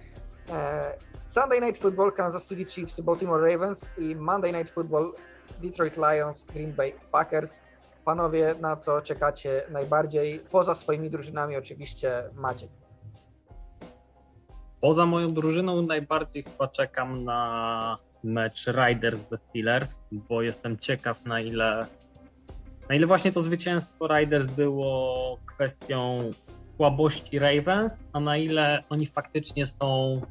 e, 0.50 0.98
Sunday 1.20 1.60
Night 1.60 1.78
Football, 1.78 2.12
Kansas 2.12 2.44
City 2.44 2.66
Chiefs, 2.66 3.00
Baltimore 3.00 3.42
Ravens 3.42 3.90
i 3.98 4.16
Monday 4.16 4.52
Night 4.52 4.70
Football, 4.70 5.14
Detroit 5.62 5.98
Lions, 5.98 6.46
Green 6.54 6.74
Bay 6.74 6.94
Packers. 7.12 7.60
Panowie, 8.06 8.56
na 8.62 8.76
co 8.76 9.02
czekacie 9.02 9.64
najbardziej? 9.70 10.40
Poza 10.40 10.76
swoimi 10.76 11.10
drużynami 11.10 11.56
oczywiście 11.56 12.24
Maciek. 12.36 12.70
Poza 14.82 15.06
moją 15.06 15.34
drużyną 15.34 15.82
najbardziej 15.82 16.44
chyba 16.44 16.68
czekam 16.68 17.24
na 17.24 17.98
mecz 18.24 18.68
Riders 18.68 19.30
ze 19.30 19.38
Steelers, 19.38 20.02
bo 20.12 20.42
jestem 20.42 20.80
ciekaw 20.80 21.26
na 21.26 21.40
ile 21.40 21.86
na 22.90 22.96
ile 22.96 23.08
właśnie 23.08 23.32
to 23.32 23.42
zwycięstwo 23.42 24.08
Riders 24.08 24.46
było 24.46 25.38
kwestią 25.46 26.32
słabości 26.78 27.40
Ravens, 27.40 28.04
a 28.14 28.20
na 28.20 28.38
ile 28.38 28.80
oni 28.90 29.06
faktycznie 29.06 29.66
są, 29.66 30.22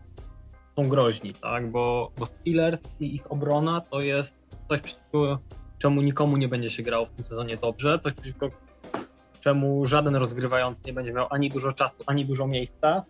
są 0.76 0.88
groźni, 0.88 1.34
tak? 1.34 1.70
Bo, 1.70 2.12
bo 2.18 2.26
Steelers 2.26 2.80
i 3.00 3.14
ich 3.14 3.32
obrona 3.32 3.80
to 3.80 4.00
jest 4.00 4.45
coś, 4.68 4.80
przeciwko 4.80 5.38
czemu 5.78 6.02
nikomu 6.02 6.36
nie 6.36 6.48
będzie 6.48 6.70
się 6.70 6.82
grało 6.82 7.06
w 7.06 7.12
tym 7.12 7.24
sezonie 7.24 7.56
dobrze, 7.56 7.98
coś 7.98 8.12
przeciwko 8.12 8.50
czemu 9.40 9.86
żaden 9.86 10.16
rozgrywający 10.16 10.82
nie 10.86 10.92
będzie 10.92 11.12
miał 11.12 11.26
ani 11.30 11.50
dużo 11.50 11.72
czasu, 11.72 11.96
ani 12.06 12.24
dużo 12.24 12.46
miejsca. 12.46 13.04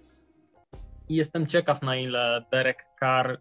I 1.08 1.14
jestem 1.14 1.46
ciekaw, 1.46 1.82
na 1.82 1.96
ile 1.96 2.44
Derek 2.52 2.86
Carr 3.00 3.40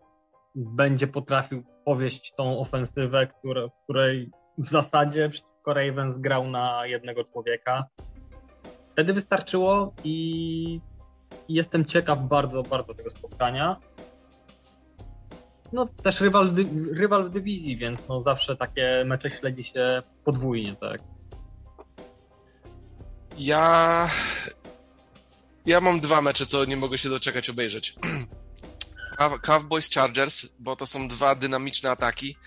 będzie 0.55 1.07
potrafił 1.07 1.63
powieść 1.85 2.33
tą 2.37 2.59
ofensywę, 2.59 3.27
które, 3.27 3.67
w 3.67 3.83
której 3.83 4.31
w 4.57 4.69
zasadzie 4.69 5.29
przeciwko 5.29 5.73
Ravens 5.73 6.17
grał 6.17 6.47
na 6.47 6.85
jednego 6.85 7.23
człowieka. 7.23 7.85
Wtedy 8.89 9.13
wystarczyło 9.13 9.93
i 10.03 10.81
jestem 11.49 11.85
ciekaw 11.85 12.19
bardzo, 12.19 12.63
bardzo 12.63 12.93
tego 12.93 13.09
spotkania. 13.09 13.77
No 15.76 15.86
też 15.86 16.21
rywal, 16.21 16.55
rywal 16.91 17.30
w 17.30 17.30
dywizji, 17.30 17.78
więc 17.78 17.99
no 18.09 18.21
zawsze 18.21 18.55
takie 18.55 19.03
mecze 19.05 19.30
śledzi 19.30 19.63
się 19.63 20.01
podwójnie, 20.26 20.76
tak. 20.76 21.01
Ja 23.38 24.09
ja 25.65 25.82
mam 25.82 25.99
dwa 25.99 26.21
mecze, 26.21 26.45
co 26.45 26.65
nie 26.65 26.78
mogę 26.78 26.97
się 26.97 27.09
doczekać 27.09 27.49
obejrzeć. 27.49 27.95
Cowboys 29.41 29.89
Chargers, 29.89 30.47
bo 30.59 30.76
to 30.76 30.86
są 30.86 31.07
dwa 31.07 31.36
dynamiczne 31.36 31.91
ataki 31.91 32.38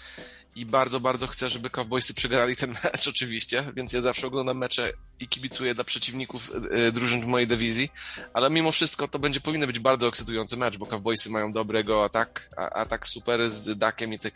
i 0.58 0.66
bardzo, 0.66 1.00
bardzo 1.00 1.26
chcę, 1.26 1.50
żeby 1.50 1.70
Cowboysy 1.70 2.14
przegrali 2.14 2.56
ten 2.56 2.70
mecz 2.84 3.08
oczywiście, 3.14 3.64
więc 3.76 3.92
ja 3.92 4.00
zawsze 4.00 4.26
oglądam 4.26 4.58
mecze 4.58 4.92
i 5.20 5.28
kibicuję 5.28 5.74
dla 5.74 5.84
przeciwników 5.84 6.50
y, 6.88 6.92
drużyn 6.92 7.20
w 7.20 7.26
mojej 7.26 7.46
dywizji, 7.46 7.92
ale 8.34 8.50
mimo 8.50 8.72
wszystko 8.72 9.08
to 9.08 9.18
będzie 9.18 9.40
powinien 9.40 9.66
być 9.66 9.78
bardzo 9.78 10.08
ekscytujący 10.08 10.56
mecz, 10.56 10.76
bo 10.76 10.86
Cowboysy 10.86 11.30
mają 11.30 11.52
dobrego 11.52 12.04
atak, 12.04 12.50
atak 12.56 13.06
super 13.06 13.50
z 13.50 13.78
Dakiem 13.78 14.12
i 14.12 14.18
tych 14.18 14.32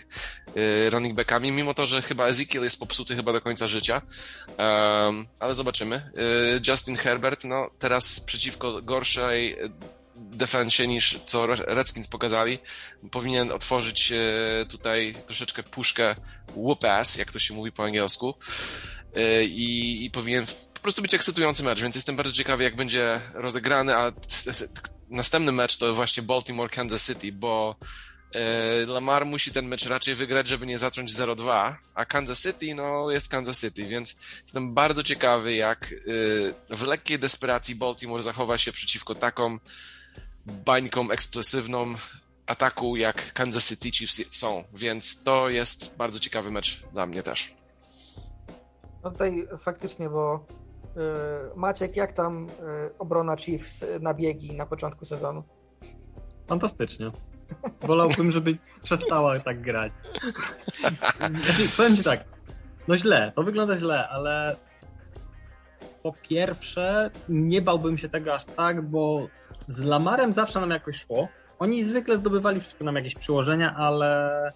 y, 0.57 0.91
running 0.91 1.15
backami, 1.15 1.53
mimo 1.53 1.75
to, 1.75 1.87
że 1.87 2.03
chyba 2.03 2.27
Ezekiel 2.27 2.65
jest 2.65 2.79
popsuty 2.79 3.17
chyba 3.17 3.33
do 3.33 3.41
końca 3.41 3.67
życia, 3.67 4.03
um, 4.59 5.27
ale 5.41 5.55
zobaczymy. 5.55 6.11
Justin 6.69 6.97
Herbert, 6.97 7.45
no 7.45 7.71
teraz 7.79 8.21
przeciwko 8.21 8.81
gorszej 8.83 9.57
defensie 10.31 10.89
niż 10.89 11.19
co 11.27 11.47
Redskins 11.47 12.09
pokazali. 12.09 12.59
Powinien 13.11 13.53
otworzyć 13.53 14.13
e, 14.13 14.67
tutaj 14.69 15.15
troszeczkę 15.27 15.63
puszkę 15.63 16.15
whoop-ass, 16.57 17.19
jak 17.19 17.33
to 17.33 17.39
się 17.39 17.55
mówi 17.55 17.73
po 17.73 17.85
angielsku. 17.85 18.35
E, 19.17 19.45
I, 19.45 20.05
I 20.05 20.11
powinien 20.11 20.45
po 20.75 20.81
prostu 20.81 21.03
być 21.03 21.15
ekscytujący 21.15 21.63
mecz, 21.63 21.81
więc 21.81 21.95
jestem 21.95 22.17
bardzo 22.17 22.33
ciekawy, 22.33 22.65
jak 22.65 22.77
będzie 22.77 23.21
rozegrany, 23.35 23.97
a 23.97 24.13
następny 25.11 25.53
mecz 25.53 25.77
to 25.77 25.95
właśnie 25.95 26.23
Baltimore-Kansas 26.23 27.07
City, 27.07 27.33
bo 27.33 27.77
e, 28.35 28.87
Lamar 28.87 29.27
musi 29.27 29.53
ten 29.53 29.67
mecz 29.69 29.87
raczej 29.87 30.15
wygrać, 30.15 30.49
żeby 30.49 30.67
nie 30.67 30.79
zacząć 30.79 31.13
0-2, 31.13 31.75
a 31.95 32.05
Kansas 32.05 32.43
City, 32.43 32.75
no 32.75 33.11
jest 33.11 33.29
Kansas 33.29 33.61
City, 33.61 33.87
więc 33.87 34.17
jestem 34.43 34.75
bardzo 34.75 35.03
ciekawy, 35.03 35.55
jak 35.55 35.95
w 36.71 36.83
lekkiej 36.87 37.19
desperacji 37.19 37.75
Baltimore 37.75 38.23
zachowa 38.23 38.59
się 38.59 38.73
przeciwko 38.73 39.15
taką 39.15 39.59
bańką 40.47 41.11
eksplosywną 41.11 41.95
ataku, 42.47 42.97
jak 42.97 43.33
Kansas 43.33 43.69
City 43.69 43.91
Chiefs 43.91 44.39
są, 44.39 44.65
więc 44.75 45.23
to 45.23 45.49
jest 45.49 45.97
bardzo 45.97 46.19
ciekawy 46.21 46.51
mecz 46.51 46.83
dla 46.93 47.07
mnie 47.07 47.23
też. 47.23 47.57
No 49.05 49.11
tutaj 49.11 49.49
faktycznie, 49.59 50.09
bo 50.09 50.47
yy, 50.97 51.03
Maciek, 51.57 51.97
jak 51.97 52.13
tam 52.13 52.47
yy, 52.47 52.53
obrona 52.99 53.37
Chiefs 53.37 53.85
na 54.01 54.15
biegi 54.15 54.57
na 54.57 54.67
początku 54.67 55.07
sezonu? 55.07 55.43
Fantastycznie. 56.47 57.11
Wolałbym, 57.81 58.31
żeby 58.31 58.57
przestała 58.83 59.41
tak 59.41 59.61
grać. 59.61 59.93
Znaczy, 61.43 61.69
powiem 61.77 61.97
ci 61.97 62.05
tak, 62.05 62.25
no 62.89 62.97
źle, 62.97 63.33
to 63.37 63.43
wygląda 63.43 63.77
źle, 63.77 64.09
ale 64.09 64.57
po 66.03 66.13
pierwsze, 66.29 67.11
nie 67.29 67.63
bałbym 67.63 67.99
się 67.99 68.09
tego 68.09 68.35
aż 68.35 68.45
tak, 68.45 68.83
bo 68.83 69.29
z 69.67 69.79
Lamarem 69.79 70.33
zawsze 70.33 70.61
nam 70.61 70.71
jakoś 70.71 70.97
szło. 70.97 71.29
Oni 71.59 71.85
zwykle 71.85 72.17
zdobywali 72.17 72.61
wszystko 72.61 72.85
nam 72.85 72.97
jakieś 72.97 73.15
przyłożenia, 73.15 73.75
ale, 73.77 74.53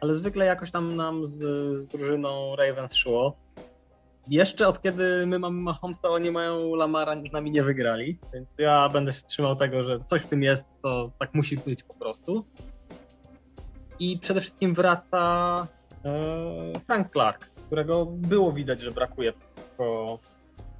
ale 0.00 0.14
zwykle 0.14 0.44
jakoś 0.44 0.70
tam 0.70 0.96
nam 0.96 1.26
z, 1.26 1.38
z 1.74 1.86
drużyną 1.86 2.56
Ravens 2.56 2.94
szło. 2.94 3.36
Jeszcze 4.28 4.66
od 4.66 4.82
kiedy 4.82 5.26
my 5.26 5.38
mamy 5.38 5.60
Mahomesa, 5.62 6.08
oni 6.08 6.30
mają 6.30 6.74
Lamara, 6.74 7.16
z 7.28 7.32
nami 7.32 7.50
nie 7.50 7.62
wygrali, 7.62 8.18
więc 8.34 8.48
ja 8.58 8.88
będę 8.88 9.12
się 9.12 9.22
trzymał 9.22 9.56
tego, 9.56 9.84
że 9.84 9.98
coś 10.06 10.22
w 10.22 10.28
tym 10.28 10.42
jest, 10.42 10.64
to 10.82 11.10
tak 11.18 11.34
musi 11.34 11.56
być 11.56 11.82
po 11.82 11.94
prostu. 11.94 12.44
I 13.98 14.18
przede 14.18 14.40
wszystkim 14.40 14.74
wraca 14.74 15.66
e, 16.04 16.80
Frank 16.86 17.12
Clark, 17.12 17.46
którego 17.66 18.06
było 18.06 18.52
widać, 18.52 18.80
że 18.80 18.90
brakuje 18.90 19.32
przeciwko, 19.74 20.18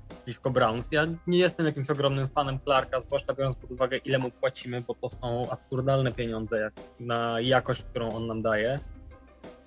przeciwko 0.08 0.50
Browns. 0.50 0.88
Ja 0.92 1.06
nie 1.26 1.38
jestem 1.38 1.66
jakimś 1.66 1.90
ogromnym 1.90 2.28
fanem 2.28 2.60
Clarka, 2.60 3.00
zwłaszcza 3.00 3.34
biorąc 3.34 3.56
pod 3.56 3.70
uwagę, 3.70 3.96
ile 3.96 4.18
mu 4.18 4.30
płacimy, 4.30 4.80
bo 4.80 4.94
to 4.94 5.08
są 5.08 5.50
absurdalne 5.50 6.12
pieniądze 6.12 6.60
jak 6.60 6.72
na 7.00 7.40
jakość, 7.40 7.82
którą 7.82 8.10
on 8.10 8.26
nam 8.26 8.42
daje. 8.42 8.78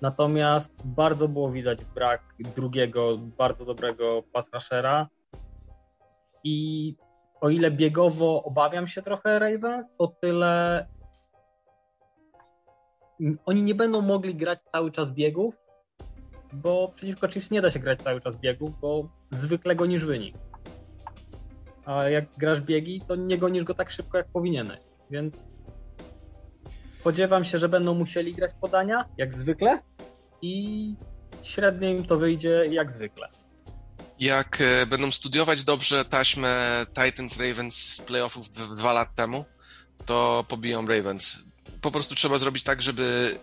Natomiast 0.00 0.86
bardzo 0.86 1.28
było 1.28 1.50
widać 1.50 1.84
brak 1.84 2.22
drugiego, 2.56 3.18
bardzo 3.18 3.64
dobrego 3.64 4.22
pass. 4.32 4.50
I 6.44 6.94
o 7.40 7.50
ile 7.50 7.70
biegowo 7.70 8.42
obawiam 8.42 8.86
się 8.86 9.02
trochę 9.02 9.38
Ravens, 9.38 9.94
o 9.98 10.06
tyle 10.06 10.86
oni 13.46 13.62
nie 13.62 13.74
będą 13.74 14.00
mogli 14.00 14.34
grać 14.34 14.62
cały 14.62 14.92
czas 14.92 15.10
biegów, 15.10 15.54
bo 16.52 16.92
przeciwko 16.96 17.28
Chiefs 17.28 17.50
nie 17.50 17.62
da 17.62 17.70
się 17.70 17.78
grać 17.78 18.02
cały 18.02 18.20
czas 18.20 18.36
biegów, 18.36 18.80
bo 18.80 19.08
zwykle 19.30 19.76
gonisz 19.76 20.04
wynik. 20.04 20.36
A 21.84 22.08
jak 22.08 22.24
grasz 22.38 22.60
biegi, 22.60 23.00
to 23.08 23.16
nie 23.16 23.38
gonisz 23.38 23.64
go 23.64 23.74
tak 23.74 23.90
szybko, 23.90 24.18
jak 24.18 24.28
powinieneś. 24.28 24.78
Więc 25.10 25.34
spodziewam 27.00 27.44
się, 27.44 27.58
że 27.58 27.68
będą 27.68 27.94
musieli 27.94 28.32
grać 28.32 28.50
podania, 28.60 29.04
jak 29.16 29.34
zwykle, 29.34 29.78
i 30.42 30.94
średnio 31.42 31.88
im 31.88 32.04
to 32.04 32.18
wyjdzie 32.18 32.64
jak 32.70 32.92
zwykle. 32.92 33.28
Jak 34.20 34.60
e, 34.60 34.86
będą 34.86 35.10
studiować 35.10 35.64
dobrze 35.64 36.04
taśmę 36.04 36.86
Titans 36.88 37.40
Ravens 37.40 37.76
z 37.76 38.00
playoffów 38.00 38.50
dwa 38.50 38.92
lat 38.92 39.14
temu, 39.14 39.44
to 40.06 40.44
pobiją 40.48 40.86
Ravens. 40.86 41.38
Po 41.80 41.90
prostu 41.90 42.14
trzeba 42.14 42.38
zrobić 42.38 42.62
tak, 42.62 42.82
żeby 42.82 43.38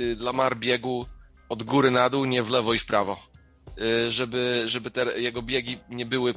y, 0.00 0.16
Lamar 0.20 0.56
biegł 0.56 1.06
od 1.48 1.62
góry 1.62 1.90
na 1.90 2.10
dół, 2.10 2.24
nie 2.24 2.42
w 2.42 2.50
lewo 2.50 2.74
i 2.74 2.78
w 2.78 2.86
prawo. 2.86 3.18
Y, 3.78 4.10
żeby, 4.10 4.62
żeby 4.66 4.90
te 4.90 5.20
jego 5.20 5.42
biegi 5.42 5.78
nie 5.88 6.06
były 6.06 6.34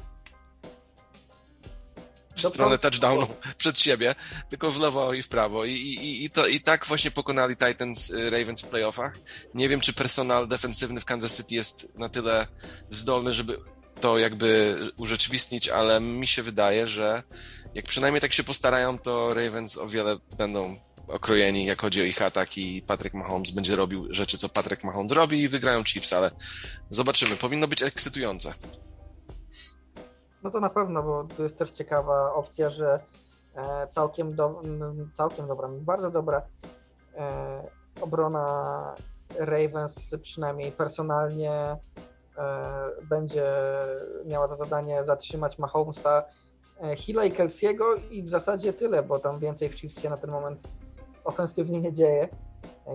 w 2.36 2.47
stronę 2.47 2.78
touchdownu 2.78 3.28
przed 3.57 3.80
siebie, 3.80 4.16
tylko 4.49 4.72
w 4.72 4.80
lewo 4.80 5.14
i 5.14 5.24
w 5.24 5.28
prawo. 5.28 5.66
I, 5.66 5.74
i, 5.74 6.26
i, 6.26 6.30
to, 6.30 6.47
I 6.47 6.62
tak 6.62 6.86
właśnie 6.86 7.12
pokonali 7.12 7.55
Titans 7.57 8.10
y, 8.10 8.30
Ravens 8.30 8.62
w 8.62 8.68
playoffach. 8.68 9.20
Nie 9.53 9.70
wiem, 9.70 9.82
czy 9.82 9.93
personal 9.93 10.47
defensywny 10.47 11.01
w 11.01 11.05
Kansas 11.05 11.38
City 11.38 11.55
jest 11.55 11.95
na 11.95 12.10
tyle 12.10 12.47
zdolny, 12.89 13.34
żeby 13.34 13.60
to 14.01 14.18
jakby 14.18 14.78
urzeczywistnić, 14.97 15.70
ale 15.70 16.01
mi 16.01 16.28
się 16.28 16.43
wydaje, 16.43 16.88
że 16.88 17.24
jak 17.76 17.86
przynajmniej 17.86 18.22
tak 18.22 18.34
się 18.34 18.43
postarają, 18.43 18.99
to 18.99 19.34
Ravens 19.34 19.78
o 19.78 19.88
wiele 19.88 20.18
będą 20.38 20.80
okrojeni, 21.10 21.66
jak 21.66 21.82
chodzi 21.82 22.01
o 22.01 22.03
ich 22.03 22.22
atak 22.22 22.57
i 22.57 22.82
Patrick 22.82 23.16
Mahomes 23.16 23.51
będzie 23.51 23.76
robił 23.76 24.07
rzeczy, 24.10 24.38
co 24.38 24.49
Patrick 24.49 24.84
Mahomes 24.84 25.12
robi 25.12 25.41
i 25.41 25.49
wygrają 25.49 25.84
Chiefs, 25.84 26.14
ale 26.14 26.32
zobaczymy. 26.89 27.36
Powinno 27.36 27.68
być 27.68 27.84
ekscytujące. 27.84 28.53
No 30.43 30.51
to 30.51 30.60
na 30.60 30.70
pewno, 30.70 31.03
bo 31.03 31.24
to 31.24 31.43
jest 31.43 31.57
też 31.57 31.72
ciekawa 31.72 32.34
opcja, 32.34 32.70
że 32.70 32.99
e, 33.55 33.88
całkiem, 33.88 34.36
do, 34.36 34.62
całkiem 35.14 35.47
dobra, 35.47 35.70
bardzo 35.70 36.12
dobra 36.12 36.41
e, 37.16 37.68
obrona 38.01 38.95
Ravens 39.38 40.16
przynajmniej 40.22 40.72
personalnie 40.72 41.51
e, 41.51 41.78
będzie 43.10 43.45
miała 44.26 44.47
za 44.47 44.55
zadanie 44.55 45.03
zatrzymać 45.03 45.60
Mahomesa, 45.60 46.24
Hilla 46.97 47.26
i 47.26 47.32
Kelsiego 47.32 47.95
i 48.12 48.24
w 48.24 48.30
zasadzie 48.30 48.74
tyle, 48.74 49.03
bo 49.03 49.20
tam 49.20 49.39
więcej 49.39 49.70
w 49.70 49.76
Chiefs 49.76 50.01
się 50.01 50.10
na 50.10 50.18
ten 50.18 50.32
moment 50.32 50.68
ofensywnie 51.30 51.82
nie 51.82 51.93
dzieje. 51.93 52.30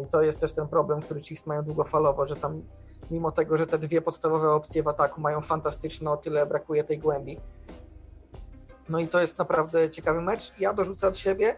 I 0.02 0.06
to 0.06 0.22
jest 0.22 0.40
też 0.40 0.52
ten 0.52 0.68
problem, 0.68 1.02
który 1.02 1.22
Chiefs 1.22 1.46
mają 1.46 1.62
długofalowo, 1.62 2.26
że 2.26 2.36
tam 2.36 2.62
mimo 3.10 3.32
tego, 3.32 3.58
że 3.58 3.66
te 3.66 3.78
dwie 3.78 4.02
podstawowe 4.02 4.50
opcje 4.50 4.82
w 4.82 4.88
ataku 4.88 5.20
mają 5.20 5.40
fantastyczne, 5.40 6.10
o 6.10 6.16
tyle 6.16 6.46
brakuje 6.46 6.84
tej 6.84 6.98
głębi. 6.98 7.40
No 8.88 8.98
i 8.98 9.08
to 9.08 9.20
jest 9.20 9.38
naprawdę 9.38 9.90
ciekawy 9.90 10.20
mecz. 10.20 10.52
Ja 10.58 10.74
dorzucę 10.74 11.08
od 11.08 11.16
siebie, 11.16 11.56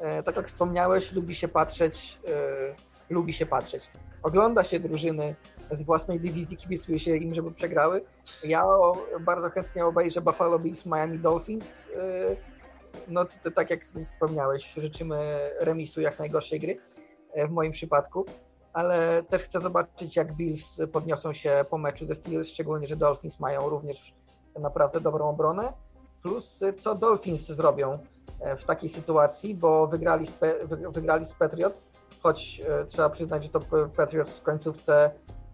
e, 0.00 0.22
tak 0.22 0.36
jak 0.36 0.48
wspomniałeś, 0.48 1.12
lubi 1.12 1.34
się 1.34 1.48
patrzeć, 1.48 2.18
e, 2.28 2.74
lubi 3.10 3.32
się 3.32 3.46
patrzeć. 3.46 3.90
Ogląda 4.22 4.64
się 4.64 4.80
drużyny 4.80 5.34
z 5.70 5.82
własnej 5.82 6.20
dywizji, 6.20 6.56
kibicuje 6.56 6.98
się 6.98 7.16
im, 7.16 7.34
żeby 7.34 7.52
przegrały. 7.52 8.04
Ja 8.44 8.64
bardzo 9.20 9.50
chętnie 9.50 9.86
obejrzę 9.86 10.20
Buffalo 10.20 10.58
Bills, 10.58 10.86
Miami 10.86 11.18
Dolphins. 11.18 11.88
E, 12.96 13.00
no 13.08 13.24
to, 13.24 13.50
tak 13.50 13.70
jak 13.70 13.84
wspomniałeś, 13.84 14.74
życzymy 14.76 15.50
remisu 15.60 16.00
jak 16.00 16.18
najgorszej 16.18 16.60
gry 16.60 16.78
w 17.48 17.50
moim 17.50 17.72
przypadku 17.72 18.26
ale 18.76 19.22
też 19.22 19.42
chcę 19.42 19.60
zobaczyć, 19.60 20.16
jak 20.16 20.32
Bills 20.32 20.80
podniosą 20.92 21.32
się 21.32 21.64
po 21.70 21.78
meczu 21.78 22.06
ze 22.06 22.14
Steelers, 22.14 22.48
szczególnie, 22.48 22.88
że 22.88 22.96
Dolphins 22.96 23.40
mają 23.40 23.68
również 23.68 24.14
naprawdę 24.58 25.00
dobrą 25.00 25.28
obronę. 25.28 25.72
Plus, 26.22 26.60
co 26.78 26.94
Dolphins 26.94 27.46
zrobią 27.46 27.98
e, 28.40 28.56
w 28.56 28.64
takiej 28.64 28.90
sytuacji, 28.90 29.54
bo 29.54 29.86
wygrali 29.86 30.26
z, 30.26 30.32
wygrali 30.92 31.26
z 31.26 31.34
Patriots, 31.34 31.86
choć 32.22 32.60
e, 32.68 32.84
trzeba 32.84 33.10
przyznać, 33.10 33.42
że 33.44 33.48
to 33.48 33.60
Patriots 33.96 34.38
w 34.38 34.42
końcówce 34.42 35.10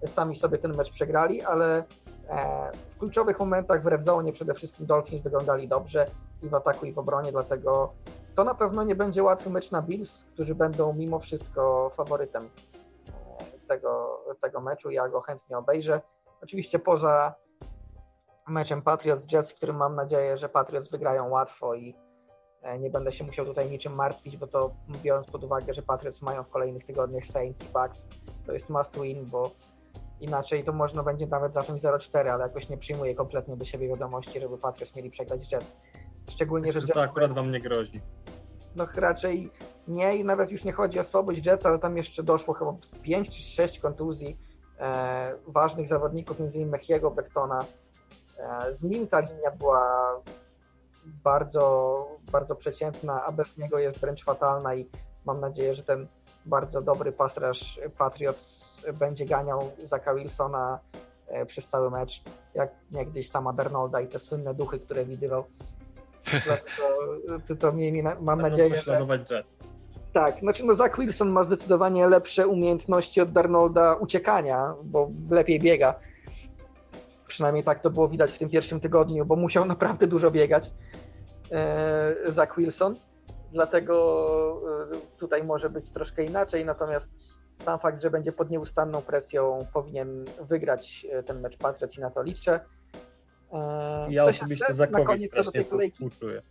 sami 0.07 0.37
sobie 0.37 0.59
ten 0.59 0.77
mecz 0.77 0.91
przegrali, 0.91 1.43
ale 1.43 1.85
e, 2.29 2.73
w 2.91 2.99
kluczowych 2.99 3.39
momentach 3.39 3.83
w 3.83 3.87
red 3.87 4.03
zone 4.03 4.33
przede 4.33 4.55
wszystkim 4.55 4.87
Dolphins 4.87 5.23
wyglądali 5.23 5.69
dobrze 5.69 6.07
i 6.43 6.49
w 6.49 6.55
ataku 6.55 6.87
i 6.87 6.93
w 6.93 6.99
obronie, 6.99 7.33
dlatego 7.33 7.93
to 8.35 8.45
na 8.45 8.55
pewno 8.55 8.85
nie 8.85 8.95
będzie 8.95 9.23
łatwy 9.23 9.51
mecz 9.51 9.71
na 9.71 9.83
Bills, 9.83 10.25
którzy 10.25 10.55
będą 10.55 10.93
mimo 10.93 11.19
wszystko 11.19 11.91
faworytem 11.91 12.43
tego, 13.69 14.21
tego 14.41 14.61
meczu. 14.61 14.91
Ja 14.91 15.09
go 15.09 15.21
chętnie 15.21 15.59
obejrzę. 15.59 16.01
Oczywiście 16.43 16.79
poza 16.79 17.35
meczem 18.49 18.83
Patriots 18.83 19.33
Jets, 19.33 19.53
w 19.53 19.55
którym 19.55 19.77
mam 19.77 19.95
nadzieję, 19.95 20.37
że 20.37 20.49
Patriots 20.49 20.91
wygrają 20.91 21.29
łatwo 21.29 21.75
i 21.75 21.95
e, 22.63 22.79
nie 22.79 22.91
będę 22.91 23.13
się 23.13 23.25
musiał 23.25 23.47
tutaj 23.47 23.71
niczym 23.71 23.97
martwić, 23.97 24.37
bo 24.37 24.47
to 24.47 24.71
biorąc 25.03 25.31
pod 25.31 25.45
uwagę, 25.45 25.75
że 25.75 25.83
Patriots 25.83 26.23
mają 26.23 26.43
w 26.43 26.49
kolejnych 26.49 26.85
tygodniach 26.85 27.25
Saints 27.25 27.63
i 27.63 27.67
Bucks, 27.67 28.07
to 28.47 28.53
jest 28.53 28.69
must 28.69 29.01
win, 29.01 29.27
bo 29.27 29.51
inaczej 30.21 30.65
to 30.65 30.73
można 30.73 31.03
będzie 31.03 31.27
nawet 31.27 31.53
zacząć 31.53 31.83
0-4, 31.83 32.29
ale 32.29 32.43
jakoś 32.43 32.69
nie 32.69 32.79
przyjmuję 32.79 33.15
kompletnie 33.15 33.57
do 33.57 33.65
siebie 33.65 33.89
wiadomości, 33.89 34.41
żeby 34.41 34.59
Patriots 34.59 34.97
mieli 34.97 35.11
przegrać 35.11 35.53
Jets. 35.53 35.75
Szczególnie, 36.31 36.67
Myślę, 36.67 36.81
że, 36.81 36.87
że 36.87 36.93
to 36.95 37.03
akurat 37.03 37.33
wam 37.33 37.53
nie 37.53 37.61
grozi 37.61 38.01
no 38.77 38.87
raczej 38.97 39.51
nie 39.89 40.17
i 40.17 40.25
nawet 40.25 40.51
już 40.51 40.65
nie 40.65 40.73
chodzi 40.73 41.01
o 41.01 41.05
słabość 41.05 41.47
Jetsa, 41.47 41.69
ale 41.69 41.79
tam 41.79 41.97
jeszcze 41.97 42.23
doszło 42.23 42.55
chyba 42.55 42.73
z 42.83 42.95
5 42.95 43.31
czy 43.31 43.43
6 43.43 43.81
kontuzji 43.81 44.39
e, 44.79 45.35
ważnych 45.47 45.89
zawodników, 45.89 46.41
między 46.41 46.57
innymi 46.57 46.71
Mechiego, 46.73 47.11
Bektona. 47.11 47.65
E, 48.39 48.75
z 48.75 48.83
nim 48.83 49.07
ta 49.07 49.21
linia 49.21 49.51
była 49.51 50.15
bardzo, 51.05 52.07
bardzo 52.33 52.57
przeciętna, 52.57 53.25
a 53.25 53.33
bez 53.33 53.57
niego 53.57 53.79
jest 53.79 53.99
wręcz 53.99 54.25
fatalna 54.25 54.75
i 54.75 54.89
mam 55.25 55.41
nadzieję, 55.41 55.75
że 55.75 55.83
ten 55.83 56.07
bardzo 56.47 56.83
dobry 56.83 57.13
pasraż 57.13 57.81
Patriots 57.99 58.81
będzie 58.99 59.27
ganiał 59.27 59.71
Zaka 59.85 60.15
Wilsona 60.15 60.79
e, 61.27 61.47
przez 61.47 61.67
cały 61.67 61.91
mecz, 61.91 62.23
jak 62.55 62.71
niegdyś 62.91 63.31
sama 63.31 63.53
Bernolda 63.53 64.01
i 64.01 64.09
te 64.09 64.19
słynne 64.19 64.55
duchy, 64.55 64.79
które 64.79 65.05
widywał. 65.05 65.45
To, 67.61 67.73
mam 68.21 68.43
nadzieję, 68.43 68.83
że... 68.83 69.07
Tak, 70.13 70.41
znaczy 70.41 70.67
no 70.67 70.75
Zach 70.75 70.99
Wilson 70.99 71.31
ma 71.31 71.45
zdecydowanie 71.45 72.07
lepsze 72.07 72.49
umiejętności 72.49 73.21
od 73.21 73.33
Darnolda 73.33 73.95
uciekania, 73.95 74.75
bo 74.85 75.11
lepiej 75.31 75.61
biega. 75.61 75.95
Przynajmniej 77.29 77.65
tak 77.65 77.81
to 77.81 77.91
było 77.91 78.09
widać 78.09 78.33
w 78.33 78.39
tym 78.39 78.49
pierwszym 78.49 78.81
tygodniu, 78.81 79.25
bo 79.25 79.37
musiał 79.37 79.65
naprawdę 79.65 80.07
dużo 80.07 80.31
biegać 80.31 80.73
e, 81.53 82.15
Zach 82.27 82.57
Wilson. 82.57 82.97
Dlatego 83.53 84.63
e, 84.93 85.19
tutaj 85.19 85.45
może 85.45 85.71
być 85.71 85.91
troszkę 85.91 86.25
inaczej, 86.25 86.65
natomiast 86.65 87.11
sam 87.65 87.79
fakt, 87.79 88.03
że 88.03 88.11
będzie 88.11 88.33
pod 88.33 88.51
nieustanną 88.51 89.03
presją 89.03 89.67
powinien 89.73 90.25
wygrać 90.41 91.07
e, 91.11 91.23
ten 91.23 91.41
mecz 91.41 91.57
Patriot 91.57 91.99
i 91.99 92.01
na 92.01 92.11
to 92.11 92.23
liczę. 92.23 92.61
Ja 94.09 94.25
osobiście 94.25 94.75
Zakowi 94.75 95.29
strasznie 95.29 95.65
współczuję. 95.91 96.43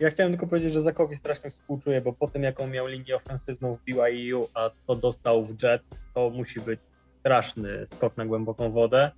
Ja 0.00 0.10
chciałem 0.10 0.32
tylko 0.32 0.46
powiedzieć, 0.46 0.72
że 0.72 0.82
Zakowi 0.82 1.16
strasznie 1.16 1.50
współczuję, 1.50 2.00
bo 2.00 2.12
po 2.12 2.28
tym 2.28 2.42
jaką 2.42 2.66
miał 2.66 2.86
linię 2.86 3.16
ofensywną 3.16 3.76
w 3.76 3.84
BYU, 3.84 4.48
a 4.54 4.70
co 4.86 4.96
dostał 4.96 5.44
w 5.44 5.62
Jet, 5.62 5.82
to 6.14 6.30
musi 6.30 6.60
być 6.60 6.80
straszny 7.20 7.86
skok 7.86 8.16
na 8.16 8.26
głęboką 8.26 8.70
wodę. 8.70 9.10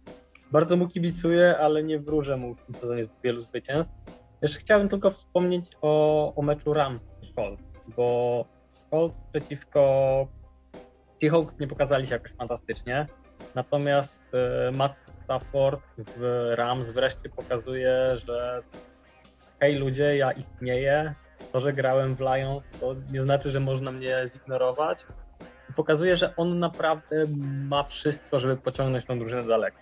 Bardzo 0.53 0.77
mu 0.77 0.89
kibicuję, 0.89 1.59
ale 1.59 1.83
nie 1.83 1.99
wróżę 1.99 2.37
mu 2.37 2.55
w 2.55 2.61
tym 2.61 2.75
sezonie 2.75 3.05
wielu 3.25 3.41
zwycięstw. 3.41 3.95
Jeszcze 4.43 4.59
chciałem 4.59 4.89
tylko 4.89 5.11
wspomnieć 5.11 5.65
o, 5.83 6.35
o 6.35 6.43
meczu 6.43 6.75
Rams 6.75 7.07
i 7.23 7.35
Colts, 7.35 7.63
bo 7.97 8.45
Colts 8.91 9.19
przeciwko 9.33 10.29
Seahawks 11.21 11.59
nie 11.59 11.67
pokazali 11.67 12.07
się 12.07 12.15
jakoś 12.15 12.33
fantastycznie, 12.33 13.07
natomiast 13.55 14.17
e, 14.33 14.71
Matt 14.73 14.95
Stafford 15.25 15.81
w 15.99 16.53
Rams 16.55 16.91
wreszcie 16.91 17.29
pokazuje, 17.29 18.17
że 18.27 18.63
hej 19.61 19.77
ludzie, 19.77 20.17
ja 20.17 20.33
istnieję. 20.33 21.13
To, 21.53 21.61
że 21.61 21.73
grałem 21.73 22.17
w 22.17 22.21
Lions, 22.21 22.65
to 22.81 22.95
nie 23.13 23.23
znaczy, 23.23 23.51
że 23.51 23.61
można 23.61 23.93
mnie 23.93 24.17
zignorować. 24.33 25.07
pokazuje, 25.77 26.17
że 26.17 26.37
on 26.37 26.59
naprawdę 26.59 27.25
ma 27.69 27.85
wszystko, 27.85 28.39
żeby 28.39 28.57
pociągnąć 28.57 29.05
tą 29.05 29.19
drużynę 29.19 29.47
daleko. 29.47 29.79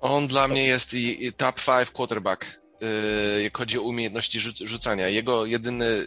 On 0.00 0.26
dla 0.26 0.48
mnie 0.48 0.66
jest 0.66 0.94
i, 0.94 1.26
i 1.26 1.32
top 1.32 1.56
5 1.66 1.90
quarterback, 1.90 2.60
yy, 2.80 3.42
jak 3.42 3.58
chodzi 3.58 3.78
o 3.78 3.82
umiejętności 3.82 4.40
rzuc 4.40 4.58
rzucania. 4.58 5.08
Jego 5.08 5.46
jedyny, 5.46 6.06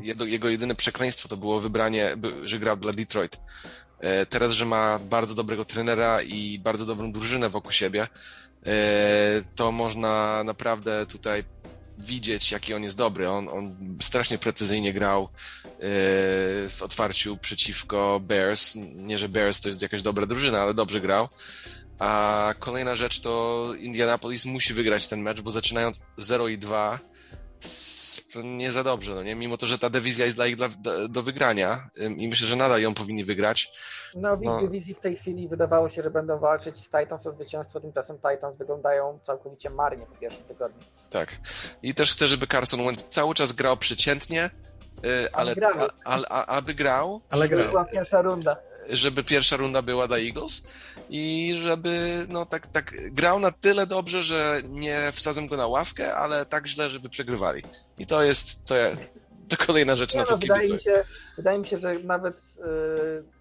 jego, 0.00 0.48
jedyne 0.48 0.74
przekleństwo 0.74 1.28
to 1.28 1.36
było 1.36 1.60
wybranie, 1.60 2.16
że 2.42 2.58
grał 2.58 2.76
dla 2.76 2.92
Detroit. 2.92 3.40
Yy, 4.02 4.26
teraz, 4.26 4.52
że 4.52 4.64
ma 4.64 4.98
bardzo 4.98 5.34
dobrego 5.34 5.64
trenera 5.64 6.22
i 6.22 6.58
bardzo 6.58 6.86
dobrą 6.86 7.12
drużynę 7.12 7.48
wokół 7.48 7.72
siebie, 7.72 8.08
yy, 8.66 8.72
to 9.54 9.72
można 9.72 10.44
naprawdę 10.44 11.06
tutaj 11.06 11.44
widzieć, 11.98 12.52
jaki 12.52 12.74
on 12.74 12.82
jest 12.82 12.96
dobry. 12.96 13.30
On, 13.30 13.48
on 13.48 13.76
strasznie 14.00 14.38
precyzyjnie 14.38 14.92
grał 14.92 15.22
yy, 15.22 15.78
w 16.70 16.78
otwarciu 16.80 17.36
przeciwko 17.36 18.20
Bears. 18.20 18.74
Nie, 18.94 19.18
że 19.18 19.28
Bears 19.28 19.60
to 19.60 19.68
jest 19.68 19.82
jakaś 19.82 20.02
dobra 20.02 20.26
drużyna, 20.26 20.60
ale 20.60 20.74
dobrze 20.74 21.00
grał. 21.00 21.28
A 21.98 22.54
kolejna 22.58 22.96
rzecz 22.96 23.20
to 23.20 23.66
Indianapolis 23.78 24.44
musi 24.44 24.74
wygrać 24.74 25.06
ten 25.06 25.20
mecz, 25.20 25.40
bo 25.40 25.50
zaczynając 25.50 26.02
0 26.18 26.48
i 26.48 26.58
2 26.58 26.98
to 28.32 28.42
nie 28.42 28.72
za 28.72 28.84
dobrze, 28.84 29.14
no 29.14 29.22
nie? 29.22 29.34
Mimo 29.34 29.56
to, 29.56 29.66
że 29.66 29.78
ta 29.78 29.90
dywizja 29.90 30.24
jest 30.24 30.36
dla 30.36 30.46
ich 30.46 30.56
dla, 30.56 30.68
do, 30.68 31.08
do, 31.08 31.22
wygrania 31.22 31.88
i 32.16 32.28
myślę, 32.28 32.48
że 32.48 32.56
nadal 32.56 32.80
ją 32.80 32.94
powinni 32.94 33.24
wygrać. 33.24 33.72
No 34.14 34.36
w 34.36 34.42
ich 34.42 34.46
no. 34.46 34.60
dywizji 34.60 34.94
w 34.94 34.98
tej 34.98 35.16
chwili 35.16 35.48
wydawało 35.48 35.88
się, 35.88 36.02
że 36.02 36.10
będą 36.10 36.38
walczyć 36.38 36.78
z 36.78 36.84
Titans 36.84 37.26
o 37.26 37.32
zwycięstwo, 37.32 37.80
tymczasem 37.80 38.16
Titans 38.16 38.56
wyglądają 38.56 39.18
całkowicie 39.22 39.70
marnie 39.70 40.06
po 40.06 40.14
pierwszym 40.14 40.44
tygodniu. 40.44 40.80
Tak. 41.10 41.36
I 41.82 41.94
też 41.94 42.12
chcę, 42.12 42.28
żeby 42.28 42.46
Carson 42.46 42.84
Wentz 42.84 43.08
cały 43.08 43.34
czas 43.34 43.52
grał 43.52 43.76
przeciętnie, 43.76 44.50
y, 45.04 45.32
ale, 45.32 45.54
ale 45.64 45.88
a, 46.04 46.22
a, 46.28 46.46
aby 46.46 46.74
grał. 46.74 47.20
Ale 47.30 47.48
grał. 47.48 47.68
była 47.68 47.84
pierwsza 47.84 48.22
runda 48.22 48.56
żeby 48.88 49.24
pierwsza 49.24 49.56
runda 49.56 49.82
była 49.82 50.08
dla 50.08 50.18
Eagles 50.18 50.62
i 51.10 51.54
żeby 51.62 52.26
no 52.28 52.46
tak, 52.46 52.66
tak 52.66 52.94
grał 53.10 53.38
na 53.38 53.52
tyle 53.52 53.86
dobrze, 53.86 54.22
że 54.22 54.60
nie 54.68 55.12
wsadzę 55.12 55.46
go 55.46 55.56
na 55.56 55.66
ławkę, 55.66 56.14
ale 56.14 56.46
tak 56.46 56.66
źle, 56.66 56.90
żeby 56.90 57.08
przegrywali. 57.08 57.62
I 57.98 58.06
to 58.06 58.22
jest 58.22 58.64
to, 58.64 58.76
ja, 58.76 58.90
to 59.48 59.56
kolejna 59.66 59.96
rzecz, 59.96 60.14
nie, 60.14 60.20
na 60.20 60.26
co 60.26 60.32
no, 60.32 60.38
wydaje 60.38 60.72
mi, 60.72 60.80
się, 60.80 61.04
wydaje 61.36 61.58
mi 61.58 61.66
się, 61.66 61.78
że 61.78 61.98
nawet, 61.98 62.42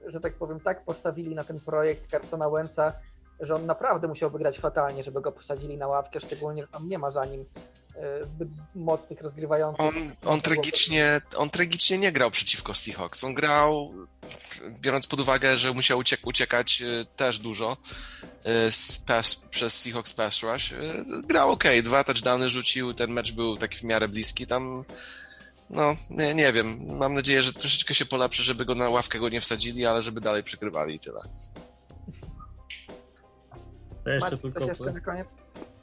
yy, 0.03 0.11
że 0.11 0.19
tak 0.19 0.33
powiem, 0.33 0.59
tak 0.59 0.85
postawili 0.85 1.35
na 1.35 1.43
ten 1.43 1.59
projekt 1.59 2.11
Carsona 2.11 2.49
Wentza, 2.49 2.93
że 3.39 3.55
on 3.55 3.65
naprawdę 3.65 4.07
musiałby 4.07 4.39
grać 4.39 4.59
fatalnie, 4.59 5.03
żeby 5.03 5.21
go 5.21 5.31
posadzili 5.31 5.77
na 5.77 5.87
ławkę, 5.87 6.19
szczególnie, 6.19 6.61
że 6.61 6.67
tam 6.67 6.89
nie 6.89 6.99
ma 6.99 7.11
za 7.11 7.25
nim 7.25 7.45
E, 7.95 8.25
zbyt 8.25 8.49
mocnych 8.75 9.21
rozgrywających. 9.21 9.85
On, 9.85 10.11
on, 10.25 10.41
tragicznie, 10.41 11.21
on 11.35 11.49
tragicznie 11.49 11.97
nie 11.97 12.11
grał 12.11 12.31
przeciwko 12.31 12.73
Seahawks. 12.73 13.23
On 13.23 13.33
grał, 13.33 13.93
biorąc 14.81 15.07
pod 15.07 15.19
uwagę, 15.19 15.57
że 15.57 15.73
musiał 15.73 15.99
uciek 15.99 16.27
uciekać 16.27 16.81
e, 16.81 17.05
też 17.05 17.39
dużo 17.39 17.77
e, 18.43 18.69
pass, 19.07 19.35
przez 19.35 19.81
Seahawks 19.81 20.13
pass 20.13 20.43
rush. 20.43 20.73
Grał 21.23 21.51
ok, 21.51 21.63
dwa 21.83 22.03
touchdowny 22.03 22.49
rzucił, 22.49 22.93
ten 22.93 23.11
mecz 23.11 23.31
był 23.31 23.57
taki 23.57 23.77
w 23.77 23.83
miarę 23.83 24.07
bliski. 24.07 24.47
Tam 24.47 24.83
no, 25.69 25.95
nie, 26.09 26.35
nie 26.35 26.53
wiem. 26.53 26.97
Mam 26.97 27.13
nadzieję, 27.13 27.43
że 27.43 27.53
troszeczkę 27.53 27.95
się 27.95 28.05
polepszy, 28.05 28.43
żeby 28.43 28.65
go 28.65 28.75
na 28.75 28.89
ławkę 28.89 29.19
go 29.19 29.29
nie 29.29 29.41
wsadzili, 29.41 29.85
ale 29.85 30.01
żeby 30.01 30.21
dalej 30.21 30.43
przykrywali 30.43 30.95
i 30.95 30.99
tyle. 30.99 31.21
To 34.05 34.11
jeszcze 34.11 34.31
Macie 34.31 34.41
tylko... 34.41 34.59
coś 34.59 34.67
jeszcze 34.67 34.91
na 34.91 34.99
koniec? 34.99 35.27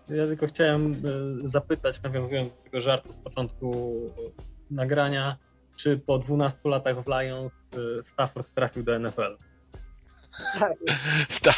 Ja 0.08 0.26
tylko 0.26 0.46
chciałem 0.46 0.92
e, 0.92 1.48
zapytać, 1.48 2.02
nawiązując 2.02 2.50
do 2.50 2.62
tego 2.64 2.80
żartu 2.80 3.12
z 3.12 3.16
początku 3.16 3.96
nagrania, 4.70 5.36
czy 5.76 5.98
po 5.98 6.18
12 6.18 6.58
latach 6.64 7.04
w 7.04 7.06
Lions 7.06 7.52
e, 7.52 8.02
Stafford 8.02 8.54
trafił 8.54 8.82
do 8.82 8.98
NFL? 8.98 9.36
Tak. 10.58 10.72
tak. 11.42 11.56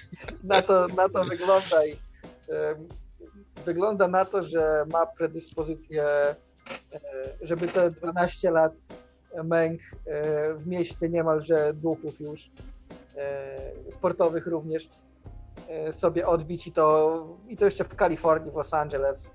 Na 0.44 0.62
to, 0.62 0.86
na 0.86 1.08
to 1.08 1.24
wygląda 1.24 1.86
i 1.86 1.96
wygląda 3.64 4.08
na 4.08 4.24
to, 4.24 4.42
że 4.42 4.84
ma 4.92 5.06
predyspozycję, 5.06 6.04
e, 6.04 6.36
żeby 7.42 7.68
te 7.68 7.90
12 7.90 8.50
lat 8.50 8.72
męk 9.44 9.80
w 10.56 10.66
mieście 10.66 11.08
niemalże 11.08 11.74
duchów 11.74 12.20
już, 12.20 12.50
sportowych 13.90 14.46
również, 14.46 14.88
E, 14.88 15.05
sobie 15.90 16.26
odbić 16.26 16.66
i 16.66 16.72
to, 16.72 17.38
i 17.48 17.56
to 17.56 17.64
jeszcze 17.64 17.84
w 17.84 17.96
Kalifornii, 17.96 18.50
w 18.50 18.54
Los 18.54 18.74
Angeles. 18.74 19.30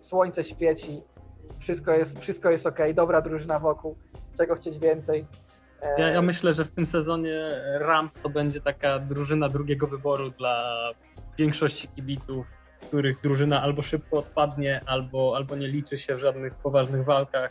Słońce 0.00 0.44
świeci, 0.44 1.02
wszystko 1.58 1.92
jest, 1.92 2.18
wszystko 2.20 2.50
jest 2.50 2.66
ok, 2.66 2.78
dobra 2.94 3.22
drużyna 3.22 3.58
wokół, 3.58 3.96
czego 4.36 4.54
chcieć 4.54 4.78
więcej. 4.78 5.26
E, 5.82 6.00
ja, 6.00 6.08
ja 6.08 6.22
myślę, 6.22 6.52
że 6.54 6.64
w 6.64 6.70
tym 6.70 6.86
sezonie 6.86 7.48
Rams 7.80 8.14
to 8.22 8.28
będzie 8.28 8.60
taka 8.60 8.98
drużyna 8.98 9.48
drugiego 9.48 9.86
wyboru 9.86 10.30
dla 10.30 10.74
większości 11.38 11.88
kibiców, 11.88 12.46
których 12.80 13.20
drużyna 13.20 13.62
albo 13.62 13.82
szybko 13.82 14.18
odpadnie, 14.18 14.80
albo, 14.86 15.32
albo 15.36 15.56
nie 15.56 15.68
liczy 15.68 15.98
się 15.98 16.14
w 16.14 16.18
żadnych 16.18 16.54
poważnych 16.54 17.04
walkach. 17.04 17.50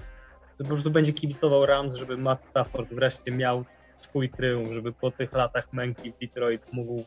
To 0.57 0.63
po 0.63 0.69
prostu 0.69 0.91
będzie 0.91 1.13
kibicował 1.13 1.65
Rams, 1.65 1.95
żeby 1.95 2.17
Matt 2.17 2.45
Stafford 2.49 2.93
wreszcie 2.93 3.31
miał 3.31 3.65
swój 3.99 4.29
triumf, 4.29 4.71
żeby 4.71 4.93
po 4.93 5.11
tych 5.11 5.33
latach 5.33 5.73
męki 5.73 6.11
w 6.11 6.17
Detroit 6.17 6.73
mógł 6.73 7.03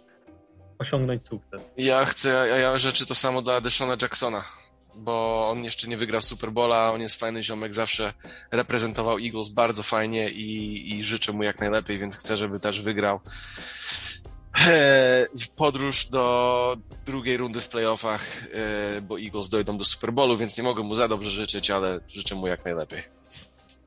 osiągnąć 0.81 1.27
sukces. 1.27 1.61
Ja 1.77 2.05
chcę, 2.05 2.29
ja, 2.29 2.57
ja 2.57 2.79
rzeczy 2.79 3.07
to 3.07 3.15
samo 3.15 3.43
dla 3.43 3.61
Deshona 3.61 3.97
Jacksona, 4.03 4.45
bo 4.95 5.49
on 5.51 5.65
jeszcze 5.65 5.89
nie 5.89 5.97
wygrał 5.97 6.23
Superbola, 6.23 6.93
on 6.93 7.01
jest 7.01 7.17
fajny 7.17 7.43
ziomek, 7.43 7.75
zawsze 7.75 8.13
reprezentował 8.53 9.19
Eagles 9.19 9.49
bardzo 9.49 9.83
fajnie 9.83 10.31
i, 10.31 10.91
i 10.99 11.05
życzę 11.05 11.33
mu 11.33 11.43
jak 11.43 11.61
najlepiej, 11.61 11.99
więc 11.99 12.17
chcę, 12.17 12.37
żeby 12.37 12.61
też 12.61 12.81
wygrał 12.81 13.21
w 15.41 15.51
podróż 15.57 16.07
do 16.07 16.77
drugiej 17.07 17.37
rundy 17.37 17.61
w 17.61 17.69
playoffach, 17.69 18.23
e, 18.53 19.01
bo 19.01 19.21
Eagles 19.21 19.49
dojdą 19.49 19.79
do 19.79 19.85
Superbolu, 19.85 20.37
więc 20.37 20.59
nie 20.59 20.65
mogę 20.65 20.83
mu 20.83 20.95
za 20.95 21.09
dobrze 21.09 21.31
życzyć, 21.31 21.71
ale 21.71 22.01
życzę 22.09 22.35
mu 22.35 22.47
jak 22.47 22.65
najlepiej. 22.65 23.03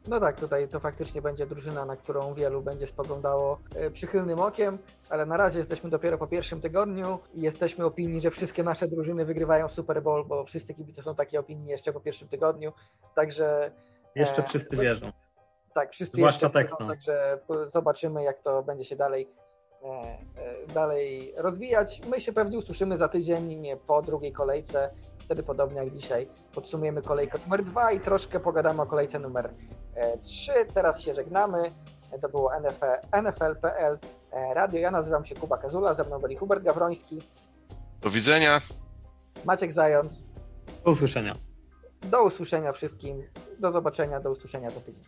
No 0.07 0.19
tak, 0.19 0.39
tutaj 0.39 0.67
to 0.67 0.79
faktycznie 0.79 1.21
będzie 1.21 1.47
drużyna, 1.47 1.85
na 1.85 1.95
którą 1.95 2.33
wielu 2.33 2.61
będzie 2.61 2.87
spoglądało 2.87 3.59
e, 3.75 3.91
przychylnym 3.91 4.39
okiem, 4.39 4.77
ale 5.09 5.25
na 5.25 5.37
razie 5.37 5.59
jesteśmy 5.59 5.89
dopiero 5.89 6.17
po 6.17 6.27
pierwszym 6.27 6.61
tygodniu 6.61 7.19
i 7.33 7.41
jesteśmy 7.41 7.85
opinii, 7.85 8.21
że 8.21 8.31
wszystkie 8.31 8.63
nasze 8.63 8.87
drużyny 8.87 9.25
wygrywają 9.25 9.69
Super 9.69 10.03
Bowl, 10.03 10.25
bo 10.25 10.45
wszyscy 10.45 10.73
kibice 10.73 11.01
są 11.01 11.15
takiej 11.15 11.39
opinii 11.39 11.69
jeszcze 11.69 11.93
po 11.93 11.99
pierwszym 11.99 12.27
tygodniu, 12.27 12.73
także... 13.15 13.71
Jeszcze 14.15 14.43
e, 14.43 14.47
wszyscy 14.47 14.77
wierzą. 14.77 15.11
Tak, 15.73 15.91
wszyscy 15.91 16.17
Zwłaszcza 16.17 16.47
jeszcze 16.47 16.63
wierzą, 16.63 16.87
także 16.87 17.39
zobaczymy 17.65 18.23
jak 18.23 18.41
to 18.41 18.63
będzie 18.63 18.83
się 18.83 18.95
dalej 18.95 19.29
e, 19.83 20.17
dalej 20.73 21.33
rozwijać. 21.37 22.01
My 22.09 22.21
się 22.21 22.33
pewnie 22.33 22.57
usłyszymy 22.57 22.97
za 22.97 23.07
tydzień, 23.07 23.55
nie 23.55 23.77
po 23.77 24.01
drugiej 24.01 24.31
kolejce, 24.31 24.89
wtedy 25.19 25.43
podobnie 25.43 25.77
jak 25.77 25.93
dzisiaj 25.93 26.27
podsumujemy 26.55 27.01
kolejkę 27.01 27.39
numer 27.45 27.63
dwa 27.63 27.91
i 27.91 27.99
troszkę 27.99 28.39
pogadamy 28.39 28.81
o 28.81 28.85
kolejce 28.85 29.19
numer 29.19 29.53
3. 30.21 30.53
Teraz 30.73 31.01
się 31.01 31.13
żegnamy. 31.13 31.63
To 32.21 32.29
było 32.29 32.51
NFL.pl 33.21 33.99
e, 34.31 34.53
Radio. 34.53 34.79
Ja 34.79 34.91
nazywam 34.91 35.25
się 35.25 35.35
Kuba 35.35 35.57
Kazula, 35.57 35.93
ze 35.93 36.03
mną 36.03 36.19
byli 36.19 36.35
Hubert 36.35 36.63
Gawroński. 36.63 37.21
Do 38.01 38.09
widzenia. 38.09 38.61
Maciek 39.45 39.73
Zając. 39.73 40.23
Do 40.85 40.91
usłyszenia. 40.91 41.33
Do 42.01 42.23
usłyszenia 42.23 42.71
wszystkim. 42.71 43.23
Do 43.59 43.71
zobaczenia, 43.71 44.19
do 44.19 44.31
usłyszenia 44.31 44.69
za 44.69 44.79
tydzień. 44.79 45.03